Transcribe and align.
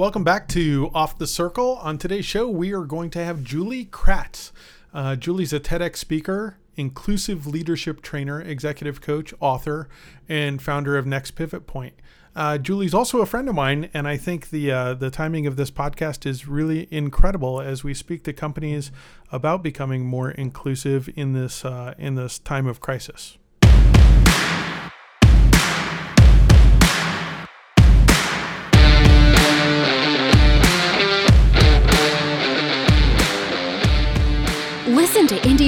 Welcome 0.00 0.24
back 0.24 0.48
to 0.48 0.90
Off 0.94 1.18
the 1.18 1.26
Circle. 1.26 1.76
On 1.82 1.98
today's 1.98 2.24
show, 2.24 2.48
we 2.48 2.72
are 2.72 2.84
going 2.84 3.10
to 3.10 3.22
have 3.22 3.44
Julie 3.44 3.84
Kratz. 3.84 4.50
Uh, 4.94 5.14
Julie's 5.14 5.52
a 5.52 5.60
TEDx 5.60 5.96
speaker, 5.96 6.56
inclusive 6.74 7.46
leadership 7.46 8.00
trainer, 8.00 8.40
executive 8.40 9.02
coach, 9.02 9.34
author, 9.40 9.90
and 10.26 10.62
founder 10.62 10.96
of 10.96 11.04
Next 11.04 11.32
Pivot 11.32 11.66
Point. 11.66 11.92
Uh, 12.34 12.56
Julie's 12.56 12.94
also 12.94 13.20
a 13.20 13.26
friend 13.26 13.46
of 13.46 13.54
mine, 13.54 13.90
and 13.92 14.08
I 14.08 14.16
think 14.16 14.48
the 14.48 14.72
uh, 14.72 14.94
the 14.94 15.10
timing 15.10 15.46
of 15.46 15.56
this 15.56 15.70
podcast 15.70 16.24
is 16.24 16.48
really 16.48 16.88
incredible 16.90 17.60
as 17.60 17.84
we 17.84 17.92
speak 17.92 18.22
to 18.24 18.32
companies 18.32 18.90
about 19.30 19.62
becoming 19.62 20.06
more 20.06 20.30
inclusive 20.30 21.10
in 21.14 21.34
this 21.34 21.62
uh, 21.62 21.92
in 21.98 22.14
this 22.14 22.38
time 22.38 22.66
of 22.66 22.80
crisis. 22.80 23.36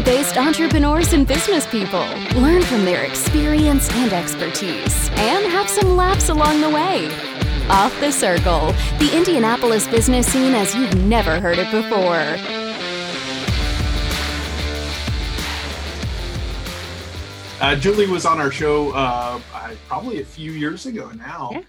Listen 0.02 0.16
based 0.16 0.36
entrepreneurs 0.36 1.12
and 1.12 1.26
business 1.26 1.64
people. 1.66 2.04
Learn 2.34 2.62
from 2.62 2.84
their 2.84 3.04
experience 3.04 3.88
and 3.92 4.12
expertise, 4.12 5.10
and 5.10 5.46
have 5.46 5.68
some 5.68 5.96
laughs 5.96 6.28
along 6.28 6.60
the 6.60 6.70
way. 6.70 7.06
Off 7.68 7.94
the 8.00 8.10
Circle, 8.10 8.72
the 8.98 9.10
Indianapolis 9.14 9.86
business 9.86 10.26
scene 10.26 10.54
as 10.54 10.74
you've 10.74 10.94
never 11.04 11.38
heard 11.40 11.58
it 11.58 11.70
before. 11.70 12.18
Uh, 17.60 17.76
Julie 17.76 18.08
was 18.08 18.26
on 18.26 18.40
our 18.40 18.50
show 18.50 18.90
uh, 18.90 19.38
probably 19.86 20.20
a 20.20 20.24
few 20.24 20.50
years 20.50 20.86
ago 20.86 21.12
now, 21.12 21.50
yeah. 21.52 21.60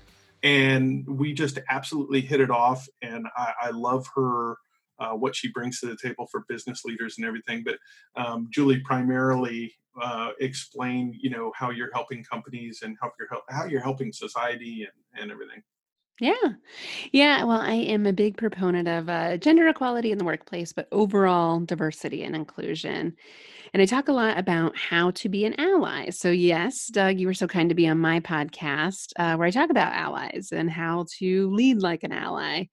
and 0.41 1.07
we 1.07 1.33
just 1.33 1.59
absolutely 1.69 2.21
hit 2.21 2.41
it 2.41 2.49
off. 2.49 2.87
And 3.03 3.27
I, 3.37 3.53
I 3.63 3.69
love 3.69 4.07
her 4.15 4.57
uh, 4.99 5.11
what 5.11 5.35
she 5.35 5.51
brings 5.51 5.79
to 5.79 5.87
the 5.87 5.97
table 6.01 6.27
for 6.31 6.45
business 6.47 6.83
leaders 6.85 7.15
and 7.17 7.25
everything. 7.25 7.63
But 7.63 7.77
um, 8.15 8.47
Julie 8.51 8.81
primarily 8.81 9.73
uh, 10.01 10.31
explain, 10.39 11.17
you 11.19 11.29
know, 11.29 11.51
how 11.55 11.69
you're 11.69 11.91
helping 11.93 12.23
companies 12.23 12.81
and 12.83 12.97
how 13.01 13.11
you're 13.19 13.41
how 13.49 13.65
you're 13.65 13.81
helping 13.81 14.11
society 14.11 14.87
and, 14.87 15.21
and 15.21 15.31
everything. 15.31 15.61
Yeah. 16.19 16.53
Yeah. 17.11 17.43
Well, 17.43 17.59
I 17.59 17.73
am 17.73 18.05
a 18.05 18.13
big 18.13 18.37
proponent 18.37 18.87
of 18.87 19.09
uh, 19.09 19.37
gender 19.37 19.67
equality 19.67 20.11
in 20.11 20.19
the 20.19 20.23
workplace, 20.23 20.71
but 20.71 20.87
overall 20.91 21.59
diversity 21.59 22.23
and 22.23 22.35
inclusion. 22.35 23.15
And 23.73 23.81
I 23.81 23.85
talk 23.85 24.07
a 24.07 24.13
lot 24.13 24.37
about 24.37 24.77
how 24.77 25.11
to 25.11 25.29
be 25.29 25.45
an 25.45 25.59
ally. 25.59 26.11
So, 26.11 26.29
yes, 26.29 26.87
Doug, 26.87 27.19
you 27.19 27.25
were 27.25 27.33
so 27.33 27.47
kind 27.47 27.69
to 27.69 27.75
be 27.75 27.87
on 27.87 27.97
my 27.97 28.19
podcast 28.19 29.07
uh, 29.17 29.35
where 29.35 29.47
I 29.47 29.51
talk 29.51 29.71
about 29.71 29.93
allies 29.93 30.49
and 30.51 30.69
how 30.69 31.07
to 31.17 31.49
lead 31.51 31.81
like 31.81 32.03
an 32.03 32.11
ally. 32.11 32.65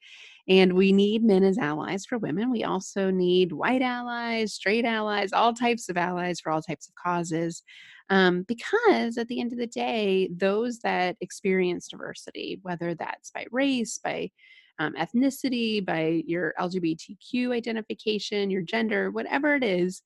And 0.51 0.73
we 0.73 0.91
need 0.91 1.23
men 1.23 1.45
as 1.45 1.59
allies 1.59 2.05
for 2.05 2.19
women. 2.19 2.51
We 2.51 2.65
also 2.65 3.13
need 3.13 3.53
white 3.53 3.83
allies, 3.83 4.53
straight 4.53 4.85
allies, 4.85 5.33
all 5.33 5.55
types 5.55 5.89
of 5.89 5.97
allies 5.97 6.41
for 6.41 6.51
all 6.51 6.61
types 6.61 6.89
of 6.89 6.95
causes. 6.97 7.63
Um, 8.11 8.43
because 8.49 9.17
at 9.17 9.29
the 9.29 9.41
end 9.41 9.53
of 9.53 9.59
the 9.59 9.69
day, 9.69 10.29
those 10.37 10.81
that 10.81 11.17
experience 11.21 11.87
diversity, 11.87 12.59
whether 12.63 12.97
that's 12.97 13.31
by 13.31 13.47
race, 13.53 13.99
by 13.99 14.33
um, 14.81 14.95
ethnicity, 14.95 15.87
by 15.87 16.25
your 16.27 16.53
LGBTQ 16.59 17.55
identification, 17.55 18.51
your 18.51 18.63
gender, 18.63 19.13
whatever 19.13 19.55
it 19.55 19.63
is, 19.63 20.03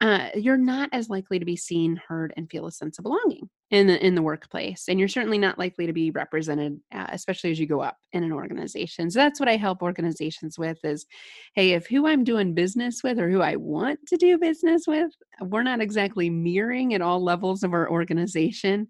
uh, 0.00 0.30
you're 0.34 0.56
not 0.56 0.88
as 0.92 1.10
likely 1.10 1.38
to 1.38 1.44
be 1.44 1.56
seen, 1.56 2.00
heard, 2.08 2.32
and 2.38 2.50
feel 2.50 2.66
a 2.66 2.72
sense 2.72 2.98
of 2.98 3.02
belonging 3.02 3.50
in 3.72 3.86
the 3.86 4.06
in 4.06 4.14
the 4.14 4.22
workplace, 4.22 4.84
and 4.86 4.98
you're 4.98 5.08
certainly 5.08 5.38
not 5.38 5.58
likely 5.58 5.86
to 5.86 5.94
be 5.94 6.10
represented, 6.10 6.78
uh, 6.94 7.06
especially 7.08 7.50
as 7.50 7.58
you 7.58 7.66
go 7.66 7.80
up 7.80 7.96
in 8.12 8.22
an 8.22 8.30
organization. 8.30 9.10
So 9.10 9.18
that's 9.18 9.40
what 9.40 9.48
I 9.48 9.56
help 9.56 9.80
organizations 9.80 10.58
with: 10.58 10.78
is, 10.84 11.06
hey, 11.54 11.72
if 11.72 11.86
who 11.86 12.06
I'm 12.06 12.22
doing 12.22 12.52
business 12.52 13.02
with 13.02 13.18
or 13.18 13.30
who 13.30 13.40
I 13.40 13.56
want 13.56 13.98
to 14.08 14.18
do 14.18 14.36
business 14.36 14.84
with, 14.86 15.10
we're 15.40 15.62
not 15.62 15.80
exactly 15.80 16.28
mirroring 16.28 16.92
at 16.92 17.00
all 17.00 17.24
levels 17.24 17.62
of 17.62 17.72
our 17.72 17.90
organization. 17.90 18.88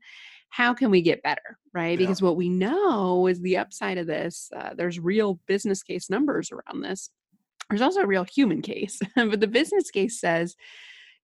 How 0.51 0.75
can 0.75 0.91
we 0.91 1.01
get 1.01 1.23
better, 1.23 1.59
right? 1.73 1.99
Yeah. 1.99 2.05
Because 2.05 2.21
what 2.21 2.37
we 2.37 2.49
know 2.49 3.29
is 3.29 3.41
the 3.41 3.59
upside 3.59 3.99
of 3.99 4.09
this. 4.09 4.51
Uh, 4.55 4.75
there's 4.77 4.99
real 4.99 5.39
business 5.47 5.85
case 5.85 6.11
numbers 6.11 6.51
around 6.51 6.83
this. 6.83 7.09
There's 7.71 7.81
also 7.81 8.01
a 8.01 8.07
real 8.07 8.25
human 8.25 8.61
case, 8.63 9.01
but 9.15 9.39
the 9.39 9.47
business 9.47 9.93
case 9.93 10.19
says 10.19 10.57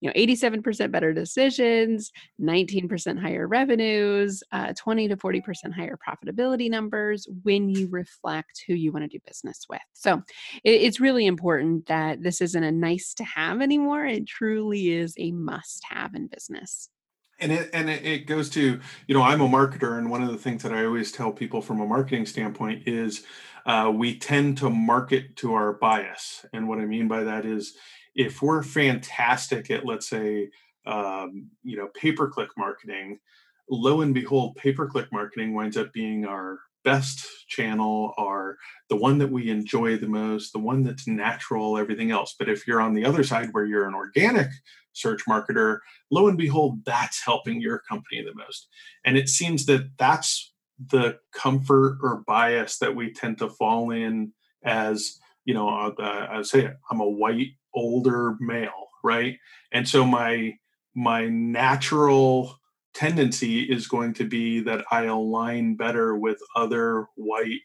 you 0.01 0.09
know 0.09 0.15
87% 0.15 0.91
better 0.91 1.13
decisions 1.13 2.13
19% 2.41 3.21
higher 3.21 3.47
revenues 3.47 4.43
uh, 4.53 4.73
20 4.77 5.09
to 5.09 5.17
40% 5.17 5.73
higher 5.73 5.99
profitability 5.99 6.71
numbers 6.71 7.27
when 7.43 7.69
you 7.69 7.89
reflect 7.91 8.65
who 8.67 8.75
you 8.75 8.93
want 8.93 9.05
to 9.05 9.09
do 9.09 9.19
business 9.27 9.67
with. 9.69 9.81
So 9.93 10.23
it, 10.65 10.83
it's 10.83 11.01
really 11.01 11.27
important 11.27 11.87
that 11.87 12.23
this 12.23 12.41
isn't 12.41 12.63
a 12.63 12.73
nice 12.73 13.15
to 13.15 13.25
have 13.25 13.61
anymore 13.61 14.07
it 14.07 14.27
truly 14.27 14.91
is 14.91 15.15
a 15.19 15.33
must 15.33 15.85
have 15.89 16.15
in 16.15 16.27
business. 16.27 16.89
And 17.41 17.53
it 17.53 17.71
and 17.73 17.89
it 17.89 18.27
goes 18.27 18.51
to 18.51 18.81
you 19.07 19.15
know 19.15 19.23
i'm 19.23 19.41
a 19.41 19.49
marketer 19.49 19.97
and 19.97 20.11
one 20.11 20.23
of 20.23 20.31
the 20.31 20.39
things 20.39 20.63
that 20.65 20.73
i 20.73 20.85
always 20.85 21.13
tell 21.13 21.31
people 21.31 21.63
from 21.63 21.81
a 21.81 21.87
marketing 21.87 22.27
standpoint 22.27 22.83
is 22.87 23.25
uh, 23.65 23.93
we 23.95 24.19
tend 24.19 24.57
to 24.59 24.71
market 24.71 25.37
to 25.37 25.53
our 25.53 25.75
bias. 25.75 26.45
And 26.53 26.69
what 26.69 26.79
i 26.79 26.85
mean 26.85 27.07
by 27.07 27.23
that 27.25 27.47
is 27.47 27.77
if 28.19 28.43
we're 28.43 28.65
fantastic 28.65 29.71
at 29.71 29.87
let's 29.87 30.09
say 30.09 30.51
um, 30.85 31.49
you 31.63 31.79
know 31.79 31.89
pay 31.95 32.13
per 32.13 32.29
click 32.29 32.51
marketing 32.59 33.19
lo 33.71 34.03
and 34.03 34.13
behold 34.13 34.57
pay 34.57 34.73
per 34.73 34.87
click 34.87 35.07
marketing 35.13 35.55
winds 35.55 35.77
up 35.77 35.93
being 35.93 36.27
our 36.27 36.59
best 36.85 37.27
channel 37.49 38.13
our 38.19 38.57
the 38.89 38.97
one 38.97 39.19
that 39.19 39.31
we 39.31 39.51
enjoy 39.51 39.97
the 39.97 40.07
most 40.07 40.53
the 40.53 40.59
one 40.59 40.83
that's 40.83 41.07
natural 41.07 41.79
everything 41.79 42.11
else. 42.11 42.35
But 42.39 42.49
if 42.49 42.67
you're 42.67 42.81
on 42.81 42.95
the 42.95 43.05
other 43.05 43.23
side 43.23 43.49
where 43.53 43.65
you're 43.65 43.89
an 43.89 43.95
organic 43.95 44.49
search 44.93 45.25
marketer 45.27 45.79
lo 46.11 46.29
and 46.29 46.37
behold 46.37 46.85
that's 46.85 47.25
helping 47.25 47.61
your 47.61 47.79
company 47.79 48.23
the 48.23 48.35
most. 48.35 48.69
And 49.05 49.17
it 49.17 49.29
seems 49.29 49.67
that 49.67 49.91
that's 49.97 50.53
the 50.91 51.19
comfort 51.33 51.99
or 52.03 52.25
bias 52.27 52.79
that 52.79 52.97
we 52.97 53.13
tend 53.13 53.39
to 53.39 53.49
fall 53.49 53.91
in 53.91 54.33
as 54.65 55.19
you 55.45 55.55
know 55.55 55.69
uh, 55.69 56.27
i 56.31 56.43
say 56.43 56.71
i'm 56.91 57.01
a 57.01 57.09
white 57.09 57.53
older 57.79 58.37
male, 58.41 58.89
right? 59.03 59.39
And 59.73 59.89
so 59.89 60.05
my 60.05 60.59
my 60.95 61.29
natural 61.29 62.59
tendency 62.93 63.61
is 63.61 63.87
going 63.87 64.13
to 64.15 64.25
be 64.25 64.61
that 64.61 64.85
I 64.91 65.05
align 65.05 65.77
better 65.77 66.17
with 66.17 66.39
other 66.57 67.07
white 67.15 67.61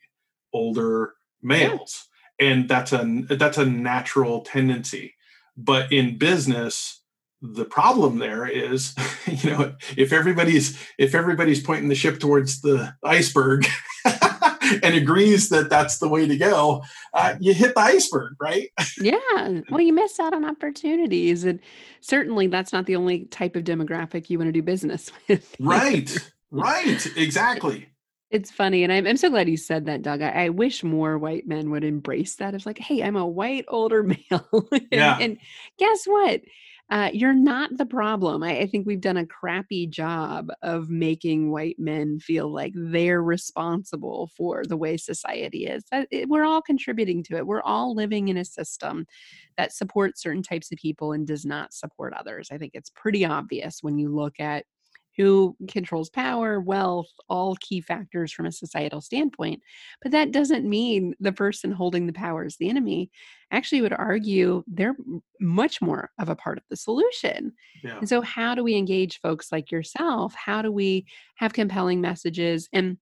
older 0.54 1.14
males. 1.42 2.08
And 2.40 2.70
that's 2.70 2.94
a 2.94 3.24
that's 3.30 3.58
a 3.58 3.66
natural 3.66 4.42
tendency. 4.42 5.16
But 5.58 5.92
in 5.92 6.18
business, 6.18 7.02
the 7.42 7.66
problem 7.66 8.20
there 8.20 8.46
is, 8.46 8.96
you 9.28 9.52
know, 9.52 9.76
if 9.98 10.14
everybody's 10.14 10.78
if 10.98 11.16
everybody's 11.16 11.62
pointing 11.62 11.90
the 11.90 11.96
ship 11.96 12.20
towards 12.20 12.62
the 12.62 12.94
iceberg, 13.04 13.66
and 14.84 14.96
agrees 14.96 15.50
that 15.50 15.70
that's 15.70 15.98
the 15.98 16.08
way 16.08 16.28
to 16.28 16.38
go, 16.38 16.84
uh, 17.14 17.36
you 17.40 17.54
hit 17.54 17.76
the 17.76 17.82
iceberg, 17.82 18.36
right? 18.40 18.70
yeah. 19.02 19.62
Well, 19.70 19.82
you 19.82 19.94
miss 19.94 20.20
out 20.20 20.34
on 20.34 20.46
opportunities. 20.46 21.44
And 21.44 21.60
certainly 22.02 22.48
that's 22.48 22.74
not 22.74 22.86
the 22.86 22.96
only 22.96 23.26
type 23.26 23.56
of 23.56 23.64
demographic 23.64 24.30
you 24.30 24.38
want 24.38 24.48
to 24.50 24.54
do 24.54 24.62
business 24.62 25.12
with. 25.28 25.56
right. 25.60 26.16
Right. 26.52 27.08
Exactly. 27.18 27.90
It's 28.30 28.52
funny. 28.52 28.84
And 28.84 28.92
I'm, 28.92 29.06
I'm 29.06 29.18
so 29.18 29.30
glad 29.30 29.50
you 29.50 29.58
said 29.58 29.86
that, 29.86 30.02
Doug. 30.02 30.22
I, 30.22 30.46
I, 30.46 30.50
wish 30.50 30.84
more 30.84 31.20
white 31.20 31.48
men 31.48 31.70
would 31.70 31.84
embrace 31.84 32.36
that. 32.36 32.56
It's 32.56 32.66
like, 32.66 32.80
hey, 32.80 33.04
I'm 33.04 33.16
a 33.16 33.28
white 33.28 33.66
older 33.68 34.02
male. 34.04 34.68
and, 34.72 34.88
yeah. 34.92 35.18
and 35.20 35.38
guess 35.78 36.06
what? 36.06 36.42
Uh, 36.90 37.10
you're 37.14 37.34
not 37.34 37.76
the 37.78 37.86
problem. 37.86 38.44
I, 38.44 38.60
I, 38.60 38.68
think 38.68 38.86
we've 38.86 39.02
done 39.02 39.18
a 39.18 39.26
crappy 39.26 39.88
job 39.88 40.50
of 40.62 40.90
making 40.90 41.50
white 41.50 41.80
men 41.80 42.20
feel 42.20 42.54
like 42.54 42.74
they're 42.76 43.24
responsible 43.24 44.30
for 44.36 44.64
the 44.66 44.78
way 44.78 44.98
society 44.98 45.66
is. 45.66 45.84
It, 45.92 46.28
we're 46.28 46.44
all 46.44 46.62
contributing 46.62 47.24
to 47.24 47.38
it. 47.38 47.48
We're 47.48 47.62
all 47.62 47.96
living 47.96 48.28
in 48.28 48.38
a 48.38 48.46
system 48.46 49.08
that 49.58 49.72
supports 49.72 50.22
certain 50.22 50.44
types 50.44 50.72
of 50.72 50.78
people 50.78 51.14
and 51.14 51.26
does 51.26 51.46
not 51.46 51.74
support 51.74 52.14
others. 52.14 52.50
I 52.52 52.58
think 52.58 52.72
it's 52.76 52.92
pretty 52.92 53.26
obvious 53.26 53.80
when 53.82 53.98
you 53.98 54.14
look 54.14 54.40
at 54.40 54.66
who 55.18 55.56
controls 55.70 56.10
power, 56.10 56.60
wealth, 56.60 57.08
all 57.30 57.56
key 57.60 57.82
factors 57.82 58.32
from 58.32 58.46
a 58.46 58.52
societal 58.52 59.02
standpoint. 59.02 59.62
But 60.02 60.12
that 60.12 60.32
doesn't 60.32 60.68
mean 60.68 61.14
the 61.20 61.32
person 61.32 61.72
holding 61.72 62.08
the 62.08 62.14
power 62.14 62.46
is 62.46 62.58
the 62.58 62.70
enemy. 62.70 63.12
Actually, 63.52 63.82
would 63.82 63.94
argue 63.94 64.64
they're 64.68 64.96
much 65.40 65.82
more 65.82 66.10
of 66.20 66.30
a 66.30 66.36
part 66.36 66.58
of 66.58 66.64
the 66.70 66.76
solution. 66.76 67.54
Yeah. 67.84 67.98
And 68.00 68.10
so, 68.10 68.22
how 68.22 68.56
do 68.56 68.64
we 68.64 68.76
engage 68.76 69.20
folks 69.22 69.52
like 69.52 69.72
yourself? 69.72 70.34
How 70.36 70.62
do 70.62 70.72
we 70.72 71.06
have 71.36 71.54
compelling 71.54 72.02
messages? 72.02 72.68
And 72.74 72.98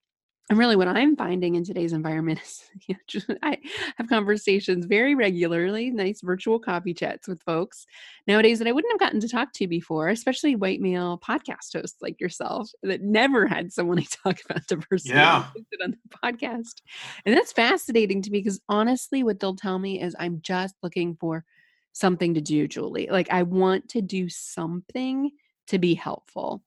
and 0.51 0.59
really, 0.59 0.75
what 0.75 0.89
I'm 0.89 1.15
finding 1.15 1.55
in 1.55 1.63
today's 1.63 1.93
environment 1.93 2.41
is 2.43 2.61
you 2.85 2.95
know, 2.95 2.99
just, 3.07 3.31
I 3.41 3.57
have 3.95 4.09
conversations 4.09 4.85
very 4.85 5.15
regularly, 5.15 5.89
nice 5.91 6.19
virtual 6.19 6.59
coffee 6.59 6.93
chats 6.93 7.25
with 7.25 7.41
folks 7.43 7.85
nowadays 8.27 8.59
that 8.59 8.67
I 8.67 8.73
wouldn't 8.73 8.91
have 8.91 8.99
gotten 8.99 9.21
to 9.21 9.29
talk 9.29 9.53
to 9.53 9.67
before, 9.69 10.09
especially 10.09 10.57
white 10.57 10.81
male 10.81 11.17
podcast 11.25 11.71
hosts 11.73 12.01
like 12.01 12.19
yourself 12.19 12.69
that 12.83 13.01
never 13.01 13.47
had 13.47 13.71
someone 13.71 13.95
to 13.95 14.17
talk 14.25 14.39
about 14.43 14.67
diversity 14.67 15.13
yeah. 15.13 15.45
on 15.81 15.91
the 15.91 16.17
podcast. 16.21 16.81
And 17.25 17.33
that's 17.33 17.53
fascinating 17.53 18.21
to 18.21 18.29
me 18.29 18.39
because 18.39 18.59
honestly, 18.67 19.23
what 19.23 19.39
they'll 19.39 19.55
tell 19.55 19.79
me 19.79 20.01
is 20.01 20.17
I'm 20.19 20.41
just 20.41 20.75
looking 20.83 21.15
for 21.15 21.45
something 21.93 22.33
to 22.33 22.41
do, 22.41 22.67
Julie. 22.67 23.07
Like, 23.09 23.31
I 23.31 23.43
want 23.43 23.87
to 23.91 24.01
do 24.01 24.27
something 24.27 25.31
to 25.67 25.79
be 25.79 25.93
helpful 25.93 26.61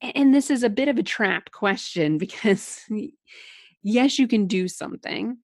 and 0.00 0.34
this 0.34 0.50
is 0.50 0.62
a 0.62 0.70
bit 0.70 0.88
of 0.88 0.98
a 0.98 1.02
trap 1.02 1.50
question 1.50 2.18
because 2.18 2.84
yes, 3.82 4.18
you 4.18 4.28
can 4.28 4.46
do 4.46 4.68
something, 4.68 5.38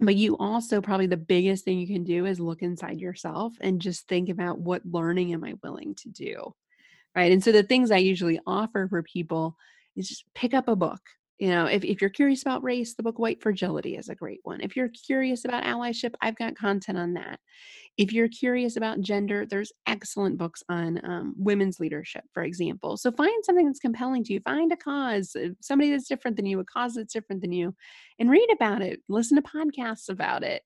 but 0.00 0.16
you 0.16 0.36
also 0.38 0.80
probably 0.80 1.06
the 1.06 1.16
biggest 1.16 1.64
thing 1.64 1.78
you 1.78 1.86
can 1.86 2.04
do 2.04 2.26
is 2.26 2.40
look 2.40 2.62
inside 2.62 3.00
yourself 3.00 3.54
and 3.60 3.80
just 3.80 4.06
think 4.08 4.28
about 4.28 4.58
what 4.58 4.82
learning 4.86 5.32
am 5.32 5.44
I 5.44 5.54
willing 5.62 5.94
to 5.96 6.08
do? 6.08 6.54
Right. 7.16 7.32
And 7.32 7.42
so 7.42 7.50
the 7.50 7.62
things 7.62 7.90
I 7.90 7.96
usually 7.96 8.38
offer 8.46 8.86
for 8.88 9.02
people 9.02 9.56
is 9.96 10.08
just 10.08 10.24
pick 10.34 10.54
up 10.54 10.68
a 10.68 10.76
book. 10.76 11.00
You 11.38 11.50
know, 11.50 11.66
if, 11.66 11.84
if 11.84 12.00
you're 12.00 12.10
curious 12.10 12.42
about 12.42 12.62
race, 12.64 12.94
the 12.94 13.02
book 13.02 13.18
White 13.18 13.42
Fragility 13.42 13.96
is 13.96 14.08
a 14.08 14.14
great 14.14 14.40
one. 14.42 14.60
If 14.60 14.76
you're 14.76 14.88
curious 14.88 15.44
about 15.44 15.64
allyship, 15.64 16.14
I've 16.20 16.36
got 16.36 16.56
content 16.56 16.98
on 16.98 17.14
that. 17.14 17.40
If 17.98 18.12
you're 18.12 18.28
curious 18.28 18.76
about 18.76 19.00
gender, 19.00 19.44
there's 19.44 19.72
excellent 19.86 20.38
books 20.38 20.62
on 20.68 21.04
um, 21.04 21.34
women's 21.36 21.80
leadership, 21.80 22.22
for 22.32 22.44
example. 22.44 22.96
So 22.96 23.10
find 23.10 23.44
something 23.44 23.66
that's 23.66 23.80
compelling 23.80 24.22
to 24.24 24.32
you. 24.32 24.40
Find 24.40 24.70
a 24.72 24.76
cause, 24.76 25.34
uh, 25.34 25.48
somebody 25.60 25.90
that's 25.90 26.06
different 26.06 26.36
than 26.36 26.46
you, 26.46 26.60
a 26.60 26.64
cause 26.64 26.94
that's 26.94 27.12
different 27.12 27.42
than 27.42 27.52
you, 27.52 27.74
and 28.20 28.30
read 28.30 28.48
about 28.52 28.82
it. 28.82 29.00
Listen 29.08 29.36
to 29.36 29.42
podcasts 29.42 30.08
about 30.08 30.44
it. 30.44 30.62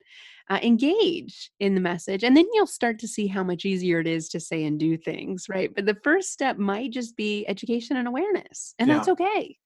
Uh, 0.50 0.58
engage 0.62 1.50
in 1.60 1.74
the 1.74 1.80
message, 1.80 2.22
and 2.22 2.36
then 2.36 2.46
you'll 2.52 2.66
start 2.66 2.98
to 2.98 3.08
see 3.08 3.26
how 3.26 3.42
much 3.42 3.64
easier 3.64 4.00
it 4.00 4.06
is 4.06 4.28
to 4.28 4.40
say 4.40 4.64
and 4.64 4.78
do 4.78 4.98
things, 4.98 5.46
right? 5.48 5.74
But 5.74 5.86
the 5.86 5.96
first 6.04 6.32
step 6.32 6.58
might 6.58 6.90
just 6.90 7.16
be 7.16 7.46
education 7.48 7.96
and 7.96 8.06
awareness, 8.06 8.74
and 8.78 8.88
yeah. 8.88 8.96
that's 8.96 9.08
okay. 9.08 9.56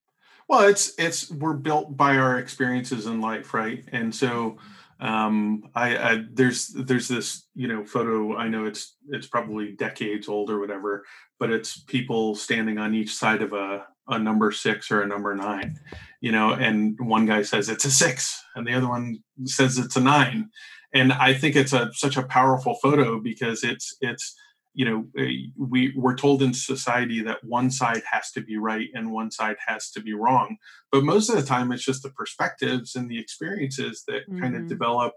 Well, 0.48 0.68
it's 0.68 0.94
it's 0.98 1.30
we're 1.30 1.54
built 1.54 1.96
by 1.96 2.16
our 2.16 2.38
experiences 2.38 3.06
in 3.06 3.20
life, 3.20 3.52
right? 3.52 3.82
And 3.90 4.14
so 4.14 4.58
um 5.00 5.62
I, 5.74 5.96
I, 5.96 6.24
there's 6.32 6.68
there's 6.68 7.08
this 7.08 7.46
you 7.54 7.68
know 7.68 7.84
photo 7.84 8.36
i 8.36 8.48
know 8.48 8.64
it's 8.64 8.96
it's 9.10 9.26
probably 9.26 9.72
decades 9.72 10.28
old 10.28 10.50
or 10.50 10.58
whatever 10.58 11.04
but 11.38 11.50
it's 11.50 11.80
people 11.80 12.34
standing 12.34 12.78
on 12.78 12.94
each 12.94 13.14
side 13.14 13.42
of 13.42 13.52
a 13.52 13.86
a 14.08 14.18
number 14.18 14.52
six 14.52 14.90
or 14.90 15.02
a 15.02 15.06
number 15.06 15.34
nine 15.34 15.78
you 16.20 16.32
know 16.32 16.52
and 16.52 16.98
one 16.98 17.26
guy 17.26 17.42
says 17.42 17.68
it's 17.68 17.84
a 17.84 17.90
six 17.90 18.42
and 18.54 18.66
the 18.66 18.72
other 18.72 18.88
one 18.88 19.18
says 19.44 19.78
it's 19.78 19.96
a 19.96 20.00
nine. 20.00 20.50
And 20.94 21.12
i 21.12 21.34
think 21.34 21.56
it's 21.56 21.74
a 21.74 21.90
such 21.92 22.16
a 22.16 22.22
powerful 22.22 22.76
photo 22.82 23.20
because 23.20 23.64
it's 23.64 23.96
it's 24.00 24.34
you 24.76 24.84
know 24.84 25.06
eh, 25.18 25.48
we 25.58 25.92
we're 25.96 26.14
told 26.14 26.42
in 26.42 26.52
society 26.52 27.22
that 27.22 27.42
one 27.42 27.70
side 27.70 28.02
has 28.08 28.30
to 28.30 28.42
be 28.42 28.58
right 28.58 28.88
and 28.94 29.10
one 29.10 29.30
side 29.30 29.56
has 29.66 29.90
to 29.90 30.00
be 30.00 30.12
wrong 30.12 30.56
but 30.92 31.02
most 31.02 31.28
of 31.30 31.36
the 31.36 31.42
time 31.42 31.72
it's 31.72 31.84
just 31.84 32.02
the 32.02 32.10
perspectives 32.10 32.94
and 32.94 33.10
the 33.10 33.18
experiences 33.18 34.04
that 34.06 34.28
mm-hmm. 34.28 34.40
kind 34.40 34.54
of 34.54 34.68
develop 34.68 35.14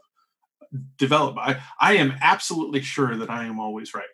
develop. 0.98 1.38
I 1.38 1.60
i 1.80 1.94
am 1.96 2.14
absolutely 2.22 2.82
sure 2.82 3.16
that 3.16 3.30
i 3.30 3.46
am 3.46 3.60
always 3.60 3.94
right. 3.94 4.06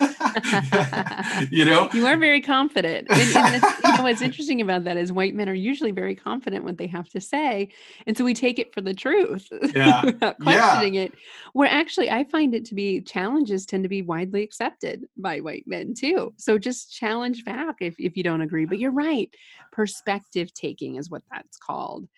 You 1.50 1.64
know? 1.64 1.88
You 1.92 2.06
are 2.06 2.16
very 2.16 2.40
confident. 2.40 3.08
And, 3.10 3.36
and 3.36 3.62
you 3.84 3.96
know 3.96 4.02
what's 4.02 4.22
interesting 4.22 4.60
about 4.60 4.84
that 4.84 4.96
is 4.96 5.12
white 5.12 5.34
men 5.34 5.48
are 5.48 5.54
usually 5.54 5.90
very 5.90 6.14
confident 6.14 6.64
what 6.64 6.78
they 6.78 6.86
have 6.86 7.08
to 7.10 7.20
say. 7.20 7.68
And 8.06 8.16
so 8.16 8.24
we 8.24 8.34
take 8.34 8.58
it 8.58 8.72
for 8.72 8.80
the 8.80 8.94
truth 8.94 9.48
yeah. 9.74 10.04
without 10.04 10.38
questioning 10.40 10.94
yeah. 10.94 11.02
it. 11.02 11.14
Where 11.52 11.68
actually 11.68 12.10
i 12.10 12.24
find 12.24 12.54
it 12.54 12.64
to 12.66 12.74
be 12.74 13.00
challenges 13.00 13.66
tend 13.66 13.82
to 13.82 13.88
be 13.88 14.02
widely 14.02 14.42
accepted 14.42 15.06
by 15.16 15.40
white 15.40 15.64
men 15.66 15.94
too. 15.94 16.32
So 16.36 16.58
just 16.58 16.92
challenge 16.92 17.44
back 17.44 17.76
if, 17.80 17.94
if 17.98 18.16
you 18.16 18.22
don't 18.22 18.40
agree. 18.40 18.64
But 18.64 18.78
you're 18.78 18.90
right. 18.90 19.28
Perspective 19.72 20.54
taking 20.54 20.96
is 20.96 21.10
what 21.10 21.22
that's 21.30 21.58
called 21.58 22.08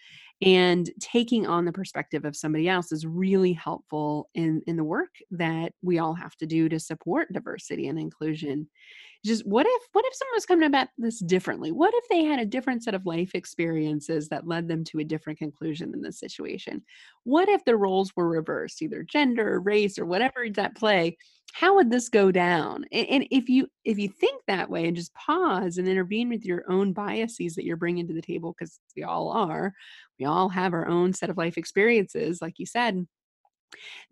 and 0.43 0.91
taking 1.01 1.47
on 1.47 1.65
the 1.65 1.73
perspective 1.73 2.25
of 2.25 2.37
somebody 2.37 2.69
else 2.69 2.93
is 2.93 3.07
really 3.07 3.53
helpful 3.53 4.29
in 4.35 4.63
in 4.67 4.77
the 4.77 4.85
work 4.85 5.11
that 5.31 5.73
we 5.83 5.99
all 5.99 6.15
have 6.15 6.35
to 6.37 6.47
do 6.47 6.69
to 6.69 6.81
support 6.81 7.33
diversity 7.33 7.89
and 7.89 7.99
inclusion 7.99 8.67
just 9.25 9.47
what 9.47 9.67
if 9.69 9.83
what 9.93 10.05
if 10.07 10.15
someone 10.15 10.35
was 10.35 10.47
coming 10.47 10.67
about 10.67 10.89
this 10.97 11.19
differently? 11.19 11.73
What 11.73 11.93
if 11.95 12.05
they 12.09 12.25
had 12.25 12.41
a 12.41 12.47
different 12.47 12.83
set 12.83 12.95
of 12.95 13.05
life 13.05 13.35
experiences 13.35 14.29
that 14.29 14.47
led 14.47 14.67
them 14.67 14.83
to 14.85 15.01
a 15.01 15.05
different 15.05 15.39
conclusion 15.39 15.93
in 15.93 16.01
this 16.01 16.19
situation? 16.19 16.83
What 17.25 17.49
if 17.49 17.65
the 17.65 17.77
roles 17.77 18.13
were 18.17 18.29
reversed 18.29 18.81
either 18.81 19.03
gender 19.03 19.55
or 19.55 19.61
race 19.61 19.99
or 19.99 20.07
whatever 20.07 20.45
is 20.45 20.57
at 20.57 20.75
play? 20.75 21.19
How 21.53 21.75
would 21.75 21.91
this 21.91 22.09
go 22.09 22.31
down? 22.33 22.85
And, 22.93 23.07
and 23.09 23.27
if 23.31 23.49
you 23.49 23.67
if 23.85 23.99
you 23.99 24.09
think 24.09 24.43
that 24.47 24.71
way 24.71 24.87
and 24.87 24.97
just 24.97 25.15
pause 25.15 25.77
and 25.77 25.87
intervene 25.87 26.31
with 26.31 26.45
your 26.47 26.65
own 26.71 26.95
biases 26.95 27.55
that 27.57 27.65
you're 27.65 27.77
bringing 27.77 28.09
to 28.09 28.15
the 28.15 28.23
table 28.23 28.55
because 28.59 28.79
we 28.97 29.03
all 29.03 29.31
are. 29.31 29.75
We 30.19 30.25
all 30.25 30.49
have 30.49 30.73
our 30.73 30.87
own 30.87 31.13
set 31.13 31.31
of 31.31 31.37
life 31.37 31.59
experiences 31.59 32.41
like 32.41 32.59
you 32.59 32.67
said 32.67 33.07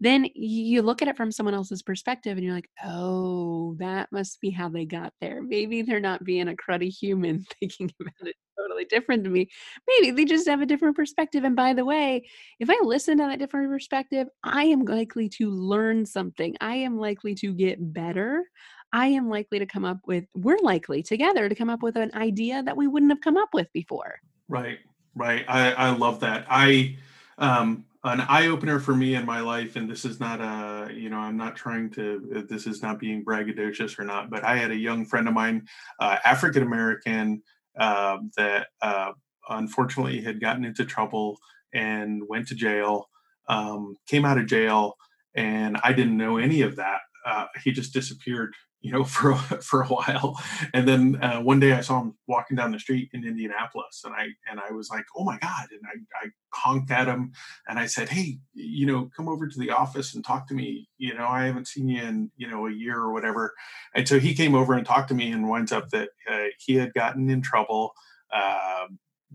then 0.01 0.27
you 0.35 0.83
look 0.83 1.03
at 1.03 1.09
it 1.09 1.17
from 1.17 1.33
someone 1.33 1.55
else's 1.55 1.83
perspective 1.83 2.37
and 2.37 2.45
you're 2.45 2.55
like, 2.55 2.71
oh, 2.85 3.75
that 3.79 4.11
must 4.13 4.41
be 4.41 4.51
how 4.51 4.69
they 4.69 4.85
got 4.85 5.13
there. 5.21 5.43
Maybe 5.43 5.83
they're 5.83 6.01
not 6.01 6.25
being 6.25 6.49
a 6.49 6.55
cruddy 6.55 6.89
human 6.89 7.45
thinking 7.61 7.93
about 8.01 8.29
it 8.29 8.37
totally 8.59 8.85
different 8.85 9.25
to 9.25 9.31
me. 9.31 9.49
Maybe 9.87 10.11
they 10.11 10.25
just 10.25 10.49
have 10.49 10.61
a 10.61 10.67
different 10.67 10.97
perspective. 10.97 11.45
And 11.45 11.57
by 11.57 11.75
the 11.75 11.85
way, 11.85 12.29
if 12.59 12.69
I 12.71 12.79
listen 12.83 13.19
to 13.19 13.25
that 13.25 13.39
different 13.39 13.71
perspective, 13.71 14.29
I 14.43 14.65
am 14.65 14.85
likely 14.85 15.29
to 15.31 15.51
learn 15.51 16.05
something. 16.05 16.57
I 16.61 16.77
am 16.77 16.99
likely 16.99 17.35
to 17.37 17.55
get 17.55 17.93
better. 17.93 18.45
I 18.93 19.09
am 19.09 19.29
likely 19.29 19.59
to 19.59 19.67
come 19.67 19.85
up 19.85 19.99
with, 20.07 20.25
we're 20.35 20.59
likely 20.63 21.03
together 21.03 21.49
to 21.49 21.55
come 21.55 21.71
up 21.71 21.83
with 21.83 21.97
an 21.97 22.11
idea 22.15 22.63
that 22.63 22.77
we 22.77 22.87
wouldn't 22.87 23.13
have 23.13 23.21
come 23.21 23.37
up 23.37 23.51
with 23.53 23.69
before. 23.73 24.19
Right, 24.49 24.79
right. 25.15 25.45
I, 25.47 25.73
I 25.73 25.91
love 25.91 26.21
that. 26.21 26.47
I, 26.49 26.97
um, 27.37 27.85
an 28.05 28.21
eye 28.23 28.47
opener 28.47 28.79
for 28.79 28.95
me 28.95 29.15
in 29.15 29.27
my 29.27 29.41
life 29.41 29.75
and 29.77 29.91
this 29.91 30.05
is 30.05 30.21
not 30.21 30.41
a 30.41 30.93
you 30.95 31.11
know 31.11 31.19
i'm 31.19 31.37
not 31.37 31.57
trying 31.57 31.91
to 31.91 32.33
uh, 32.37 32.43
this 32.49 32.67
is 32.67 32.81
not 32.81 32.99
being 32.99 33.25
braggadocious 33.25 33.99
or 33.99 34.05
not 34.05 34.31
but 34.31 34.45
i 34.45 34.57
had 34.57 34.71
a 34.71 34.77
young 34.77 35.05
friend 35.05 35.27
of 35.27 35.35
mine 35.35 35.67
uh, 36.01 36.17
african 36.25 36.63
american 36.63 37.43
uh, 37.79 38.19
that 38.37 38.69
uh, 38.83 39.13
unfortunately 39.51 40.21
had 40.21 40.41
gotten 40.41 40.65
into 40.65 40.85
trouble 40.85 41.39
and 41.75 42.23
went 42.29 42.47
to 42.47 42.55
jail 42.55 43.09
um, 43.49 43.97
came 44.07 44.25
out 44.25 44.39
of 44.39 44.47
jail 44.47 44.95
and 45.35 45.77
i 45.83 45.93
didn't 45.93 46.17
know 46.17 46.39
any 46.39 46.63
of 46.63 46.77
that 46.77 47.01
uh, 47.27 47.47
he 47.65 47.73
just 47.73 47.93
disappeared 47.93 48.55
you 48.81 48.93
know, 48.93 49.05
for 49.05 49.35
for 49.35 49.83
a 49.83 49.87
while. 49.87 50.41
And 50.73 50.87
then 50.87 51.23
uh, 51.23 51.41
one 51.41 51.61
day 51.61 51.73
I 51.73 51.81
saw 51.81 52.01
him 52.01 52.15
walking 52.27 52.57
down 52.57 52.73
the 52.73 52.79
street 52.79 53.11
in 53.13 53.27
Indianapolis, 53.27 54.03
and 54.05 54.15
I 54.15 54.29
and 54.51 54.61
I 54.61 54.73
was 54.73 54.91
like, 54.91 55.05
oh 55.17 55.25
my 55.25 55.39
god! 55.39 55.67
And 55.71 55.81
I 55.87 56.27
I 56.27 56.31
honked 56.53 56.91
at 56.91 57.09
him, 57.09 57.33
and 57.69 57.79
I 57.79 57.87
said, 57.87 58.09
hey, 58.09 58.39
you 58.55 58.87
know, 58.87 59.11
come 59.17 59.29
over 59.29 59.47
to 59.47 59.59
the 59.59 59.71
office 59.71 60.15
and 60.15 60.25
talk 60.25 60.49
to 60.49 60.55
me. 60.55 60.89
You 60.99 61.15
know, 61.15 61.27
I 61.27 61.45
haven't 61.45 61.69
seen 61.69 61.89
you 61.89 62.03
in 62.03 62.31
you 62.37 62.49
know 62.49 62.67
a 62.67 62.73
year 62.73 62.99
or 62.99 63.13
whatever. 63.13 63.55
And 63.95 64.07
so 64.07 64.19
he 64.19 64.35
came 64.35 64.55
over 64.55 64.75
and 64.75 64.87
talked 64.87 65.09
to 65.09 65.15
me, 65.15 65.33
and 65.33 65.49
winds 65.49 65.73
up 65.73 65.91
that 65.91 66.11
uh, 66.31 66.47
he 66.59 66.77
had 66.77 66.95
gotten 66.95 67.29
in 67.31 67.43
trouble, 67.43 67.93
uh, 68.33 68.87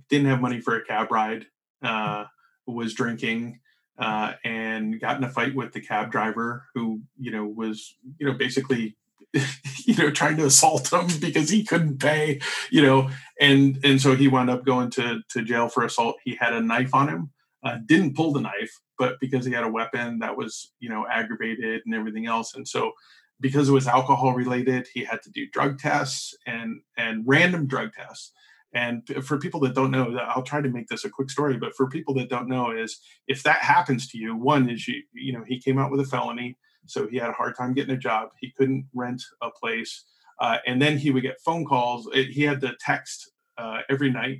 didn't 0.09 0.27
have 0.27 0.41
money 0.41 0.61
for 0.61 0.75
a 0.75 0.85
cab 0.85 1.11
ride, 1.11 1.45
uh, 1.83 2.25
was 2.67 2.93
drinking. 2.93 3.59
Uh, 3.99 4.33
and 4.43 4.99
got 4.99 5.17
in 5.17 5.23
a 5.23 5.29
fight 5.29 5.53
with 5.53 5.71
the 5.71 5.79
cab 5.79 6.11
driver 6.11 6.65
who, 6.73 6.99
you 7.15 7.29
know, 7.29 7.45
was, 7.45 7.95
you 8.17 8.25
know, 8.25 8.33
basically 8.33 8.97
you 9.85 9.95
know 9.95 10.11
trying 10.11 10.37
to 10.37 10.45
assault 10.45 10.91
him 10.93 11.07
because 11.19 11.49
he 11.49 11.63
couldn't 11.63 11.99
pay 11.99 12.39
you 12.69 12.81
know 12.81 13.09
and 13.39 13.79
and 13.83 13.99
so 13.99 14.15
he 14.15 14.27
wound 14.27 14.49
up 14.49 14.65
going 14.65 14.89
to 14.91 15.21
to 15.29 15.43
jail 15.43 15.67
for 15.67 15.83
assault. 15.83 16.17
He 16.23 16.35
had 16.35 16.53
a 16.53 16.61
knife 16.61 16.93
on 16.93 17.09
him. 17.09 17.31
Uh, 17.63 17.77
didn't 17.85 18.15
pull 18.15 18.33
the 18.33 18.41
knife 18.41 18.79
but 18.99 19.19
because 19.19 19.45
he 19.45 19.51
had 19.51 19.63
a 19.63 19.71
weapon 19.71 20.19
that 20.19 20.37
was 20.37 20.71
you 20.79 20.89
know 20.89 21.05
aggravated 21.11 21.81
and 21.85 21.95
everything 21.95 22.27
else. 22.27 22.55
And 22.55 22.67
so 22.67 22.91
because 23.39 23.69
it 23.69 23.73
was 23.73 23.87
alcohol 23.87 24.33
related 24.33 24.87
he 24.93 25.03
had 25.03 25.21
to 25.23 25.31
do 25.31 25.47
drug 25.51 25.79
tests 25.79 26.35
and 26.45 26.81
and 26.97 27.23
random 27.25 27.67
drug 27.67 27.93
tests. 27.93 28.31
And 28.75 29.07
for 29.23 29.37
people 29.37 29.59
that 29.61 29.75
don't 29.75 29.91
know 29.91 30.17
i'll 30.29 30.41
try 30.41 30.59
to 30.59 30.69
make 30.69 30.87
this 30.87 31.05
a 31.05 31.09
quick 31.09 31.29
story 31.29 31.57
but 31.57 31.75
for 31.75 31.87
people 31.87 32.15
that 32.15 32.29
don't 32.29 32.49
know 32.49 32.71
is 32.71 32.99
if 33.27 33.43
that 33.43 33.59
happens 33.59 34.07
to 34.07 34.17
you 34.17 34.35
one 34.35 34.67
is 34.67 34.87
you 34.87 35.03
you 35.13 35.31
know 35.31 35.43
he 35.47 35.59
came 35.59 35.77
out 35.77 35.91
with 35.91 35.99
a 35.99 36.05
felony 36.05 36.57
so 36.85 37.07
he 37.07 37.17
had 37.17 37.29
a 37.29 37.33
hard 37.33 37.55
time 37.55 37.73
getting 37.73 37.95
a 37.95 37.99
job. 37.99 38.29
He 38.39 38.51
couldn't 38.57 38.85
rent 38.93 39.21
a 39.41 39.49
place. 39.51 40.05
Uh, 40.39 40.57
and 40.65 40.81
then 40.81 40.97
he 40.97 41.11
would 41.11 41.23
get 41.23 41.39
phone 41.45 41.65
calls. 41.65 42.09
It, 42.13 42.27
he 42.27 42.43
had 42.43 42.61
to 42.61 42.75
text 42.79 43.31
uh, 43.57 43.81
every 43.89 44.11
night 44.11 44.39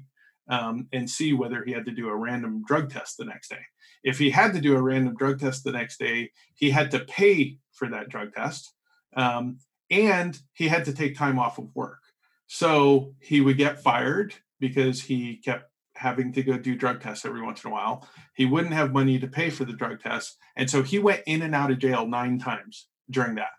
um, 0.50 0.88
and 0.92 1.10
see 1.10 1.34
whether 1.34 1.64
he 1.64 1.72
had 1.72 1.86
to 1.86 1.92
do 1.92 2.10
a 2.10 2.16
random 2.16 2.64
drug 2.66 2.92
test 2.92 3.18
the 3.18 3.26
next 3.26 3.50
day. 3.50 3.62
If 4.04 4.20
he 4.20 4.30
had 4.30 4.54
to 4.54 4.62
do 4.62 4.76
a 4.76 4.82
random 4.82 5.16
drug 5.16 5.40
test 5.40 5.64
the 5.64 5.72
next 5.72 5.98
day, 5.98 6.32
he 6.56 6.70
had 6.70 6.92
to 6.92 7.00
pay 7.00 7.58
for 7.72 7.88
that 7.90 8.10
drug 8.10 8.34
test. 8.34 8.74
Um, 9.16 9.60
and 9.90 10.38
he 10.54 10.68
had 10.68 10.86
to 10.86 10.94
take 10.94 11.18
time 11.18 11.40
off 11.40 11.58
of 11.58 11.74
work. 11.76 12.00
So 12.48 13.14
he 13.20 13.42
would 13.42 13.58
get 13.58 13.82
fired 13.82 14.34
because 14.60 15.02
he 15.02 15.38
kept 15.38 15.70
having 16.04 16.34
to 16.34 16.44
go 16.44 16.58
do 16.58 16.76
drug 16.76 17.00
tests 17.02 17.24
every 17.26 17.42
once 17.42 17.64
in 17.64 17.72
a 17.72 17.74
while. 17.74 18.08
He 18.36 18.46
wouldn't 18.46 18.74
have 18.74 18.92
money 18.92 19.18
to 19.20 19.28
pay 19.28 19.50
for 19.50 19.64
the 19.64 19.72
drug 19.74 20.02
tests. 20.02 20.36
And 20.58 20.70
so 20.70 20.84
he 20.84 21.00
went 21.00 21.22
in 21.26 21.42
and 21.42 21.56
out 21.56 21.72
of 21.72 21.80
jail 21.80 22.06
nine 22.06 22.38
times 22.40 22.88
during 23.10 23.36
that. 23.36 23.52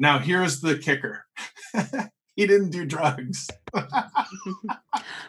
Now, 0.00 0.18
here's 0.18 0.60
the 0.60 0.76
kicker 0.76 1.24
he 2.36 2.46
didn't 2.46 2.70
do 2.70 2.84
drugs. 2.84 3.48
of 3.72 3.84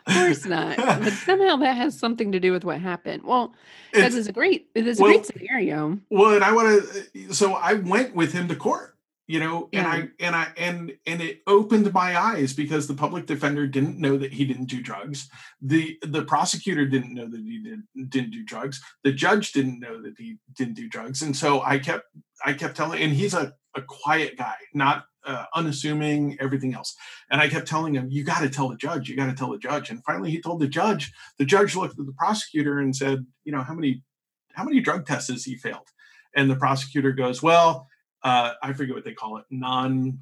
course 0.07 0.45
not. 0.45 0.77
But 0.77 1.13
somehow 1.25 1.57
that 1.57 1.77
has 1.77 1.97
something 1.97 2.31
to 2.31 2.39
do 2.39 2.51
with 2.51 2.63
what 2.63 2.79
happened. 2.81 3.23
Well, 3.23 3.53
that 3.93 3.99
It's- 3.99 4.15
is 4.15 4.27
a 4.27 4.33
great 4.33 4.67
it 4.73 4.87
is 4.87 4.99
a 4.99 5.03
well, 5.03 5.11
great 5.13 5.25
scenario. 5.27 5.99
well, 6.09 6.33
and 6.33 6.43
I 6.43 6.51
want 6.53 6.83
to, 7.13 7.33
so 7.33 7.53
I 7.53 7.73
went 7.73 8.15
with 8.15 8.33
him 8.33 8.47
to 8.47 8.55
court, 8.55 8.92
you 9.33 9.39
know, 9.39 9.67
and 9.73 9.87
I, 9.87 10.09
and 10.19 10.35
I, 10.35 10.47
and, 10.57 10.93
and 11.07 11.19
it 11.19 11.41
opened 11.47 11.91
my 11.91 12.15
eyes 12.15 12.53
because 12.53 12.85
the 12.85 12.93
public 12.93 13.25
defender 13.25 13.65
didn't 13.65 13.97
know 13.97 14.15
that 14.15 14.31
he 14.31 14.45
didn't 14.45 14.67
do 14.67 14.79
drugs. 14.79 15.27
The, 15.59 15.97
the 16.03 16.23
prosecutor 16.23 16.85
didn't 16.85 17.15
know 17.15 17.27
that 17.27 17.41
he 17.41 17.57
did, 17.63 18.09
didn't 18.09 18.29
do 18.29 18.43
drugs. 18.43 18.79
The 19.03 19.11
judge 19.11 19.51
didn't 19.51 19.79
know 19.79 19.99
that 20.03 20.19
he 20.19 20.37
didn't 20.55 20.75
do 20.75 20.87
drugs. 20.87 21.23
And 21.23 21.35
so 21.35 21.63
I 21.63 21.79
kept, 21.79 22.05
I 22.45 22.53
kept 22.53 22.77
telling, 22.77 23.01
and 23.01 23.11
he's 23.11 23.33
a, 23.33 23.55
a 23.75 23.81
quiet 23.81 24.37
guy, 24.37 24.53
not 24.75 25.05
uh, 25.25 25.45
unassuming, 25.55 26.37
everything 26.39 26.75
else. 26.75 26.95
And 27.31 27.41
I 27.41 27.49
kept 27.49 27.67
telling 27.67 27.95
him, 27.95 28.09
you 28.11 28.23
got 28.23 28.41
to 28.41 28.51
tell 28.51 28.69
the 28.69 28.77
judge, 28.77 29.09
you 29.09 29.15
got 29.15 29.31
to 29.31 29.33
tell 29.33 29.49
the 29.49 29.57
judge. 29.57 29.89
And 29.89 30.03
finally 30.05 30.29
he 30.29 30.41
told 30.41 30.59
the 30.59 30.67
judge, 30.67 31.11
the 31.39 31.45
judge 31.45 31.75
looked 31.75 31.99
at 31.99 32.05
the 32.05 32.13
prosecutor 32.19 32.77
and 32.77 32.95
said, 32.95 33.25
you 33.45 33.51
know, 33.51 33.63
how 33.63 33.73
many, 33.73 34.03
how 34.51 34.63
many 34.63 34.79
drug 34.79 35.07
tests 35.07 35.31
has 35.31 35.45
he 35.45 35.55
failed? 35.55 35.87
And 36.35 36.51
the 36.51 36.55
prosecutor 36.55 37.13
goes, 37.13 37.41
well, 37.41 37.87
uh, 38.23 38.53
I 38.61 38.73
forget 38.73 38.95
what 38.95 39.03
they 39.03 39.13
call 39.13 39.37
it, 39.37 39.45
non 39.49 40.19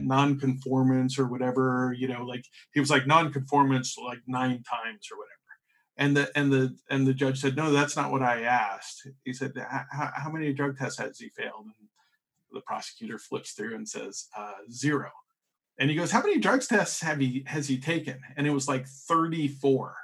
non-conformance 0.00 1.18
or 1.18 1.26
whatever. 1.26 1.94
You 1.96 2.08
know, 2.08 2.24
like 2.24 2.44
he 2.72 2.80
was 2.80 2.90
like 2.90 3.06
non-conformance 3.06 3.96
like 3.98 4.20
nine 4.26 4.62
times 4.62 5.08
or 5.10 5.18
whatever. 5.18 5.36
And 5.96 6.16
the 6.16 6.30
and 6.34 6.52
the 6.52 6.76
and 6.88 7.06
the 7.06 7.14
judge 7.14 7.40
said, 7.40 7.56
no, 7.56 7.72
that's 7.72 7.96
not 7.96 8.12
what 8.12 8.22
I 8.22 8.42
asked. 8.42 9.06
He 9.24 9.32
said, 9.32 9.52
how, 9.90 10.30
many 10.30 10.52
drug 10.52 10.78
tests 10.78 10.98
has 10.98 11.18
he 11.18 11.28
failed? 11.28 11.66
And 11.66 11.88
the 12.52 12.62
prosecutor 12.62 13.18
flips 13.18 13.52
through 13.52 13.74
and 13.74 13.88
says, 13.88 14.28
uh, 14.36 14.52
zero. 14.70 15.10
And 15.78 15.90
he 15.90 15.96
goes, 15.96 16.10
how 16.10 16.22
many 16.22 16.38
drugs 16.38 16.68
tests 16.68 17.00
have 17.02 17.18
he 17.18 17.44
has 17.46 17.68
he 17.68 17.78
taken? 17.78 18.20
And 18.36 18.46
it 18.46 18.50
was 18.50 18.68
like 18.68 18.86
34. 18.86 19.94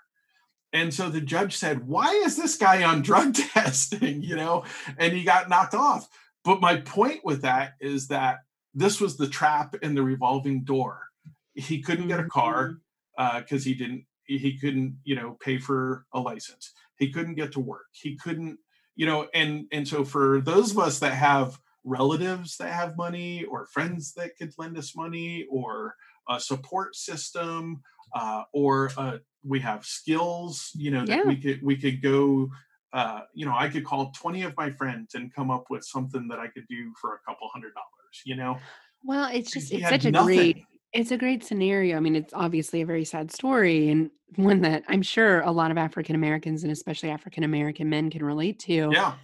And 0.72 0.92
so 0.92 1.08
the 1.08 1.20
judge 1.20 1.56
said, 1.56 1.86
Why 1.86 2.10
is 2.26 2.36
this 2.36 2.56
guy 2.56 2.82
on 2.82 3.02
drug 3.02 3.34
testing? 3.54 4.22
You 4.22 4.36
know, 4.36 4.64
and 4.98 5.12
he 5.12 5.24
got 5.24 5.48
knocked 5.48 5.74
off. 5.74 6.08
But 6.46 6.60
my 6.60 6.76
point 6.76 7.20
with 7.24 7.42
that 7.42 7.72
is 7.80 8.06
that 8.08 8.38
this 8.72 9.00
was 9.00 9.16
the 9.16 9.28
trap 9.28 9.74
in 9.82 9.94
the 9.96 10.02
revolving 10.02 10.62
door. 10.62 11.08
He 11.54 11.82
couldn't 11.82 12.08
get 12.08 12.20
a 12.20 12.24
car 12.28 12.78
because 13.38 13.64
he 13.64 13.74
didn't, 13.74 14.04
he 14.26 14.56
couldn't, 14.58 14.98
you 15.04 15.16
know, 15.16 15.36
pay 15.40 15.58
for 15.58 16.06
a 16.12 16.20
license. 16.20 16.72
He 16.98 17.10
couldn't 17.12 17.34
get 17.34 17.52
to 17.52 17.60
work. 17.60 17.86
He 17.92 18.16
couldn't, 18.16 18.58
you 18.94 19.06
know, 19.06 19.28
and 19.34 19.66
and 19.72 19.86
so 19.88 20.04
for 20.04 20.40
those 20.40 20.70
of 20.70 20.78
us 20.78 21.00
that 21.00 21.14
have 21.14 21.58
relatives 21.84 22.56
that 22.58 22.72
have 22.72 22.96
money 22.96 23.44
or 23.44 23.66
friends 23.66 24.12
that 24.14 24.36
could 24.36 24.52
lend 24.58 24.76
us 24.78 24.96
money 24.96 25.46
or 25.50 25.94
a 26.28 26.40
support 26.40 26.96
system 26.96 27.80
uh, 28.14 28.42
or 28.52 28.90
uh, 28.96 29.18
we 29.44 29.60
have 29.60 29.84
skills 29.86 30.72
you 30.74 30.90
know 30.90 31.04
that 31.06 31.18
Yeah. 31.18 31.26
we 31.28 31.36
could 31.36 31.60
we 31.62 31.76
could 31.76 32.02
go 32.02 32.50
uh, 32.92 33.20
you 33.34 33.44
know 33.44 33.54
i 33.56 33.68
could 33.68 33.84
call 33.84 34.10
20 34.12 34.42
of 34.42 34.56
my 34.56 34.70
friends 34.70 35.14
and 35.14 35.34
come 35.34 35.50
up 35.50 35.64
with 35.70 35.84
something 35.84 36.28
that 36.28 36.38
i 36.38 36.46
could 36.46 36.66
do 36.68 36.92
for 37.00 37.14
a 37.14 37.18
couple 37.28 37.48
hundred 37.52 37.72
dollars 37.74 38.22
you 38.24 38.36
know 38.36 38.58
Well, 39.04 39.28
it's 39.32 39.52
just 39.52 39.72
it's 39.72 39.88
such 39.88 40.04
a 40.04 40.10
nothing. 40.10 40.26
great 40.26 40.64
it's 40.92 41.10
a 41.10 41.18
great 41.18 41.44
scenario. 41.44 41.96
I 41.96 42.00
mean, 42.00 42.16
it's 42.16 42.32
obviously 42.32 42.80
a 42.80 42.86
very 42.86 43.04
sad 43.04 43.30
story 43.30 43.90
and 43.90 44.10
one 44.36 44.62
that 44.62 44.82
I'm 44.88 45.02
sure 45.02 45.40
a 45.42 45.50
lot 45.50 45.70
of 45.70 45.76
African 45.76 46.14
Americans 46.14 46.62
and 46.62 46.72
especially 46.72 47.10
African 47.10 47.44
American 47.44 47.90
men 47.90 48.08
can 48.10 48.24
relate 48.24 48.58
to. 48.60 48.90
yeah 48.92 49.14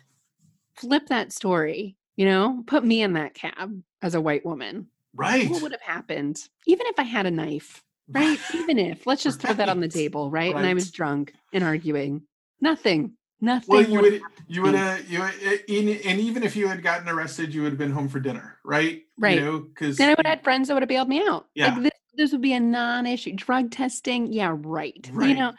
Flip 0.77 1.07
that 1.09 1.33
story, 1.33 1.97
you 2.17 2.27
know, 2.27 2.63
put 2.67 2.85
me 2.85 3.03
in 3.03 3.13
that 3.15 3.35
cab 3.35 3.81
as 4.03 4.15
a 4.15 4.21
white 4.21 4.45
woman. 4.45 4.89
right 5.15 5.49
What 5.51 5.63
would 5.63 5.73
have 5.73 5.81
happened? 5.83 6.39
Even 6.67 6.87
if 6.89 6.99
I 6.99 7.03
had 7.05 7.27
a 7.27 7.31
knife, 7.31 7.83
right? 8.09 8.39
Even 8.55 8.79
if, 8.79 9.07
let's 9.07 9.23
just 9.23 9.41
throw 9.41 9.55
that 9.55 9.69
on 9.69 9.81
the 9.81 9.89
table, 9.89 10.31
right? 10.31 10.55
And 10.55 10.67
I 10.67 10.75
was 10.75 10.91
drunk 10.91 11.33
and 11.53 11.63
arguing. 11.65 12.23
Nothing. 12.61 13.13
Nothing. 13.45 13.67
well 13.69 13.83
you 13.83 14.01
would 14.01 14.13
would 14.13 14.23
you 14.47 14.63
would 14.63 14.75
uh, 14.77 14.97
you 15.09 15.19
would- 15.21 15.35
and 15.69 15.89
and 16.07 16.21
even 16.21 16.43
if 16.45 16.55
you 16.57 16.69
had 16.69 16.83
gotten 16.83 17.09
arrested 17.09 17.53
you 17.53 17.63
would 17.63 17.73
have 17.73 17.79
been 17.79 17.91
home 17.93 18.09
for 18.09 18.21
dinner 18.21 18.59
right 18.65 19.03
Right. 19.19 19.35
you 19.39 19.45
know 19.45 19.59
because 19.59 19.99
then 19.99 20.09
I 20.09 20.13
would 20.13 20.25
have 20.27 20.37
had 20.39 20.45
friends 20.45 20.69
that 20.69 20.75
would 20.75 20.83
have 20.83 20.89
bailed 20.89 21.09
me 21.09 21.21
out. 21.27 21.47
Yeah. 21.55 21.75
Like 21.75 21.83
this, 21.83 21.93
this 22.15 22.33
would 22.33 22.41
be 22.43 22.53
a 22.53 22.61
non-issue. 22.61 23.33
Drug 23.35 23.71
testing, 23.71 24.33
yeah, 24.33 24.55
right. 24.59 25.09
You 25.15 25.35
know, 25.35 25.53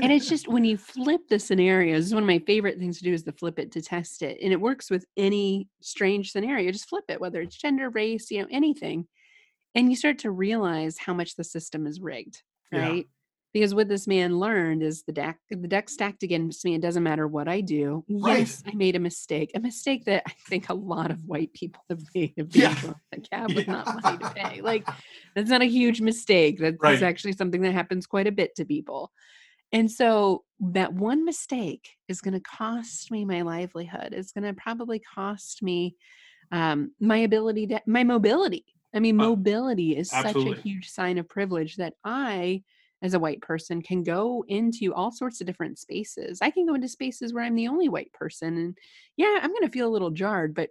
and 0.00 0.10
it's 0.12 0.28
just 0.28 0.48
when 0.48 0.64
you 0.64 0.76
flip 0.76 1.20
the 1.28 1.38
scenarios, 1.38 2.00
this 2.00 2.06
is 2.08 2.14
one 2.14 2.24
of 2.24 2.26
my 2.26 2.40
favorite 2.40 2.78
things 2.78 2.98
to 2.98 3.04
do 3.04 3.12
is 3.12 3.22
to 3.22 3.32
flip 3.32 3.58
it 3.60 3.70
to 3.72 3.82
test 3.82 4.22
it. 4.22 4.38
And 4.42 4.52
it 4.52 4.60
works 4.60 4.90
with 4.90 5.04
any 5.16 5.68
strange 5.80 6.32
scenario. 6.32 6.72
Just 6.72 6.88
flip 6.88 7.04
it, 7.08 7.20
whether 7.20 7.40
it's 7.40 7.56
gender, 7.56 7.88
race, 7.88 8.30
you 8.32 8.42
know, 8.42 8.48
anything. 8.50 9.06
And 9.76 9.90
you 9.90 9.96
start 9.96 10.18
to 10.20 10.30
realize 10.32 10.98
how 10.98 11.14
much 11.14 11.36
the 11.36 11.44
system 11.44 11.86
is 11.86 12.00
rigged, 12.00 12.42
Yeah. 12.72 13.02
Because 13.52 13.74
what 13.74 13.88
this 13.88 14.06
man 14.06 14.38
learned 14.38 14.82
is 14.82 15.02
the 15.02 15.12
deck 15.12 15.38
the 15.50 15.68
deck 15.68 15.90
stacked 15.90 16.22
against 16.22 16.64
me. 16.64 16.74
It 16.74 16.80
doesn't 16.80 17.02
matter 17.02 17.26
what 17.28 17.48
I 17.48 17.60
do. 17.60 18.02
Right. 18.08 18.38
Yes, 18.38 18.62
I 18.66 18.74
made 18.74 18.96
a 18.96 19.00
mistake. 19.00 19.50
A 19.54 19.60
mistake 19.60 20.06
that 20.06 20.22
I 20.26 20.32
think 20.48 20.70
a 20.70 20.74
lot 20.74 21.10
of 21.10 21.24
white 21.26 21.52
people 21.52 21.82
have 21.90 22.00
made 22.14 22.32
of 22.38 22.50
being 22.50 22.64
Yeah. 22.64 22.94
a 23.12 23.20
cab 23.20 23.54
with 23.54 23.68
not 23.68 23.86
money 24.02 24.16
to 24.18 24.30
pay. 24.34 24.62
Like 24.62 24.88
that's 25.34 25.50
not 25.50 25.60
a 25.62 25.66
huge 25.66 26.00
mistake. 26.00 26.58
That's 26.58 26.76
Right. 26.80 27.02
actually 27.02 27.32
something 27.34 27.60
that 27.62 27.72
happens 27.72 28.06
quite 28.06 28.26
a 28.26 28.32
bit 28.32 28.54
to 28.56 28.64
people. 28.64 29.12
And 29.70 29.90
so 29.90 30.44
that 30.60 30.92
one 30.92 31.24
mistake 31.24 31.88
is 32.08 32.20
going 32.20 32.34
to 32.34 32.40
cost 32.40 33.10
me 33.10 33.24
my 33.24 33.42
livelihood. 33.42 34.12
It's 34.12 34.32
going 34.32 34.44
to 34.44 34.52
probably 34.52 34.98
cost 35.00 35.62
me 35.62 35.96
um, 36.50 36.92
my 37.00 37.18
ability 37.18 37.66
to 37.68 37.80
my 37.86 38.04
mobility. 38.04 38.64
I 38.94 39.00
mean, 39.00 39.18
Uh, 39.18 39.24
mobility 39.28 39.96
is 39.96 40.10
such 40.10 40.36
a 40.36 40.52
huge 40.54 40.88
sign 40.90 41.16
of 41.16 41.28
privilege 41.28 41.76
that 41.76 41.94
I, 42.04 42.62
as 43.02 43.14
a 43.14 43.18
white 43.18 43.40
person, 43.42 43.82
can 43.82 44.02
go 44.02 44.44
into 44.48 44.94
all 44.94 45.10
sorts 45.12 45.40
of 45.40 45.46
different 45.46 45.78
spaces. 45.78 46.38
I 46.40 46.50
can 46.50 46.66
go 46.66 46.74
into 46.74 46.88
spaces 46.88 47.32
where 47.34 47.44
I'm 47.44 47.54
the 47.56 47.68
only 47.68 47.88
white 47.88 48.12
person, 48.12 48.56
and 48.56 48.78
yeah, 49.16 49.38
I'm 49.42 49.50
going 49.50 49.62
to 49.62 49.68
feel 49.70 49.88
a 49.88 49.92
little 49.92 50.10
jarred. 50.10 50.54
But 50.54 50.70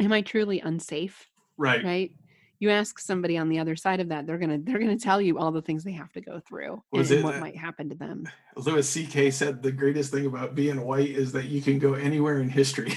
am 0.00 0.12
I 0.12 0.22
truly 0.22 0.60
unsafe? 0.60 1.26
right 1.56 1.84
Right? 1.84 2.12
You 2.58 2.68
ask 2.70 2.98
somebody 2.98 3.38
on 3.38 3.48
the 3.48 3.58
other 3.58 3.74
side 3.74 4.00
of 4.00 4.08
that, 4.10 4.26
they're 4.26 4.36
gonna 4.36 4.58
they're 4.62 4.78
gonna 4.78 4.98
tell 4.98 5.18
you 5.18 5.38
all 5.38 5.50
the 5.50 5.62
things 5.62 5.82
they 5.82 5.92
have 5.92 6.12
to 6.12 6.20
go 6.20 6.40
through 6.46 6.72
and, 6.92 6.98
Was 7.00 7.10
and 7.10 7.20
it 7.20 7.24
what 7.24 7.32
that- 7.34 7.40
might 7.40 7.56
happen 7.56 7.88
to 7.88 7.94
them. 7.94 8.28
Louis 8.56 8.86
C.K. 8.86 9.30
said 9.30 9.62
the 9.62 9.72
greatest 9.72 10.10
thing 10.12 10.26
about 10.26 10.54
being 10.54 10.80
white 10.82 11.08
is 11.08 11.32
that 11.32 11.46
you 11.46 11.62
can 11.62 11.78
go 11.78 11.94
anywhere 11.94 12.38
in 12.40 12.50
history. 12.50 12.92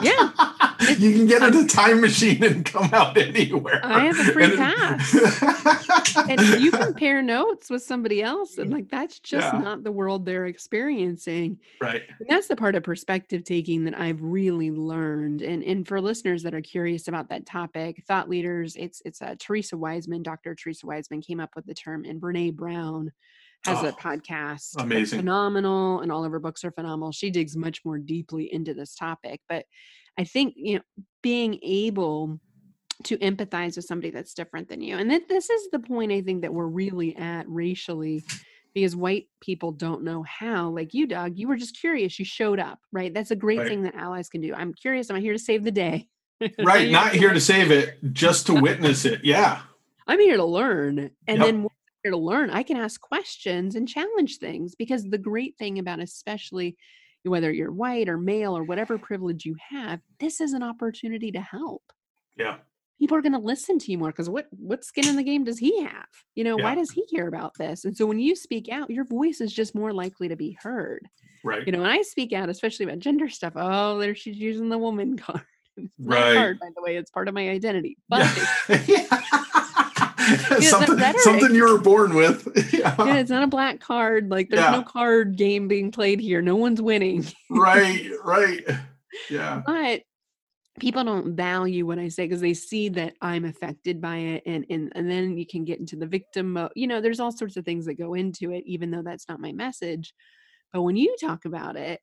Yeah. 0.00 0.30
you 0.98 1.12
can 1.12 1.26
get 1.26 1.42
in 1.42 1.54
a 1.64 1.66
time 1.66 2.00
machine 2.00 2.42
and 2.44 2.64
come 2.64 2.90
out 2.92 3.16
anywhere. 3.16 3.80
I 3.84 4.04
have 4.06 4.18
a 4.18 4.24
free 4.32 4.44
And- 4.44 4.56
pass. 4.56 6.16
and 6.28 6.40
you 6.62 6.70
compare 6.70 7.20
notes 7.22 7.68
with 7.70 7.82
somebody 7.82 8.22
else 8.22 8.58
and 8.58 8.70
like 8.70 8.88
that's 8.88 9.18
just 9.20 9.52
Yeah. 9.52 9.60
not 9.60 9.84
the 9.84 9.92
world 9.92 10.24
they're 10.24 10.46
experiencing 10.46 11.58
right. 11.80 12.02
and 12.20 12.28
that's 12.28 12.48
the 12.48 12.56
part 12.56 12.74
of 12.74 12.82
perspective 12.82 13.44
taking 13.44 13.84
that 13.84 13.98
i've 13.98 14.22
really 14.22 14.70
learned 14.70 15.42
and 15.42 15.62
and 15.62 15.86
for 15.86 16.00
listeners 16.00 16.42
that 16.44 16.54
are 16.54 16.60
curious 16.60 17.08
about 17.08 17.28
that 17.28 17.44
topic 17.46 18.02
thought 18.06 18.28
leaders 18.28 18.76
it's 18.76 19.02
it's 19.04 19.20
uh, 19.20 19.34
theresa 19.38 19.76
wiseman 19.76 20.22
dr 20.22 20.54
theresa 20.54 20.86
wiseman 20.86 21.20
came 21.20 21.40
up 21.40 21.50
with 21.54 21.66
the 21.66 21.74
term 21.74 22.04
and 22.04 22.20
brene 22.20 22.54
brown 22.54 23.12
has 23.64 23.82
a 23.82 23.88
Oh, 23.88 23.92
podcast 23.92 24.80
amazing. 24.80 25.18
phenomenal 25.18 26.00
and 26.00 26.10
all 26.12 26.24
of 26.24 26.32
her 26.32 26.38
books 26.40 26.64
are 26.64 26.70
phenomenal 26.72 27.12
she 27.12 27.30
digs 27.30 27.56
much 27.56 27.84
more 27.84 27.98
deeply 27.98 28.52
into 28.52 28.72
this 28.74 28.94
topic 28.94 29.40
but 29.48 29.64
i 30.18 30.24
think 30.24 30.54
you 30.56 30.76
know 30.76 30.82
being 31.22 31.58
able 31.62 32.38
to 33.04 33.18
empathize 33.18 33.76
with 33.76 33.84
somebody 33.84 34.10
that's 34.10 34.32
different 34.32 34.68
than 34.68 34.80
you. 34.80 34.96
And 34.96 35.10
that 35.10 35.28
this 35.28 35.50
is 35.50 35.68
the 35.70 35.78
point 35.78 36.12
I 36.12 36.22
think 36.22 36.42
that 36.42 36.54
we're 36.54 36.66
really 36.66 37.14
at 37.16 37.44
racially 37.46 38.24
because 38.72 38.96
white 38.96 39.26
people 39.40 39.70
don't 39.72 40.02
know 40.02 40.22
how. 40.22 40.70
Like 40.70 40.94
you, 40.94 41.06
Doug, 41.06 41.36
you 41.36 41.46
were 41.46 41.56
just 41.56 41.78
curious. 41.78 42.18
You 42.18 42.24
showed 42.24 42.58
up, 42.58 42.78
right? 42.92 43.12
That's 43.12 43.30
a 43.32 43.36
great 43.36 43.58
Right. 43.58 43.68
thing 43.68 43.82
that 43.82 43.94
allies 43.96 44.30
can 44.30 44.40
do. 44.40 44.54
I'm 44.54 44.72
curious. 44.72 45.10
Am 45.10 45.16
I'm 45.16 45.22
here 45.22 45.34
to 45.34 45.38
save 45.38 45.62
the 45.64 45.70
day. 45.70 46.08
Right. 46.58 46.90
Not 46.90 47.12
here 47.12 47.32
to 47.34 47.40
save 47.40 47.70
it, 47.70 47.98
just 48.12 48.46
to 48.46 48.54
witness 48.54 49.04
it. 49.04 49.24
Yeah. 49.24 49.60
I'm 50.06 50.20
here 50.20 50.36
to 50.38 50.44
learn. 50.44 50.98
And 51.26 51.38
Yep. 51.38 51.46
then 51.46 51.66
here 52.02 52.12
to 52.12 52.16
learn, 52.18 52.50
I 52.50 52.62
can 52.62 52.76
ask 52.78 53.00
questions 53.00 53.74
and 53.74 53.88
challenge 53.88 54.38
things 54.38 54.74
because 54.74 55.04
the 55.04 55.18
great 55.18 55.56
thing 55.58 55.78
about 55.78 56.00
especially 56.00 56.76
whether 57.30 57.52
you're 57.52 57.72
white 57.72 58.08
or 58.08 58.18
male 58.18 58.56
or 58.56 58.62
whatever 58.64 58.98
privilege 58.98 59.44
you 59.44 59.56
have, 59.70 60.00
this 60.20 60.40
is 60.40 60.52
an 60.52 60.62
opportunity 60.62 61.30
to 61.32 61.40
help. 61.40 61.82
Yeah. 62.36 62.56
people 62.98 63.16
are 63.16 63.22
going 63.22 63.32
to 63.32 63.38
listen 63.38 63.78
to 63.78 63.90
you 63.90 63.98
more 63.98 64.10
because 64.10 64.28
what 64.30 64.46
what 64.50 64.84
skin 64.84 65.06
in 65.08 65.16
the 65.16 65.22
game 65.22 65.44
does 65.44 65.58
he 65.58 65.82
have 65.82 66.06
you 66.34 66.44
know 66.44 66.56
why 66.56 66.74
does 66.74 66.90
he 66.90 67.04
care 67.06 67.28
about 67.28 67.52
this 67.58 67.84
and 67.84 67.94
so 67.96 68.04
when 68.06 68.18
you 68.18 68.34
speak 68.36 68.68
out 68.70 68.90
your 68.90 69.04
voice 69.04 69.40
is 69.42 69.52
just 69.52 69.74
more 69.74 69.92
likely 69.92 70.28
to 70.28 70.36
be 70.36 70.52
heard 70.62 71.06
Right. 71.44 71.64
you 71.66 71.72
know 71.72 71.80
when 71.80 71.90
i 71.90 72.00
speak 72.02 72.32
out 72.32 72.48
especially 72.48 72.84
about 72.86 72.98
gender 73.00 73.28
stuff 73.28 73.52
oh 73.56 73.98
there 73.98 74.14
she's 74.14 74.36
using 74.38 74.68
the 74.70 74.78
woman 74.78 75.16
card 75.24 75.42
It's 75.76 75.94
Right. 75.98 76.36
hard 76.36 76.58
by 76.58 76.68
the 76.74 76.82
way 76.82 76.96
it's 76.96 77.10
part 77.10 77.28
of 77.28 77.34
my 77.34 77.48
identity 77.50 77.96
but 78.08 78.26
Yeah. 78.86 79.06
Something, 80.60 80.98
something 81.18 81.54
you 81.54 81.64
were 81.64 81.78
born 81.78 82.14
with. 82.14 82.46
yeah. 82.72 82.94
yeah, 82.98 83.16
it's 83.16 83.30
not 83.30 83.42
a 83.42 83.48
black 83.48 83.80
card. 83.80 84.30
Like 84.30 84.48
there's 84.48 84.62
Yeah. 84.62 84.70
no 84.72 84.82
card 84.82 85.36
game 85.36 85.68
being 85.68 85.90
played 85.90 86.20
here. 86.20 86.42
No 86.42 86.56
one's 86.56 86.82
winning. 86.82 87.24
Right, 87.50 88.10
right. 88.24 88.64
Yeah. 89.30 89.62
But 89.64 90.02
people 90.78 91.04
don't 91.04 91.34
value 91.34 91.86
what 91.86 91.98
I 91.98 92.08
say 92.08 92.24
because 92.24 92.40
they 92.40 92.54
see 92.54 92.88
that 92.90 93.14
I'm 93.22 93.44
affected 93.44 94.00
by 94.00 94.16
it 94.16 94.42
and 94.46 94.66
and 94.68 94.92
and 94.94 95.10
then 95.10 95.38
you 95.38 95.46
can 95.46 95.64
get 95.64 95.80
into 95.80 95.96
the 95.96 96.06
victim 96.06 96.52
mode. 96.52 96.72
You 96.74 96.86
know, 96.86 97.00
there's 97.00 97.20
all 97.20 97.32
sorts 97.32 97.56
of 97.56 97.64
things 97.64 97.86
that 97.86 97.94
go 97.94 98.14
into 98.14 98.52
it, 98.52 98.64
even 98.66 98.90
though 98.90 99.02
that's 99.02 99.28
not 99.28 99.40
my 99.40 99.52
message. 99.52 100.12
But 100.72 100.82
when 100.82 100.96
you 100.96 101.16
talk 101.20 101.44
about 101.44 101.76
it, 101.76 102.00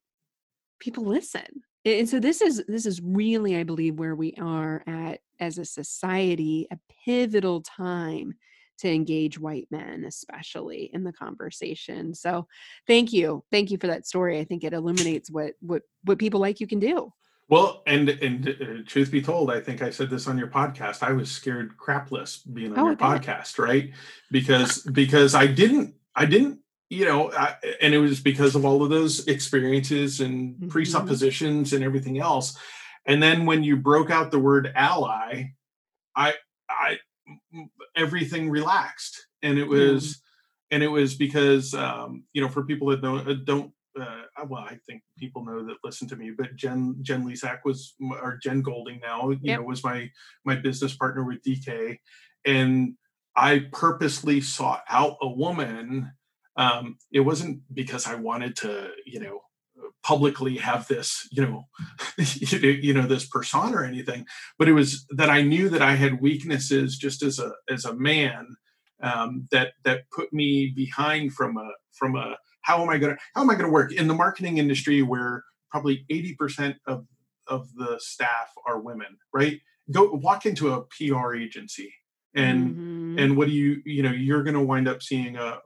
people 0.79 1.05
listen. 1.05 1.63
And 1.85 2.07
so 2.07 2.19
this 2.19 2.41
is 2.41 2.63
this 2.67 2.85
is 2.85 3.01
really, 3.01 3.57
I 3.57 3.63
believe, 3.63 3.99
where 3.99 4.15
we 4.15 4.33
are 4.39 4.83
at 4.87 5.19
as 5.39 5.57
a 5.57 5.65
society, 5.65 6.67
a 6.71 6.77
pivotal 7.05 7.61
time 7.61 8.35
to 8.79 8.91
engage 8.91 9.37
white 9.39 9.67
men, 9.69 10.03
especially 10.05 10.89
in 10.93 11.03
the 11.03 11.13
conversation. 11.13 12.13
So 12.13 12.47
thank 12.87 13.13
you. 13.13 13.43
Thank 13.51 13.69
you 13.69 13.77
for 13.77 13.87
that 13.87 14.07
story. 14.07 14.39
I 14.39 14.45
think 14.45 14.63
it 14.63 14.73
illuminates 14.73 15.29
what 15.29 15.53
what 15.59 15.83
what 16.03 16.19
people 16.19 16.39
like 16.39 16.59
you 16.59 16.67
can 16.67 16.79
do. 16.79 17.11
Well, 17.49 17.83
and 17.85 18.09
and 18.09 18.47
uh, 18.49 18.83
truth 18.87 19.11
be 19.11 19.21
told, 19.21 19.51
I 19.51 19.59
think 19.59 19.81
I 19.81 19.89
said 19.89 20.09
this 20.09 20.27
on 20.27 20.37
your 20.37 20.47
podcast. 20.47 21.03
I 21.03 21.11
was 21.11 21.29
scared 21.29 21.77
crapless 21.77 22.41
being 22.51 22.71
on 22.71 22.79
Oh, 22.79 22.87
your 22.87 22.95
podcast, 22.95 23.59
right? 23.59 23.91
Because 24.31 24.79
because 24.83 25.35
I 25.35 25.47
didn't 25.47 25.95
I 26.15 26.25
didn't 26.25 26.59
you 26.93 27.05
know, 27.05 27.31
I, 27.31 27.55
and 27.81 27.93
it 27.93 27.97
was 27.97 28.19
because 28.19 28.55
of 28.55 28.65
all 28.65 28.83
of 28.83 28.89
those 28.89 29.27
experiences 29.27 30.21
and 30.21 30.55
Mhm. 30.57 30.69
presuppositions 30.69 31.73
and 31.73 31.83
everything 31.83 32.19
else. 32.19 32.57
And 33.05 33.21
then 33.21 33.45
when 33.45 33.63
you 33.63 33.75
broke 33.77 34.11
out 34.11 34.31
the 34.31 34.39
word 34.39 34.71
ally, 34.75 35.53
I 36.15 36.35
I 36.69 36.99
everything 37.95 38.49
relaxed, 38.49 39.27
and 39.41 39.57
it 39.57 39.67
was 39.67 40.21
and 40.71 40.81
it 40.83 40.87
was 40.87 41.15
because 41.15 41.73
um, 41.73 42.23
you 42.33 42.41
know 42.41 42.49
for 42.49 42.63
people 42.63 42.87
that 42.89 43.01
don't 43.01 43.27
uh, 43.27 43.35
don't 43.45 43.71
uh, 43.99 44.23
well 44.47 44.63
I 44.63 44.77
think 44.87 45.03
people 45.17 45.43
know 45.45 45.63
that 45.65 45.77
listen 45.83 46.07
to 46.09 46.15
me, 46.15 46.31
but 46.31 46.55
Jen 46.55 46.95
Jen 47.01 47.25
Lisak 47.25 47.59
was 47.65 47.95
or 47.99 48.39
Jen 48.41 48.61
Golding 48.61 48.99
now 48.99 49.29
you 49.31 49.39
Yep. 49.43 49.59
know 49.59 49.65
was 49.65 49.83
my 49.83 50.09
my 50.45 50.55
business 50.55 50.95
partner 50.95 51.23
with 51.23 51.41
DK, 51.43 51.99
and 52.45 52.95
I 53.35 53.67
purposely 53.71 54.41
sought 54.41 54.83
out 54.89 55.17
a 55.21 55.27
woman. 55.27 56.11
Um, 56.55 56.97
it 57.11 57.21
wasn't 57.21 57.61
because 57.73 58.07
I 58.07 58.15
wanted 58.15 58.55
to 58.57 58.91
you 59.05 59.19
know 59.19 59.41
publicly 60.03 60.57
have 60.57 60.87
this 60.87 61.27
you 61.31 61.45
know 61.45 61.63
you 62.61 62.93
know- 62.93 63.07
this 63.07 63.27
persona 63.27 63.77
or 63.77 63.83
anything 63.83 64.25
but 64.59 64.67
it 64.67 64.73
was 64.73 65.05
that 65.09 65.29
i 65.29 65.41
knew 65.41 65.67
that 65.67 65.81
i 65.81 65.95
had 65.95 66.21
weaknesses 66.21 66.97
just 66.97 67.23
as 67.23 67.39
a 67.39 67.51
as 67.69 67.83
a 67.85 67.95
man 67.95 68.55
um, 69.03 69.47
that 69.51 69.73
that 69.83 70.09
put 70.15 70.33
me 70.33 70.71
behind 70.75 71.33
from 71.33 71.57
a 71.57 71.69
from 71.91 72.15
a 72.15 72.37
how 72.61 72.81
am 72.81 72.89
i 72.89 72.97
to 72.97 73.15
how 73.35 73.41
am 73.41 73.49
i 73.49 73.55
to 73.55 73.67
work? 73.67 73.91
In 73.91 74.07
the 74.07 74.13
marketing 74.13 74.57
industry 74.57 75.01
where 75.01 75.43
probably 75.69 76.05
80% 76.11 76.75
of 76.87 77.05
of 77.47 77.73
the 77.75 77.99
staff 77.99 78.53
are 78.65 78.79
women 78.79 79.17
right? 79.33 79.59
Go 79.91 80.09
walk 80.13 80.45
into 80.45 80.73
a 80.73 80.83
pr 80.83 81.35
agency 81.35 81.93
and 82.33 82.75
Mhm. 83.13 83.23
and 83.23 83.37
what 83.37 83.47
do 83.47 83.53
you 83.53 83.81
you 83.85 84.03
know 84.03 84.11
you're 84.11 84.43
going 84.43 84.55
to 84.55 84.61
wind 84.61 84.87
up 84.87 85.01
seeing 85.03 85.35
a 85.37 85.59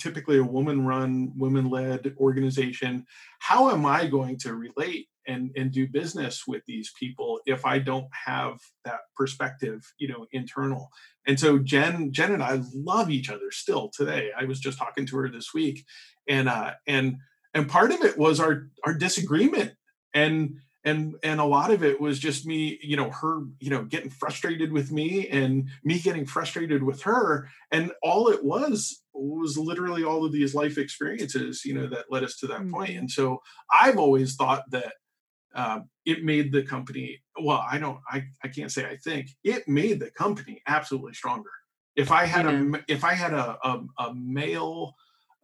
typically 0.00 0.38
a 0.38 0.44
woman 0.44 0.86
run 0.86 1.32
women 1.36 1.70
led 1.70 2.14
organization. 2.18 3.06
How 3.40 3.70
am 3.70 3.86
i 3.86 4.06
going 4.06 4.38
to 4.40 4.54
relate 4.54 5.08
and 5.26 5.50
and 5.56 5.72
do 5.72 5.86
business 5.88 6.44
with 6.46 6.62
these 6.66 6.92
people 6.98 7.40
if 7.46 7.66
i 7.66 7.78
don't 7.78 8.08
have 8.26 8.58
that 8.84 9.00
perspective 9.16 9.82
you 9.98 10.08
know 10.08 10.26
internal? 10.32 10.88
And 11.26 11.38
so 11.38 11.58
jen 11.58 12.12
jen 12.12 12.32
and 12.32 12.42
i 12.42 12.60
love 12.74 13.10
each 13.10 13.30
other 13.30 13.50
still 13.50 13.90
today. 13.96 14.30
I 14.38 14.44
was 14.44 14.60
just 14.60 14.78
talking 14.78 15.06
to 15.06 15.16
her 15.18 15.28
this 15.30 15.52
week 15.54 15.84
and 16.28 16.48
uh 16.48 16.74
and 16.86 17.16
and 17.54 17.68
part 17.68 17.92
of 17.92 18.02
it 18.02 18.18
was 18.18 18.40
our 18.40 18.68
our 18.84 18.94
disagreement 18.94 19.72
and 20.14 20.56
and 20.86 21.16
and 21.22 21.40
a 21.40 21.44
lot 21.44 21.70
of 21.70 21.84
it 21.84 22.00
was 22.00 22.18
just 22.18 22.46
me 22.46 22.78
you 22.82 22.96
know 22.96 23.10
her 23.10 23.40
you 23.60 23.68
know 23.68 23.84
getting 23.84 24.08
frustrated 24.08 24.72
with 24.72 24.90
me 24.92 25.28
and 25.28 25.68
me 25.84 25.98
getting 25.98 26.24
frustrated 26.24 26.82
with 26.82 27.02
her 27.02 27.48
and 27.70 27.92
all 28.02 28.28
it 28.28 28.42
was 28.42 29.02
was 29.12 29.58
literally 29.58 30.04
all 30.04 30.24
of 30.24 30.32
these 30.32 30.54
life 30.54 30.78
experiences 30.78 31.64
you 31.64 31.74
know 31.74 31.86
that 31.88 32.06
led 32.10 32.24
us 32.24 32.36
to 32.38 32.46
that 32.46 32.66
point 32.70 32.90
Mhm. 32.92 32.98
and 33.00 33.10
so 33.10 33.42
i've 33.72 33.98
always 33.98 34.36
thought 34.36 34.62
that 34.70 34.94
um, 35.54 35.88
it 36.04 36.22
made 36.24 36.52
the 36.52 36.62
company 36.62 37.22
well 37.42 37.64
i 37.70 37.78
don't 37.78 37.98
I, 38.08 38.24
I 38.44 38.48
can't 38.48 38.70
say 38.72 38.86
i 38.88 38.96
think 38.96 39.30
it 39.42 39.66
made 39.68 40.00
the 40.00 40.10
company 40.10 40.62
absolutely 40.66 41.14
stronger 41.14 41.50
if 41.96 42.10
i 42.12 42.24
had 42.26 42.46
a 42.46 42.52
Yeah. 42.52 42.58
m- 42.58 42.84
if 42.88 43.04
i 43.04 43.14
had 43.14 43.32
a 43.34 43.58
a, 43.64 43.82
a 43.98 44.14
male 44.14 44.94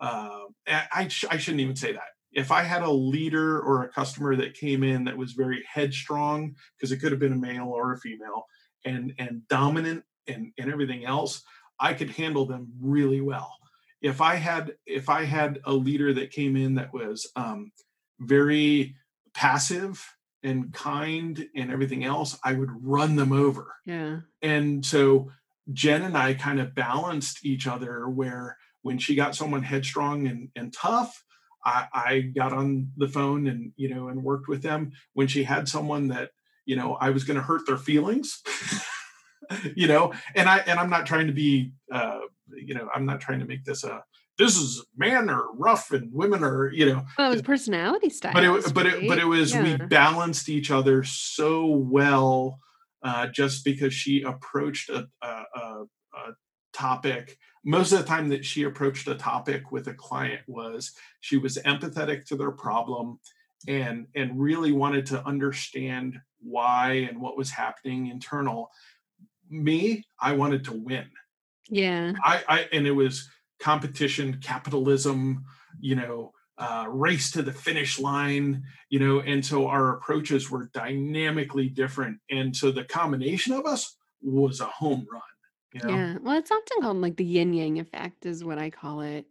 uh, 0.00 0.46
I, 0.66 0.87
I, 0.92 1.09
sh- 1.09 1.26
I 1.31 1.37
shouldn't 1.37 1.61
even 1.61 1.76
say 1.76 1.92
that 1.92 2.12
if 2.32 2.50
I 2.50 2.62
had 2.62 2.82
a 2.82 2.90
leader 2.90 3.60
or 3.60 3.82
a 3.82 3.88
customer 3.88 4.36
that 4.36 4.54
came 4.54 4.82
in 4.82 5.04
that 5.04 5.16
was 5.16 5.32
very 5.32 5.64
headstrong, 5.70 6.54
because 6.76 6.92
it 6.92 6.98
could 6.98 7.12
have 7.12 7.20
been 7.20 7.32
a 7.32 7.36
male 7.36 7.68
or 7.68 7.92
a 7.92 7.98
female, 7.98 8.46
and 8.84 9.12
and 9.18 9.46
dominant 9.48 10.04
and, 10.26 10.52
and 10.58 10.72
everything 10.72 11.04
else, 11.04 11.42
I 11.78 11.94
could 11.94 12.10
handle 12.10 12.46
them 12.46 12.72
really 12.80 13.20
well. 13.20 13.56
If 14.00 14.20
I 14.20 14.36
had 14.36 14.74
if 14.86 15.08
I 15.08 15.24
had 15.24 15.60
a 15.64 15.72
leader 15.72 16.12
that 16.14 16.32
came 16.32 16.56
in 16.56 16.74
that 16.76 16.92
was 16.92 17.30
um, 17.36 17.72
very 18.20 18.96
passive 19.34 20.04
and 20.42 20.72
kind 20.72 21.46
and 21.54 21.70
everything 21.70 22.04
else, 22.04 22.38
I 22.44 22.54
would 22.54 22.70
run 22.82 23.16
them 23.16 23.32
over 23.32 23.72
yeah. 23.86 24.20
and 24.40 24.84
so 24.84 25.30
jen 25.72 26.02
and 26.02 26.16
i 26.16 26.34
kind 26.34 26.60
of 26.60 26.74
balanced 26.74 27.44
each 27.44 27.68
other 27.68 28.08
where 28.08 28.56
when 28.82 28.98
she 28.98 29.14
got 29.14 29.36
someone 29.36 29.62
headstrong 29.62 30.26
and, 30.26 30.48
and 30.56 30.72
tough 30.72 31.22
I, 31.64 31.87
I 31.92 32.20
got 32.20 32.53
on 32.53 32.88
the 32.96 33.09
phone 33.09 33.46
and 33.46 33.72
you 33.77 33.88
know 33.94 34.09
and 34.09 34.22
worked 34.22 34.48
with 34.48 34.62
them 34.62 34.92
when 35.14 35.29
she 35.29 35.44
had 35.44 35.68
someone 35.68 36.09
that 36.09 36.31
you 36.66 36.77
know 36.77 36.94
i 36.94 37.11
was 37.11 37.25
going 37.25 37.37
to 37.37 37.42
hurt 37.42 37.62
their 37.66 37.77
feelings 37.77 38.42
you 39.77 39.87
know? 39.87 40.12
And 40.35 40.48
i 40.48 40.59
and 40.59 40.79
i'm 40.79 40.90
not 40.90 41.07
trying 41.07 41.27
to 41.27 41.33
be 41.33 41.72
uh 41.90 42.20
you 42.55 42.75
know 42.75 42.88
i'm 42.94 43.07
not 43.07 43.20
trying 43.20 43.40
to 43.40 43.46
make 43.46 43.64
this 43.64 43.85
a 43.85 44.03
this 44.38 44.57
is 44.57 44.85
men 44.96 45.29
are 45.29 45.53
rough 45.55 45.92
and 45.92 46.12
women 46.12 46.42
are 46.42 46.70
you 46.72 46.87
know? 46.87 47.05
Well, 47.18 47.31
it 47.31 47.35
was 47.35 47.42
personality 47.42 48.09
style. 48.09 48.33
but 48.33 48.44
it 48.44 48.75
but 48.75 48.87
it 48.87 49.09
but 49.09 49.18
it 49.18 49.27
was 49.27 49.55
we 49.55 49.77
balanced 49.77 50.48
each 50.48 50.70
other 50.70 51.05
so 51.05 51.66
well 51.66 52.59
uh, 53.03 53.27
just 53.27 53.64
because 53.64 53.92
she 53.92 54.22
approached 54.22 54.88
a, 54.88 55.09
a, 55.20 55.27
a, 55.27 55.85
a 56.14 56.35
topic 56.72 57.37
most 57.64 57.92
of 57.92 57.98
the 57.98 58.05
time 58.05 58.29
that 58.29 58.44
she 58.44 58.64
approached 58.64 59.07
a 59.09 59.14
topic 59.14 59.70
with 59.70 59.87
a 59.88 59.94
client 59.94 60.42
was 60.46 60.92
she 61.20 61.37
was 61.37 61.59
empathetic 61.59 62.25
to 62.27 62.37
their 62.37 62.51
problem 62.51 63.18
and 63.68 64.07
and 64.14 64.40
really 64.40 64.72
wanted 64.72 65.07
to 65.07 65.25
understand 65.27 66.18
why 66.40 67.07
and 67.09 67.20
what 67.20 67.37
was 67.37 67.51
happening 67.51 68.09
internal 68.09 68.70
me 69.48 70.05
i 70.20 70.33
wanted 70.33 70.64
to 70.64 70.72
win 70.72 71.07
Yeah. 71.68 72.12
I, 72.22 72.42
I 72.48 72.68
and 72.72 72.87
it 72.87 72.92
was 72.92 73.29
competition, 73.59 74.38
capitalism, 74.42 75.44
you 75.81 75.94
know, 75.94 76.33
uh, 76.59 76.87
race 76.88 77.31
to 77.31 77.42
the 77.42 77.53
finish 77.53 77.98
line, 77.98 78.62
you 78.90 78.98
know, 78.98 79.20
and 79.20 79.44
so 79.44 79.66
our 79.68 79.96
approaches 79.96 80.51
were 80.51 80.68
dynamically 80.75 81.68
different, 81.68 82.18
and 82.31 82.55
so 82.55 82.70
the 82.70 82.85
combination 82.85 83.55
of 83.55 83.64
us 83.64 83.96
was 84.20 84.61
a 84.61 84.66
home 84.66 85.07
run. 85.11 85.22
You 85.72 85.80
know, 85.80 86.06
Yeah. 86.06 86.18
Well, 86.20 86.38
it's 86.38 86.50
often 86.50 86.82
called 86.82 86.98
like 86.98 87.16
the 87.16 87.24
yin 87.24 87.54
yang 87.54 87.78
effect, 87.78 88.26
is 88.26 88.44
what 88.44 88.58
I 88.58 88.70
call 88.70 89.00
it. 89.00 89.26